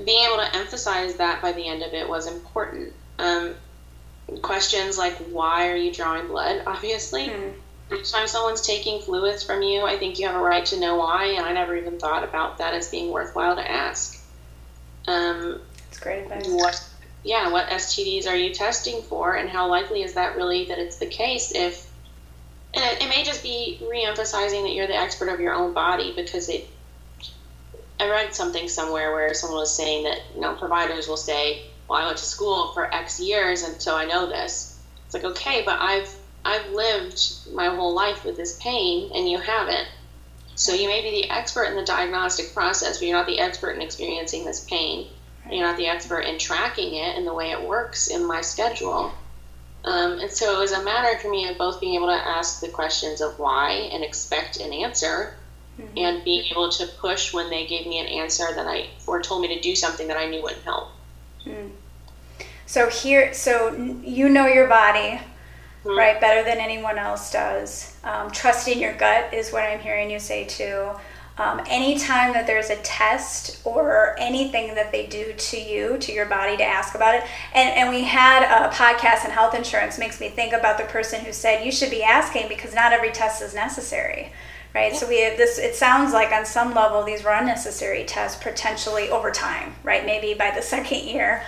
being 0.05 0.25
able 0.25 0.37
to 0.37 0.55
emphasize 0.55 1.15
that 1.15 1.41
by 1.41 1.51
the 1.51 1.67
end 1.67 1.83
of 1.83 1.93
it 1.93 2.07
was 2.07 2.27
important. 2.27 2.93
Um, 3.19 3.55
questions 4.41 4.97
like, 4.97 5.13
why 5.31 5.69
are 5.69 5.75
you 5.75 5.91
drawing 5.91 6.27
blood? 6.27 6.63
Obviously. 6.65 7.27
Mm. 7.27 7.53
Anytime 7.91 8.27
someone's 8.27 8.61
taking 8.61 9.01
fluids 9.01 9.43
from 9.43 9.61
you, 9.61 9.81
I 9.81 9.97
think 9.97 10.17
you 10.17 10.25
have 10.25 10.37
a 10.37 10.39
right 10.39 10.65
to 10.67 10.79
know 10.79 10.95
why, 10.95 11.25
and 11.25 11.45
I 11.45 11.51
never 11.51 11.75
even 11.75 11.99
thought 11.99 12.23
about 12.23 12.59
that 12.59 12.73
as 12.73 12.89
being 12.89 13.11
worthwhile 13.11 13.57
to 13.57 13.69
ask. 13.69 14.17
Um, 15.07 15.59
That's 15.89 15.99
great 15.99 16.23
advice. 16.23 16.47
What, 16.47 16.89
yeah, 17.23 17.51
what 17.51 17.67
STDs 17.67 18.27
are 18.27 18.35
you 18.35 18.53
testing 18.53 19.01
for, 19.03 19.35
and 19.35 19.49
how 19.49 19.67
likely 19.67 20.01
is 20.01 20.13
that 20.13 20.35
really 20.35 20.65
that 20.65 20.79
it's 20.79 20.97
the 20.97 21.05
case 21.05 21.51
if 21.53 21.87
and 22.73 22.83
it, 23.01 23.09
may 23.09 23.23
just 23.23 23.43
be 23.43 23.79
re-emphasizing 23.89 24.63
that 24.63 24.73
you're 24.73 24.87
the 24.87 24.95
expert 24.95 25.27
of 25.27 25.41
your 25.41 25.53
own 25.53 25.73
body 25.73 26.13
because 26.15 26.47
it 26.47 26.67
I 27.99 28.09
read 28.09 28.33
something 28.33 28.67
somewhere 28.67 29.11
where 29.11 29.33
someone 29.33 29.59
was 29.59 29.75
saying 29.75 30.05
that 30.05 30.19
you 30.33 30.41
know 30.41 30.55
providers 30.55 31.07
will 31.07 31.17
say, 31.17 31.63
"Well, 31.87 32.01
I 32.01 32.05
went 32.05 32.17
to 32.17 32.25
school 32.25 32.71
for 32.73 32.91
X 32.93 33.19
years, 33.19 33.61
and 33.63 33.79
so 33.79 33.95
I 33.95 34.05
know 34.05 34.25
this." 34.25 34.79
It's 35.05 35.13
like, 35.13 35.25
okay, 35.25 35.61
but 35.63 35.79
I've 35.79 36.15
I've 36.43 36.71
lived 36.71 37.21
my 37.53 37.67
whole 37.67 37.93
life 37.93 38.25
with 38.25 38.37
this 38.37 38.57
pain, 38.59 39.11
and 39.13 39.29
you 39.29 39.37
haven't. 39.37 39.87
So 40.55 40.73
you 40.73 40.87
may 40.87 41.01
be 41.01 41.11
the 41.11 41.29
expert 41.29 41.65
in 41.65 41.75
the 41.75 41.83
diagnostic 41.83 42.53
process, 42.53 42.97
but 42.97 43.07
you're 43.07 43.17
not 43.17 43.27
the 43.27 43.39
expert 43.39 43.71
in 43.71 43.81
experiencing 43.81 44.45
this 44.45 44.65
pain. 44.65 45.07
You're 45.51 45.67
not 45.67 45.77
the 45.77 45.87
expert 45.87 46.21
in 46.21 46.39
tracking 46.39 46.95
it 46.95 47.17
and 47.17 47.27
the 47.27 47.33
way 47.33 47.51
it 47.51 47.61
works 47.61 48.07
in 48.07 48.25
my 48.25 48.41
schedule. 48.41 49.11
Um, 49.83 50.19
and 50.19 50.31
so 50.31 50.55
it 50.55 50.59
was 50.59 50.71
a 50.71 50.83
matter 50.83 51.19
for 51.19 51.29
me 51.29 51.47
of 51.49 51.57
both 51.57 51.81
being 51.81 51.95
able 51.95 52.07
to 52.07 52.13
ask 52.13 52.61
the 52.61 52.69
questions 52.69 53.19
of 53.19 53.37
why 53.39 53.71
and 53.91 54.03
expect 54.03 54.59
an 54.59 54.71
answer, 54.71 55.35
mm-hmm. 55.79 55.97
and 55.97 56.23
being 56.23 56.45
able 56.51 56.69
to 56.69 56.85
push 56.99 57.33
when 57.33 57.49
they 57.49 57.65
gave 57.65 57.87
me 57.87 57.99
an 57.99 58.05
answer 58.05 58.45
that 58.53 58.67
I 58.67 58.89
or 59.07 59.21
told 59.21 59.41
me 59.41 59.47
to 59.55 59.59
do 59.59 59.75
something 59.75 60.07
that 60.07 60.17
I 60.17 60.27
knew 60.27 60.41
wouldn't 60.41 60.63
help. 60.63 60.89
Mm. 61.45 61.71
So 62.67 62.89
here, 62.89 63.33
so 63.33 63.73
you 64.03 64.29
know 64.29 64.45
your 64.45 64.67
body, 64.67 65.19
mm-hmm. 65.83 65.97
right, 65.97 66.21
better 66.21 66.43
than 66.43 66.59
anyone 66.59 66.97
else 66.97 67.31
does. 67.31 67.97
Um, 68.03 68.29
trusting 68.29 68.79
your 68.79 68.93
gut 68.93 69.33
is 69.33 69.51
what 69.51 69.63
I'm 69.63 69.79
hearing 69.79 70.11
you 70.11 70.19
say 70.19 70.45
too. 70.45 70.91
Um, 71.37 71.61
anytime 71.67 72.33
that 72.33 72.45
there's 72.45 72.69
a 72.69 72.75
test 72.77 73.61
or 73.65 74.15
anything 74.19 74.75
that 74.75 74.91
they 74.91 75.07
do 75.07 75.33
to 75.33 75.59
you, 75.59 75.97
to 75.99 76.11
your 76.11 76.25
body, 76.25 76.57
to 76.57 76.63
ask 76.63 76.93
about 76.93 77.15
it. 77.15 77.23
And, 77.53 77.69
and 77.77 77.89
we 77.89 78.03
had 78.03 78.43
a 78.43 78.69
podcast 78.71 79.25
on 79.25 79.31
health 79.31 79.55
insurance, 79.55 79.97
makes 79.97 80.19
me 80.19 80.29
think 80.29 80.53
about 80.53 80.77
the 80.77 80.83
person 80.83 81.23
who 81.23 81.31
said, 81.31 81.65
You 81.65 81.71
should 81.71 81.89
be 81.89 82.03
asking 82.03 82.47
because 82.49 82.75
not 82.75 82.91
every 82.91 83.11
test 83.11 83.41
is 83.41 83.55
necessary. 83.55 84.33
Right, 84.73 84.95
so 84.95 85.05
we 85.05 85.19
have 85.21 85.37
this. 85.37 85.57
It 85.57 85.75
sounds 85.75 86.13
like 86.13 86.31
on 86.31 86.45
some 86.45 86.73
level 86.73 87.03
these 87.03 87.25
were 87.25 87.31
unnecessary 87.31 88.05
tests 88.05 88.41
potentially 88.41 89.09
over 89.09 89.29
time. 89.29 89.75
Right, 89.83 90.05
maybe 90.05 90.33
by 90.33 90.51
the 90.51 90.61
second 90.61 91.03
year, 91.03 91.43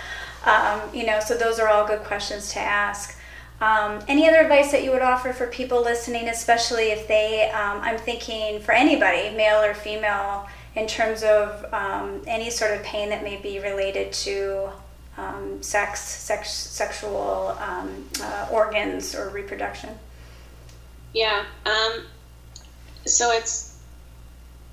um, 0.45 0.81
you 0.93 1.05
know. 1.05 1.21
So 1.21 1.37
those 1.37 1.57
are 1.57 1.69
all 1.69 1.87
good 1.87 2.03
questions 2.03 2.51
to 2.53 2.59
ask. 2.59 3.17
Um, 3.63 4.03
any 4.09 4.27
other 4.27 4.39
advice 4.39 4.73
that 4.73 4.83
you 4.83 4.91
would 4.91 5.01
offer 5.01 5.31
for 5.31 5.47
people 5.47 5.81
listening, 5.81 6.27
especially 6.27 6.91
if 6.91 7.07
they, 7.07 7.49
um, 7.51 7.79
I'm 7.79 7.97
thinking 7.97 8.59
for 8.59 8.73
anybody, 8.73 9.33
male 9.37 9.61
or 9.61 9.73
female, 9.73 10.49
in 10.75 10.85
terms 10.85 11.23
of 11.23 11.65
um, 11.73 12.21
any 12.27 12.49
sort 12.49 12.71
of 12.71 12.83
pain 12.83 13.07
that 13.07 13.23
may 13.23 13.37
be 13.37 13.59
related 13.59 14.11
to 14.11 14.69
um, 15.15 15.63
sex, 15.63 16.01
sex, 16.01 16.51
sexual 16.51 17.57
um, 17.61 18.05
uh, 18.21 18.49
organs 18.51 19.15
or 19.15 19.29
reproduction? 19.29 19.91
Yeah. 21.13 21.45
Um, 21.65 22.03
so 23.05 23.31
it's 23.31 23.79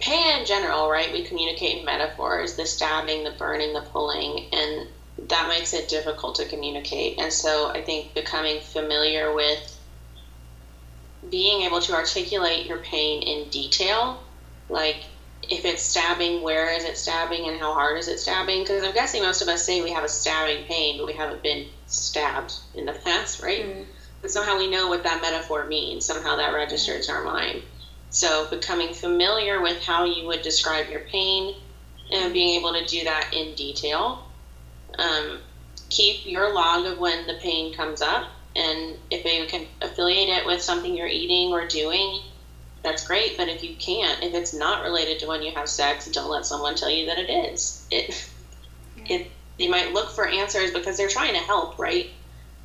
pain 0.01 0.41
in 0.41 0.47
general, 0.47 0.91
right? 0.91 1.13
We 1.13 1.23
communicate 1.23 1.79
in 1.79 1.85
metaphors 1.85 2.57
the 2.57 2.67
stabbing, 2.67 3.23
the 3.23 3.33
burning, 3.39 3.73
the 3.73 3.83
pulling, 3.83 4.47
and 4.53 4.89
that 5.29 5.49
makes 5.49 5.75
it 5.75 5.89
difficult 5.89 6.37
to 6.37 6.47
communicate. 6.47 7.19
And 7.19 7.33
so 7.33 7.69
I 7.69 7.83
think 7.83 8.15
becoming 8.15 8.61
familiar 8.61 9.35
with 9.35 9.79
being 11.29 11.63
able 11.63 11.81
to 11.83 11.95
articulate 11.95 12.67
your 12.67 12.79
pain 12.79 13.23
in 13.23 13.49
detail, 13.51 14.19
like 14.69 15.05
if 15.43 15.65
it's 15.65 15.83
stabbing, 15.83 16.43
where 16.43 16.73
is 16.73 16.85
it 16.85 16.97
stabbing 16.97 17.49
and 17.49 17.59
how 17.59 17.75
hard 17.75 17.99
is 17.99 18.09
it 18.09 18.19
stabbing? 18.19 18.63
Because 18.63 18.83
I'm 18.83 18.95
guessing 18.95 19.23
most 19.23 19.43
of 19.43 19.49
us 19.49 19.65
say 19.65 19.83
we 19.83 19.91
have 19.91 20.05
a 20.05 20.09
stabbing 20.09 20.65
pain, 20.65 20.97
but 20.97 21.07
we 21.07 21.13
haven't 21.13 21.43
been 21.43 21.67
stabbed 21.87 22.55
in 22.75 22.87
the 22.87 22.93
past, 22.93 23.43
right? 23.43 23.65
Mm. 23.65 23.87
But 24.23 24.31
somehow 24.31 24.59
we 24.59 24.71
know 24.71 24.89
what 24.89 25.03
that 25.03 25.21
metaphor 25.21 25.67
means. 25.67 26.05
Somehow 26.05 26.37
that 26.37 26.55
registers 26.55 27.09
in 27.09 27.15
our 27.15 27.25
mind. 27.25 27.63
So 28.11 28.47
becoming 28.49 28.95
familiar 28.95 29.61
with 29.61 29.83
how 29.83 30.05
you 30.05 30.27
would 30.27 30.43
describe 30.43 30.89
your 30.89 31.01
pain 31.01 31.55
and 32.13 32.33
being 32.33 32.59
able 32.59 32.73
to 32.73 32.85
do 32.87 33.05
that 33.05 33.31
in 33.33 33.55
detail 33.55 34.25
um, 35.01 35.39
keep 35.89 36.27
your 36.27 36.53
log 36.53 36.87
of 36.87 36.99
when 36.99 37.27
the 37.27 37.35
pain 37.35 37.75
comes 37.75 38.03
up. 38.03 38.29
And 38.55 38.99
if 39.11 39.25
you 39.25 39.47
can 39.47 39.67
affiliate 39.81 40.29
it 40.29 40.47
with 40.47 40.61
something 40.61 40.97
you're 40.97 41.07
eating 41.07 41.53
or 41.53 41.67
doing, 41.67 42.21
that's 42.83 43.07
great. 43.07 43.37
But 43.37 43.49
if 43.49 43.63
you 43.63 43.75
can't, 43.77 44.23
if 44.23 44.35
it's 44.35 44.53
not 44.53 44.83
related 44.83 45.21
to 45.21 45.27
when 45.27 45.43
you 45.43 45.53
have 45.53 45.69
sex, 45.69 46.07
don't 46.07 46.31
let 46.31 46.47
someone 46.47 46.75
tell 46.75 46.91
you 46.91 47.07
that 47.07 47.19
it 47.19 47.31
is. 47.31 47.87
It, 47.91 48.29
it, 49.07 49.27
they 49.59 49.69
might 49.69 49.93
look 49.93 50.11
for 50.11 50.27
answers 50.27 50.73
because 50.73 50.97
they're 50.97 51.09
trying 51.09 51.35
to 51.35 51.41
help, 51.41 51.79
right? 51.79 52.11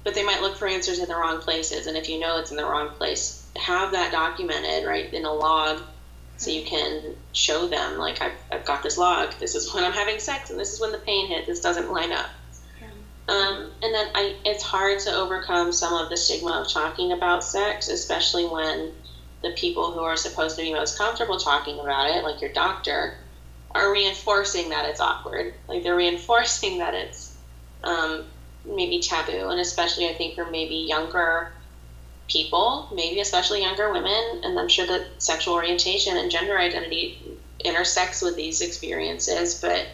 But 0.04 0.16
they 0.16 0.24
might 0.24 0.42
look 0.42 0.56
for 0.56 0.68
answers 0.68 1.00
in 1.00 1.08
the 1.08 1.16
wrong 1.16 1.40
places. 1.40 1.88
And 1.88 1.98
if 1.98 2.10
you 2.10 2.20
know 2.20 2.38
it's 2.38 2.52
in 2.52 2.58
the 2.58 2.66
wrong 2.66 2.90
place, 2.90 3.46
have 3.56 3.92
that 3.92 4.12
documented, 4.12 4.86
right, 4.86 5.12
in 5.14 5.26
a 5.26 5.34
log 5.34 5.82
so 6.38 6.52
you 6.52 6.64
can 6.64 7.16
show 7.34 7.68
them 7.68 7.98
like 7.98 8.22
I've, 8.22 8.34
I've 8.52 8.66
got 8.66 8.84
this 8.84 8.98
log 8.98 9.34
this 9.40 9.56
is 9.56 9.74
when 9.74 9.84
i'm 9.84 9.94
having 9.94 10.20
sex 10.20 10.50
and 10.50 10.60
this 10.60 10.74
is 10.74 10.80
when 10.80 10.92
the 10.92 10.98
pain 11.00 11.28
hit 11.28 11.46
this 11.46 11.62
doesn't 11.62 11.92
line 11.92 12.12
up 12.12 12.30
yeah. 12.82 12.88
um, 13.34 13.72
and 13.82 13.94
then 13.94 14.08
I, 14.14 14.36
it's 14.44 14.64
hard 14.64 15.00
to 15.00 15.14
overcome 15.14 15.72
some 15.72 15.94
of 15.94 16.10
the 16.10 16.18
stigma 16.18 16.62
of 16.62 16.72
talking 16.72 17.12
about 17.12 17.44
sex 17.44 17.88
especially 17.88 18.46
when 18.46 18.92
the 19.44 19.52
people 19.52 19.92
who 19.92 20.02
are 20.02 20.18
supposed 20.18 20.58
to 20.58 20.64
be 20.64 20.74
most 20.74 20.98
comfortable 20.98 21.38
talking 21.38 21.80
about 21.80 22.10
it 22.10 22.24
like 22.24 22.42
your 22.42 22.52
doctor 22.52 23.16
are 23.72 23.92
reinforcing 23.92 24.70
that 24.70 24.86
it's 24.86 25.00
awkward 25.00 25.54
like 25.68 25.84
they're 25.84 25.96
reinforcing 26.06 26.80
that 26.80 26.94
it's 26.94 27.38
um, 27.84 28.26
maybe 28.66 29.00
taboo 29.00 29.50
and 29.50 29.60
especially 29.60 30.08
i 30.10 30.14
think 30.14 30.36
for 30.36 30.50
maybe 30.50 30.76
younger 30.76 31.52
people, 32.28 32.90
maybe 32.94 33.20
especially 33.20 33.62
younger 33.62 33.92
women, 33.92 34.42
and 34.44 34.60
I'm 34.60 34.68
sure 34.68 34.88
that 34.88 35.06
sexual 35.20 35.54
orientation 35.54 36.18
and 36.18 36.32
gender 36.32 36.58
identity 36.58 37.38
intersects 37.64 38.22
with 38.22 38.36
these 38.36 38.62
experiences, 38.62 39.62
but 39.62 39.88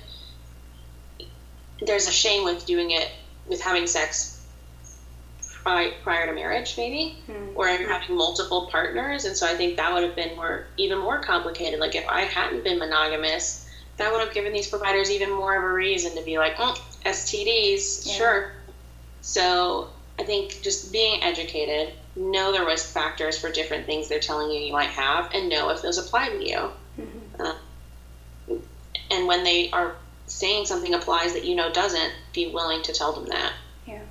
there's 1.81 2.07
a 2.07 2.11
shame 2.11 2.43
with 2.43 2.65
doing 2.65 2.91
it 2.91 3.09
with 3.47 3.61
having 3.61 3.87
sex 3.87 4.45
prior 5.63 6.25
to 6.25 6.33
marriage, 6.33 6.75
maybe, 6.77 7.17
mm-hmm. 7.29 7.55
or 7.55 7.67
having 7.67 8.15
multiple 8.15 8.67
partners. 8.71 9.25
And 9.25 9.35
so 9.35 9.47
I 9.47 9.55
think 9.55 9.77
that 9.77 9.93
would 9.93 10.03
have 10.03 10.15
been 10.15 10.35
more, 10.35 10.65
even 10.77 10.97
more 10.97 11.21
complicated. 11.21 11.79
Like 11.79 11.95
if 11.95 12.07
I 12.07 12.21
hadn't 12.21 12.63
been 12.63 12.79
monogamous, 12.79 13.67
that 13.97 14.11
would 14.11 14.21
have 14.21 14.33
given 14.33 14.53
these 14.53 14.67
providers 14.67 15.11
even 15.11 15.31
more 15.31 15.55
of 15.55 15.63
a 15.63 15.73
reason 15.73 16.15
to 16.15 16.23
be 16.23 16.37
like, 16.37 16.55
oh, 16.57 16.75
STDs, 17.05 18.07
yeah. 18.07 18.13
sure. 18.13 18.51
So 19.21 19.89
I 20.17 20.23
think 20.23 20.61
just 20.63 20.91
being 20.91 21.21
educated 21.21 21.93
know 22.15 22.51
the 22.51 22.65
risk 22.65 22.93
factors 22.93 23.39
for 23.39 23.49
different 23.51 23.85
things 23.85 24.07
they're 24.07 24.19
telling 24.19 24.51
you 24.51 24.59
you 24.59 24.73
might 24.73 24.89
have 24.89 25.29
and 25.33 25.49
know 25.49 25.69
if 25.69 25.81
those 25.81 25.97
apply 25.97 26.29
to 26.29 26.43
you. 26.43 26.71
Mm-hmm. 26.99 27.41
Uh, 27.41 28.55
and 29.09 29.27
when 29.27 29.43
they 29.43 29.69
are 29.71 29.95
saying 30.27 30.65
something 30.65 30.93
applies 30.93 31.33
that 31.33 31.45
you 31.45 31.55
know 31.55 31.71
doesn't, 31.71 32.13
be 32.33 32.47
willing 32.47 32.81
to 32.83 32.93
tell 32.93 33.13
them 33.13 33.27
that. 33.27 33.53
Yeah. 33.85 34.01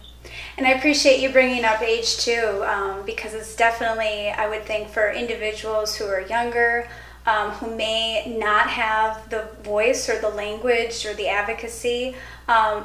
And 0.57 0.67
I 0.67 0.73
appreciate 0.73 1.21
you 1.21 1.31
bringing 1.31 1.65
up 1.65 1.81
age 1.81 2.19
too, 2.19 2.63
um, 2.67 3.05
because 3.07 3.33
it's 3.33 3.57
definitely, 3.57 4.29
I 4.29 4.49
would 4.49 4.65
think, 4.65 4.89
for 4.89 5.11
individuals 5.11 5.97
who 5.97 6.05
are 6.05 6.21
younger, 6.21 6.89
um, 7.27 7.51
who 7.53 7.75
may 7.75 8.37
not 8.39 8.69
have 8.69 9.31
the 9.31 9.49
voice 9.63 10.09
or 10.09 10.21
the 10.21 10.29
language 10.29 11.07
or 11.07 11.15
the 11.15 11.29
advocacy. 11.29 12.15
Um, 12.49 12.85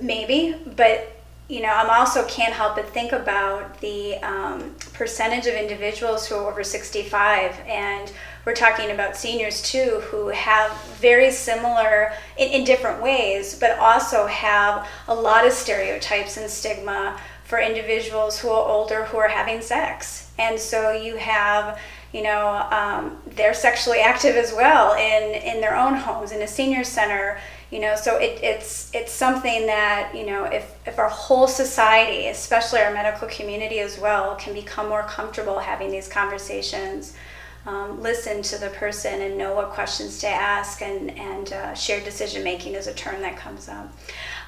maybe, 0.00 0.56
but 0.76 1.21
you 1.48 1.60
know, 1.60 1.68
I'm 1.68 1.90
also 1.90 2.24
can't 2.26 2.54
help 2.54 2.76
but 2.76 2.88
think 2.88 3.12
about 3.12 3.80
the 3.80 4.16
um, 4.18 4.74
percentage 4.92 5.46
of 5.46 5.54
individuals 5.54 6.26
who 6.26 6.36
are 6.36 6.50
over 6.50 6.64
65, 6.64 7.58
and 7.66 8.12
we're 8.44 8.54
talking 8.54 8.90
about 8.90 9.16
seniors 9.16 9.60
too, 9.62 10.00
who 10.04 10.28
have 10.28 10.72
very 11.00 11.30
similar, 11.30 12.12
in, 12.38 12.48
in 12.48 12.64
different 12.64 13.02
ways, 13.02 13.58
but 13.58 13.78
also 13.78 14.26
have 14.26 14.88
a 15.08 15.14
lot 15.14 15.46
of 15.46 15.52
stereotypes 15.52 16.36
and 16.36 16.50
stigma 16.50 17.20
for 17.44 17.58
individuals 17.58 18.40
who 18.40 18.48
are 18.48 18.68
older 18.68 19.04
who 19.06 19.18
are 19.18 19.28
having 19.28 19.60
sex. 19.60 20.30
And 20.38 20.58
so 20.58 20.92
you 20.92 21.16
have 21.16 21.78
you 22.12 22.22
know, 22.22 22.66
um, 22.70 23.16
they're 23.26 23.54
sexually 23.54 24.00
active 24.00 24.36
as 24.36 24.52
well 24.52 24.92
in, 24.94 25.34
in 25.42 25.60
their 25.60 25.74
own 25.74 25.94
homes, 25.94 26.32
in 26.32 26.42
a 26.42 26.46
senior 26.46 26.84
center, 26.84 27.40
you 27.72 27.80
know, 27.80 27.96
so 27.96 28.18
it, 28.18 28.38
it's, 28.42 28.90
it's 28.92 29.10
something 29.10 29.64
that, 29.64 30.14
you 30.14 30.26
know, 30.26 30.44
if, 30.44 30.76
if 30.86 30.98
our 30.98 31.08
whole 31.08 31.48
society, 31.48 32.26
especially 32.26 32.80
our 32.80 32.92
medical 32.92 33.26
community 33.28 33.78
as 33.78 33.98
well, 33.98 34.36
can 34.36 34.52
become 34.52 34.90
more 34.90 35.04
comfortable 35.04 35.58
having 35.58 35.90
these 35.90 36.06
conversations, 36.06 37.16
um, 37.64 38.02
listen 38.02 38.42
to 38.42 38.58
the 38.58 38.68
person 38.70 39.22
and 39.22 39.38
know 39.38 39.54
what 39.54 39.70
questions 39.70 40.18
to 40.18 40.28
ask, 40.28 40.82
and, 40.82 41.12
and 41.18 41.54
uh, 41.54 41.72
shared 41.72 42.04
decision 42.04 42.44
making 42.44 42.74
is 42.74 42.88
a 42.88 42.94
term 42.94 43.22
that 43.22 43.38
comes 43.38 43.70
up. 43.70 43.90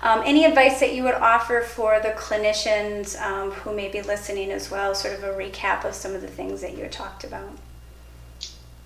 Um, 0.02 0.20
any 0.26 0.44
advice 0.44 0.78
that 0.80 0.94
you 0.94 1.02
would 1.04 1.14
offer 1.14 1.62
for 1.62 2.00
the 2.00 2.10
clinicians 2.10 3.18
um, 3.22 3.52
who 3.52 3.74
may 3.74 3.88
be 3.88 4.02
listening 4.02 4.50
as 4.50 4.70
well, 4.70 4.94
sort 4.94 5.14
of 5.14 5.24
a 5.24 5.28
recap 5.28 5.86
of 5.86 5.94
some 5.94 6.14
of 6.14 6.20
the 6.20 6.28
things 6.28 6.60
that 6.60 6.76
you 6.76 6.86
talked 6.88 7.24
about? 7.24 7.52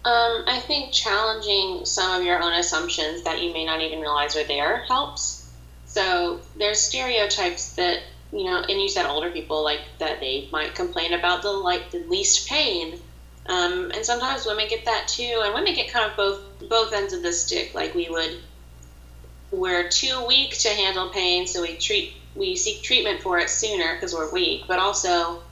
Um, 0.05 0.45
I 0.47 0.61
think 0.61 0.93
challenging 0.93 1.85
some 1.85 2.19
of 2.19 2.25
your 2.25 2.41
own 2.41 2.55
assumptions 2.55 3.25
that 3.25 3.43
you 3.43 3.53
may 3.53 3.65
not 3.65 3.81
even 3.81 4.01
realize 4.01 4.37
are 4.37 4.45
there 4.45 4.85
helps. 4.89 5.53
So 5.87 6.41
there's 6.57 6.81
stereotypes 6.81 7.75
that 7.77 7.99
you 8.31 8.45
know, 8.45 8.63
and 8.69 8.81
you 8.81 8.89
said 8.89 9.07
older 9.07 9.31
people 9.31 9.65
like 9.65 9.81
that 9.99 10.21
they 10.21 10.49
might 10.53 10.75
complain 10.75 11.15
about 11.15 11.43
the 11.43 11.51
like 11.51 11.91
the 11.91 12.05
least 12.09 12.49
pain, 12.49 13.01
um, 13.49 13.91
and 13.95 14.05
sometimes 14.05 14.45
women 14.45 14.69
get 14.69 14.85
that 14.85 15.09
too, 15.09 15.43
and 15.45 15.55
women 15.55 15.75
get 15.75 15.93
kind 15.93 16.11
of 16.11 16.17
both 16.17 16.69
both 16.69 16.93
ends 16.93 17.13
of 17.13 17.23
the 17.23 17.33
stick. 17.33 17.75
Like 17.75 17.95
we 17.95 18.09
would 18.11 18.39
we're 19.51 19.89
too 19.89 20.25
weak 20.27 20.59
to 20.61 20.69
handle 20.69 21.09
pain, 21.09 21.47
so 21.47 21.63
we 21.63 21.77
treat 21.77 22.13
we 22.35 22.55
seek 22.55 22.83
treatment 22.83 23.23
for 23.23 23.39
it 23.39 23.49
sooner 23.49 23.95
because 23.95 24.15
we're 24.15 24.31
weak. 24.31 24.65
But 24.69 24.79
also, 24.79 25.43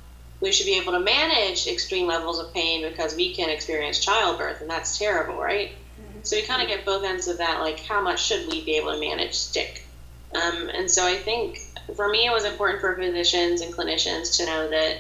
we 0.41 0.53
should 0.53 0.67
be 0.67 0.79
able 0.79 0.93
to 0.93 1.01
manage 1.01 1.67
extreme 1.67 2.07
levels 2.07 2.39
of 2.39 2.53
pain 2.53 2.83
because 2.83 3.17
we 3.17 3.35
can 3.35 3.49
experience 3.49 3.99
childbirth, 3.99 4.61
and 4.61 4.69
that's 4.69 4.99
terrible, 4.99 5.37
right? 5.37 5.71
Mm-hmm. 5.71 6.21
So 6.23 6.37
we 6.37 6.43
kind 6.43 6.63
of 6.63 6.69
get 6.69 6.85
both 6.85 7.05
ends 7.05 7.29
of 7.29 7.39
that. 7.39 7.61
Like, 7.61 7.81
how 7.81 8.01
much 8.01 8.25
should 8.25 8.47
we 8.49 8.65
be 8.65 8.77
able 8.77 8.93
to 8.93 9.01
manage 9.01 9.35
stick? 9.35 9.87
Um, 10.35 10.69
and 10.69 10.91
so 10.91 11.07
I 11.07 11.17
think 11.17 11.61
for 11.95 12.09
me, 12.09 12.27
it 12.27 12.33
was 12.33 12.45
important 12.45 12.81
for 12.81 12.95
physicians 12.95 13.61
and 13.61 13.73
clinicians 13.73 14.37
to 14.37 14.47
know 14.47 14.69
that 14.69 14.99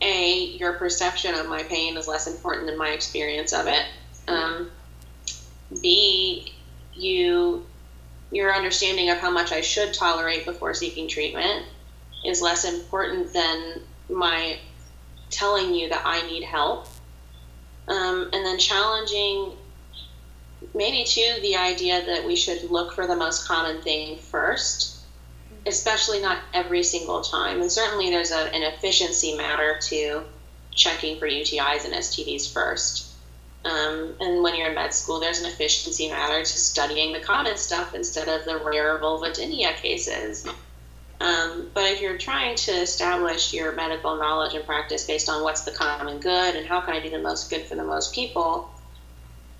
a 0.00 0.34
your 0.58 0.74
perception 0.74 1.34
of 1.34 1.48
my 1.48 1.62
pain 1.62 1.96
is 1.96 2.08
less 2.08 2.26
important 2.26 2.66
than 2.66 2.78
my 2.78 2.90
experience 2.90 3.52
of 3.52 3.66
it. 3.66 3.84
Um, 4.28 4.70
B 5.82 6.52
you 6.94 7.66
your 8.30 8.54
understanding 8.54 9.10
of 9.10 9.18
how 9.18 9.30
much 9.30 9.52
I 9.52 9.60
should 9.60 9.94
tolerate 9.94 10.44
before 10.44 10.74
seeking 10.74 11.08
treatment 11.08 11.66
is 12.24 12.40
less 12.40 12.64
important 12.64 13.32
than 13.32 13.80
my 14.08 14.58
telling 15.30 15.74
you 15.74 15.88
that 15.88 16.02
I 16.04 16.26
need 16.26 16.44
help. 16.44 16.86
Um, 17.88 18.30
and 18.32 18.46
then 18.46 18.58
challenging 18.58 19.52
maybe 20.74 21.04
too 21.04 21.34
the 21.42 21.56
idea 21.56 22.04
that 22.06 22.24
we 22.24 22.36
should 22.36 22.70
look 22.70 22.94
for 22.94 23.06
the 23.06 23.16
most 23.16 23.46
common 23.46 23.82
thing 23.82 24.16
first, 24.16 24.96
especially 25.66 26.20
not 26.20 26.38
every 26.54 26.82
single 26.82 27.20
time. 27.20 27.60
And 27.60 27.70
certainly 27.70 28.10
there's 28.10 28.30
a, 28.30 28.54
an 28.54 28.62
efficiency 28.62 29.36
matter 29.36 29.78
to 29.82 30.22
checking 30.74 31.18
for 31.18 31.28
UTIs 31.28 31.84
and 31.84 31.94
STDs 31.94 32.52
first. 32.52 33.10
Um, 33.64 34.14
and 34.20 34.42
when 34.42 34.54
you're 34.54 34.68
in 34.68 34.74
med 34.74 34.92
school, 34.92 35.20
there's 35.20 35.40
an 35.40 35.46
efficiency 35.46 36.10
matter 36.10 36.40
to 36.40 36.46
studying 36.46 37.12
the 37.12 37.20
common 37.20 37.56
stuff 37.56 37.94
instead 37.94 38.28
of 38.28 38.44
the 38.44 38.58
rare 38.58 38.98
vulvodynia 38.98 39.74
cases. 39.76 40.46
Um, 41.20 41.70
but 41.72 41.84
if 41.84 42.00
you're 42.00 42.18
trying 42.18 42.56
to 42.56 42.72
establish 42.72 43.54
your 43.54 43.72
medical 43.72 44.16
knowledge 44.16 44.54
and 44.54 44.64
practice 44.64 45.06
based 45.06 45.28
on 45.28 45.42
what's 45.42 45.62
the 45.62 45.70
common 45.70 46.18
good 46.18 46.56
and 46.56 46.66
how 46.66 46.80
can 46.80 46.94
I 46.94 47.00
do 47.00 47.10
the 47.10 47.18
most 47.18 47.50
good 47.50 47.62
for 47.62 47.76
the 47.76 47.84
most 47.84 48.14
people, 48.14 48.70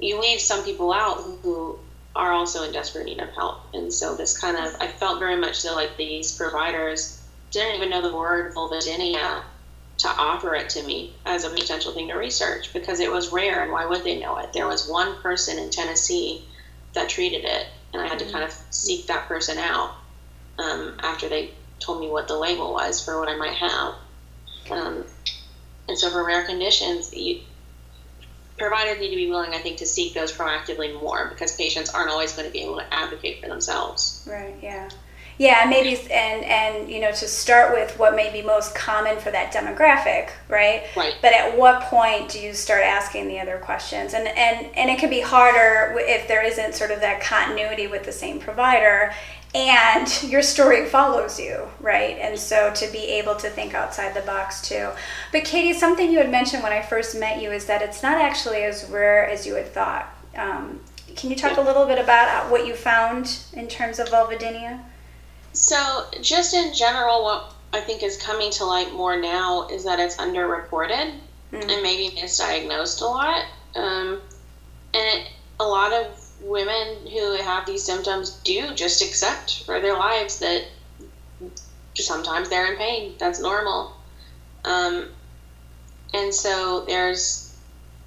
you 0.01 0.21
leave 0.21 0.41
some 0.41 0.65
people 0.65 0.93
out 0.93 1.23
who 1.43 1.79
are 2.17 2.33
also 2.33 2.63
in 2.65 2.73
desperate 2.73 3.07
need 3.07 3.21
of 3.21 3.31
help. 3.31 3.61
And 3.73 3.93
so 3.93 4.15
this 4.15 4.39
kind 4.39 4.57
of, 4.57 4.75
I 4.81 4.89
felt 4.89 5.19
very 5.19 5.37
much 5.37 5.57
so 5.57 5.75
like 5.75 5.97
these 5.97 6.37
providers 6.37 7.21
didn't 7.51 7.77
even 7.77 7.91
know 7.91 8.03
the 8.03 8.17
word 8.17 8.55
vulvodynia 8.55 9.43
to 9.99 10.09
offer 10.09 10.55
it 10.55 10.69
to 10.71 10.83
me 10.83 11.15
as 11.25 11.45
a 11.45 11.51
potential 11.51 11.93
thing 11.93 12.09
to 12.09 12.15
research 12.15 12.73
because 12.73 13.01
it 13.01 13.11
was 13.11 13.33
rare 13.33 13.63
and 13.63 13.73
why 13.73 13.87
would 13.87 14.05
they 14.05 14.19
know 14.19 14.39
it? 14.39 14.53
There 14.53 14.67
was 14.67 14.89
one 14.89 15.21
person 15.23 15.59
in 15.59 15.71
Tennessee 15.71 16.45
that 16.95 17.09
treated 17.09 17.45
it, 17.45 17.67
and 17.93 18.03
I 18.03 18.07
had 18.07 18.19
to 18.19 18.25
mm-hmm. 18.25 18.33
kind 18.33 18.45
of 18.45 18.53
seek 18.71 19.07
that 19.07 19.27
person 19.27 19.59
out 19.59 19.95
um, 20.59 20.97
after 21.01 21.29
they 21.29 21.51
told 21.81 22.01
me 22.01 22.09
what 22.09 22.29
the 22.29 22.37
label 22.37 22.73
was 22.73 23.05
for 23.05 23.19
what 23.19 23.29
I 23.29 23.37
might 23.37 23.55
have. 23.55 23.95
Um, 24.71 25.05
and 25.89 25.99
so 25.99 26.11
for 26.11 26.25
rare 26.25 26.45
conditions, 26.45 27.15
you, 27.15 27.41
providers 28.57 28.99
need 29.01 29.11
to 29.11 29.17
be 29.17 29.29
willing, 29.29 29.53
I 29.53 29.59
think, 29.59 29.79
to 29.79 29.87
seek 29.87 30.15
those 30.15 30.33
proactively 30.33 30.99
more 31.01 31.29
because 31.29 31.57
patients 31.57 31.93
aren't 31.93 32.11
always 32.11 32.33
going 32.33 32.47
to 32.47 32.53
be 32.53 32.61
able 32.61 32.77
to 32.77 32.95
advocate 32.95 33.43
for 33.43 33.49
themselves. 33.49 34.27
Right. 34.31 34.55
Yeah. 34.63 34.89
Yeah, 35.37 35.67
maybe 35.69 36.01
and 36.13 36.45
and 36.45 36.89
you 36.89 37.01
know 37.01 37.11
to 37.11 37.27
start 37.27 37.75
with 37.75 37.99
what 37.99 38.15
may 38.15 38.31
be 38.31 38.41
most 38.41 38.73
common 38.75 39.19
for 39.19 39.33
that 39.33 39.53
demographic, 39.53 40.31
right? 40.49 40.85
Right. 40.97 41.17
But 41.21 41.33
at 41.33 41.59
what 41.59 41.83
point 41.83 42.31
do 42.31 42.39
you 42.39 42.55
start 42.55 42.85
asking 42.85 43.27
the 43.27 43.41
other 43.41 43.59
questions? 43.59 44.15
And 44.15 44.29
and 44.29 44.69
and 44.77 44.91
it 44.91 45.01
can 45.01 45.11
be 45.11 45.21
harder 45.21 45.99
if 45.99 46.29
there 46.29 46.45
isn't 46.45 46.75
sort 46.75 46.93
of 46.93 47.01
that 47.01 47.21
continuity 47.21 47.89
with 47.89 48.05
the 48.05 48.13
same 48.13 48.39
provider 48.39 49.13
and 49.55 50.23
your 50.25 50.43
story 50.43 50.85
follows 50.87 51.39
you, 51.39 51.69
right? 51.81 52.19
And 52.19 52.39
so 52.39 52.73
to 52.75 52.87
be 52.89 52.99
able 52.99 53.37
to 53.37 53.49
think 53.49 53.73
outside 53.73 54.13
the 54.15 54.23
box 54.23 54.67
too. 54.67 54.91
But 55.31 55.45
Katie, 55.45 55.73
something 55.73 56.11
you 56.11 56.19
had 56.19 56.31
mentioned 56.31 56.63
when 56.63 56.73
I 56.73 56.83
first 56.83 57.17
met 57.17 57.41
you 57.41 57.53
is 57.53 57.67
that 57.67 57.81
it's 57.81 58.03
not 58.03 58.21
actually 58.21 58.65
as 58.65 58.89
rare 58.91 59.29
as 59.29 59.47
you 59.47 59.55
had 59.55 59.69
thought. 59.69 60.13
Um, 60.37 60.81
can 61.15 61.31
you 61.31 61.37
talk 61.37 61.57
a 61.59 61.61
little 61.61 61.87
bit 61.87 61.99
about 61.99 62.51
what 62.51 62.67
you 62.67 62.75
found 62.75 63.39
in 63.53 63.69
terms 63.69 64.01
of 64.01 64.09
vulvodynia? 64.09 64.83
So, 65.53 66.07
just 66.21 66.53
in 66.53 66.75
general, 66.75 67.23
what 67.23 67.55
I 67.73 67.81
think 67.81 68.03
is 68.03 68.21
coming 68.21 68.51
to 68.53 68.65
light 68.65 68.93
more 68.93 69.21
now 69.21 69.69
is 69.69 69.85
that 69.85 70.01
it's 70.01 70.17
underreported 70.17 71.15
mm-hmm. 71.53 71.71
and 71.71 71.83
maybe 71.83 72.17
misdiagnosed 72.17 73.03
a 73.03 73.05
lot. 73.05 73.45
Um, 73.77 74.21
and 74.93 75.21
it, 75.21 75.29
a 75.61 75.65
lot 75.65 75.93
of 75.93 76.24
women 76.43 77.07
who 77.07 77.37
have 77.37 77.67
these 77.67 77.83
symptoms 77.83 78.31
do 78.45 78.75
just 78.75 79.03
accept 79.03 79.65
for 79.65 79.81
their 79.81 79.95
lives 79.95 80.39
that 80.41 80.65
sometimes 81.95 82.49
they're 82.49 82.73
in 82.73 82.79
pain. 82.79 83.15
That's 83.19 83.41
normal. 83.41 83.95
Um, 84.65 85.09
and 86.13 86.35
so 86.35 86.85
there's 86.87 87.57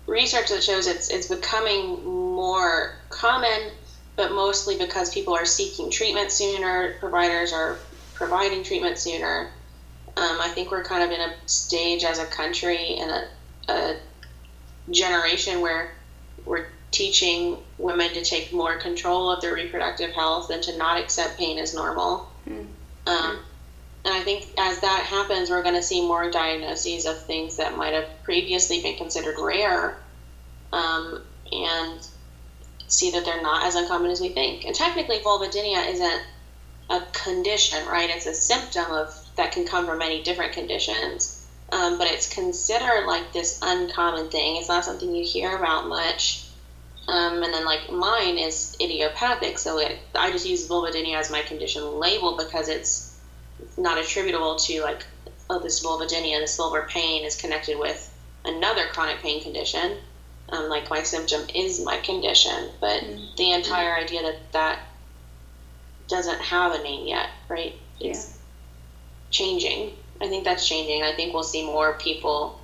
research 0.06 0.50
that 0.50 0.64
shows 0.64 0.88
it's 0.88 1.10
it's 1.10 1.28
becoming 1.28 2.04
more 2.06 2.96
common 3.10 3.72
but 4.18 4.32
mostly 4.32 4.78
because 4.78 5.14
people 5.14 5.36
are 5.36 5.46
seeking 5.46 5.90
treatment 5.90 6.32
sooner, 6.32 6.96
providers 7.00 7.54
are 7.54 7.78
providing 8.16 8.64
treatment 8.64 8.98
sooner. 8.98 9.52
Um, 10.18 10.42
I 10.42 10.50
think 10.50 10.72
we're 10.72 10.84
kind 10.84 11.04
of 11.04 11.12
in 11.12 11.22
a 11.22 11.34
stage 11.46 12.04
as 12.04 12.18
a 12.18 12.26
country 12.26 12.98
and 12.98 13.12
a, 13.12 13.72
a 13.72 13.98
generation 14.90 15.62
where 15.62 15.92
we're 16.46 16.66
teaching 16.98 17.58
women 17.78 18.10
to 18.14 18.24
take 18.24 18.52
more 18.52 18.78
control 18.78 19.30
of 19.30 19.42
their 19.42 19.54
reproductive 19.54 20.12
health 20.12 20.50
and 20.50 20.64
to 20.64 20.78
not 20.78 21.00
accept 21.00 21.38
pain 21.38 21.58
as 21.58 21.74
normal. 21.74 22.30
Mm-hmm. 22.50 23.08
Um, 23.08 23.40
and 24.06 24.14
I 24.14 24.22
think 24.22 24.48
as 24.58 24.80
that 24.80 25.04
happens, 25.04 25.50
we're 25.50 25.64
going 25.64 25.76
to 25.76 25.84
see 25.84 26.02
more 26.02 26.32
diagnoses 26.32 27.06
of 27.06 27.22
things 27.24 27.58
that 27.58 27.78
might 27.78 27.94
have 27.94 28.08
previously 28.24 28.82
been 28.82 28.98
considered 28.98 29.36
rare. 29.40 29.98
Um, 30.74 31.22
and 31.52 32.06
see 32.88 33.12
that 33.12 33.26
they're 33.26 33.42
not 33.42 33.66
as 33.66 33.76
uncommon 33.76 34.12
as 34.12 34.22
we 34.22 34.30
think. 34.30 34.66
And 34.66 34.74
technically, 34.74 35.20
vulvodynia 35.20 35.90
isn't 35.90 36.22
a 36.90 37.02
condition, 37.12 37.86
right? 37.88 38.10
It's 38.10 38.26
a 38.26 38.34
symptom 38.34 38.92
of 38.92 39.14
that 39.36 39.52
can 39.52 39.66
come 39.66 39.86
from 39.86 40.00
many 40.00 40.24
different 40.24 40.54
conditions. 40.54 41.46
Um, 41.72 41.98
but 41.98 42.08
it's 42.08 42.34
considered 42.34 43.06
like 43.06 43.34
this 43.34 43.60
uncommon 43.62 44.30
thing. 44.30 44.56
It's 44.56 44.70
not 44.70 44.86
something 44.86 45.14
you 45.14 45.26
hear 45.26 45.56
about 45.56 45.88
much. 45.88 46.47
Um, 47.08 47.42
and 47.42 47.54
then 47.54 47.66
like 47.66 47.90
mine 47.90 48.38
is 48.38 48.76
idiopathic, 48.82 49.58
so 49.60 49.80
it, 49.80 49.98
I 50.14 50.32
just 50.32 50.46
use 50.46 50.68
vulvodynia 50.68 51.16
as 51.16 51.32
my 51.32 51.42
condition 51.42 52.00
label 52.00 52.36
because 52.38 52.68
it's 52.68 53.16
not 53.78 53.98
attributable 53.98 54.58
to 54.58 54.82
like 54.82 55.06
oh 55.50 55.60
this 55.60 55.84
vulvodynia, 55.84 56.40
this 56.40 56.58
vulvar 56.58 56.88
pain 56.88 57.24
is 57.24 57.36
connected 57.36 57.80
with 57.80 58.14
another 58.44 58.88
chronic 58.88 59.20
pain 59.20 59.42
condition 59.42 59.98
um, 60.50 60.70
like 60.70 60.90
my 60.90 61.02
symptom 61.02 61.42
is 61.56 61.84
my 61.84 61.98
condition 61.98 62.70
but 62.80 63.02
mm-hmm. 63.02 63.36
the 63.38 63.52
entire 63.52 63.96
idea 63.96 64.22
that 64.22 64.36
that 64.52 64.80
doesn't 66.08 66.40
have 66.40 66.74
a 66.74 66.84
name 66.84 67.08
yet, 67.08 67.30
right? 67.50 67.76
It's 68.00 68.38
changing. 69.30 69.94
I 70.22 70.28
think 70.28 70.46
that's 70.46 70.68
changing. 70.68 71.04
I 71.04 71.14
think 71.14 71.34
we'll 71.34 71.44
see 71.44 71.66
more 71.66 71.94
people 71.94 72.60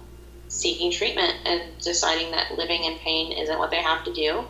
seeking 0.53 0.91
treatment 0.91 1.33
and 1.45 1.63
deciding 1.79 2.31
that 2.31 2.55
living 2.57 2.83
in 2.83 2.97
pain 2.99 3.31
isn't 3.31 3.57
what 3.57 3.71
they 3.71 3.81
have 3.81 4.03
to 4.05 4.13
do. 4.13 4.43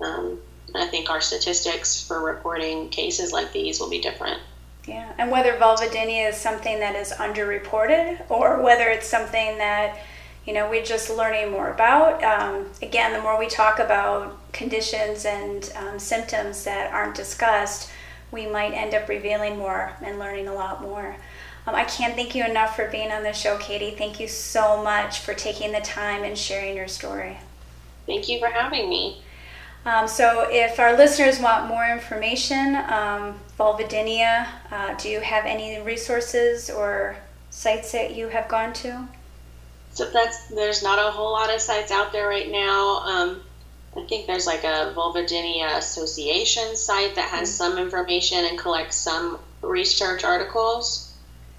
Um, 0.00 0.38
I 0.74 0.86
think 0.86 1.10
our 1.10 1.20
statistics 1.20 2.06
for 2.06 2.24
reporting 2.24 2.88
cases 2.88 3.32
like 3.32 3.52
these 3.52 3.78
will 3.78 3.90
be 3.90 4.00
different. 4.00 4.40
Yeah, 4.86 5.12
and 5.18 5.30
whether 5.30 5.52
vulvodynia 5.54 6.30
is 6.30 6.36
something 6.36 6.80
that 6.80 6.94
is 6.94 7.12
underreported 7.12 8.30
or 8.30 8.62
whether 8.62 8.88
it's 8.88 9.06
something 9.06 9.58
that 9.58 9.98
you 10.46 10.54
know 10.54 10.70
we're 10.70 10.84
just 10.84 11.10
learning 11.10 11.50
more 11.50 11.70
about. 11.70 12.22
Um, 12.22 12.66
again, 12.80 13.12
the 13.12 13.20
more 13.20 13.38
we 13.38 13.48
talk 13.48 13.78
about 13.78 14.52
conditions 14.52 15.24
and 15.24 15.70
um, 15.76 15.98
symptoms 15.98 16.64
that 16.64 16.92
aren't 16.92 17.14
discussed, 17.14 17.90
we 18.30 18.46
might 18.46 18.72
end 18.72 18.94
up 18.94 19.08
revealing 19.08 19.58
more 19.58 19.92
and 20.02 20.18
learning 20.18 20.48
a 20.48 20.54
lot 20.54 20.82
more. 20.82 21.16
Um, 21.66 21.74
I 21.74 21.84
can't 21.84 22.14
thank 22.14 22.34
you 22.34 22.44
enough 22.44 22.76
for 22.76 22.88
being 22.88 23.10
on 23.10 23.22
the 23.22 23.32
show, 23.32 23.58
Katie. 23.58 23.90
Thank 23.90 24.20
you 24.20 24.28
so 24.28 24.82
much 24.82 25.20
for 25.20 25.34
taking 25.34 25.72
the 25.72 25.80
time 25.80 26.22
and 26.22 26.38
sharing 26.38 26.76
your 26.76 26.88
story. 26.88 27.38
Thank 28.06 28.28
you 28.28 28.38
for 28.38 28.48
having 28.48 28.88
me. 28.88 29.22
Um, 29.84 30.08
so, 30.08 30.48
if 30.50 30.78
our 30.80 30.96
listeners 30.96 31.38
want 31.38 31.66
more 31.66 31.86
information, 31.88 32.76
um, 32.88 33.38
vulvodynia, 33.58 34.46
uh, 34.70 34.94
do 34.94 35.08
you 35.08 35.20
have 35.20 35.44
any 35.44 35.80
resources 35.80 36.70
or 36.70 37.16
sites 37.50 37.92
that 37.92 38.14
you 38.14 38.28
have 38.28 38.48
gone 38.48 38.72
to? 38.72 39.08
So 39.96 40.10
that's 40.10 40.48
there's 40.48 40.82
not 40.82 40.98
a 40.98 41.10
whole 41.10 41.32
lot 41.32 41.52
of 41.54 41.58
sites 41.60 41.90
out 41.90 42.12
there 42.12 42.28
right 42.28 42.50
now. 42.50 42.98
Um, 42.98 43.40
I 43.96 44.02
think 44.02 44.26
there's 44.26 44.46
like 44.46 44.62
a 44.62 44.92
Vulvodynia 44.94 45.78
Association 45.78 46.76
site 46.76 47.14
that 47.14 47.30
has 47.30 47.48
mm-hmm. 47.48 47.56
some 47.56 47.78
information 47.78 48.44
and 48.44 48.58
collects 48.58 48.96
some 48.96 49.38
research 49.62 50.22
articles. 50.22 51.05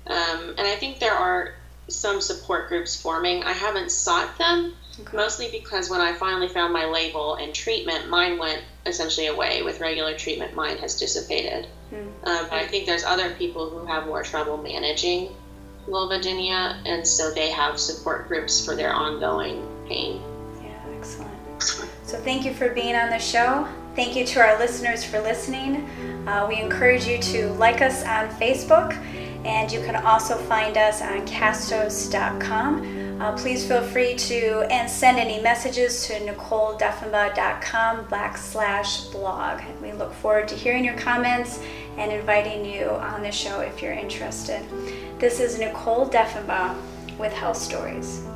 Um, 0.10 0.50
and 0.58 0.68
I 0.68 0.76
think 0.76 1.00
there 1.00 1.14
are 1.14 1.54
some 1.90 2.22
support 2.22 2.70
groups 2.70 3.00
forming. 3.00 3.44
I 3.44 3.54
haven't 3.54 3.92
sought 3.92 4.38
them, 4.38 4.74
okay. 5.00 5.16
mostly 5.16 5.50
because 5.52 5.90
when 5.90 6.02
I 6.02 6.14
finally 6.14 6.48
found 6.48 6.74
my 6.74 6.86
label 6.86 7.36
and 7.36 7.54
treatment, 7.54 8.10
mine 8.10 8.38
went 8.38 8.62
essentially 8.86 9.28
away. 9.28 9.64
With 9.64 9.80
regular 9.80 10.18
treatment, 10.18 10.54
mine 10.54 10.78
has 10.78 11.00
dissipated. 11.00 11.68
Mm-hmm. 11.92 12.28
Um, 12.28 12.46
but 12.50 12.54
I 12.54 12.68
think 12.68 12.86
there's 12.86 13.04
other 13.04 13.34
people 13.36 13.70
who 13.70 13.86
have 13.86 14.06
more 14.06 14.24
trouble 14.24 14.58
managing 14.58 15.30
vulvodynia, 15.88 16.82
and 16.86 17.08
so 17.08 17.32
they 17.32 17.50
have 17.50 17.80
support 17.80 18.28
groups 18.28 18.64
for 18.64 18.76
their 18.76 18.92
ongoing 18.94 19.66
pain. 19.88 20.22
Yeah, 20.62 20.70
excellent. 20.98 21.32
So 22.04 22.18
thank 22.20 22.46
you 22.46 22.54
for 22.54 22.70
being 22.70 22.96
on 22.96 23.10
the 23.10 23.20
show. 23.20 23.68
Thank 23.96 24.16
you 24.16 24.26
to 24.28 24.40
our 24.40 24.60
listeners 24.60 25.04
for 25.04 25.20
listening. 25.22 25.90
Uh, 26.28 26.46
we 26.48 26.60
encourage 26.60 27.06
you 27.08 27.18
to 27.18 27.50
like 27.54 27.82
us 27.82 28.06
on 28.06 28.30
Facebook, 28.30 28.94
and 29.48 29.72
you 29.72 29.80
can 29.80 29.96
also 29.96 30.36
find 30.36 30.78
us 30.78 31.02
on 31.02 31.26
castos.com. 31.26 33.22
Uh, 33.22 33.36
please 33.36 33.66
feel 33.66 33.82
free 33.82 34.14
to 34.14 34.62
and 34.70 34.88
send 34.90 35.18
any 35.18 35.42
messages 35.42 36.06
to 36.06 36.14
nicoledeffenbaugh.com 36.20 38.06
backslash 38.08 39.12
blog. 39.12 39.62
We 39.82 39.94
look 39.94 40.14
forward 40.14 40.48
to 40.50 40.56
hearing 40.56 40.86
your 40.86 40.98
comments 40.98 41.60
and 41.98 42.12
inviting 42.12 42.66
you 42.66 42.90
on 42.90 43.24
the 43.24 43.32
show 43.32 43.62
if 43.62 43.82
you're 43.82 43.94
interested. 43.94 44.64
This 45.18 45.40
is 45.40 45.58
Nicole 45.58 46.08
Deffenbaugh 46.08 46.78
with 47.18 47.34
Health 47.34 47.58
Stories. 47.58 48.28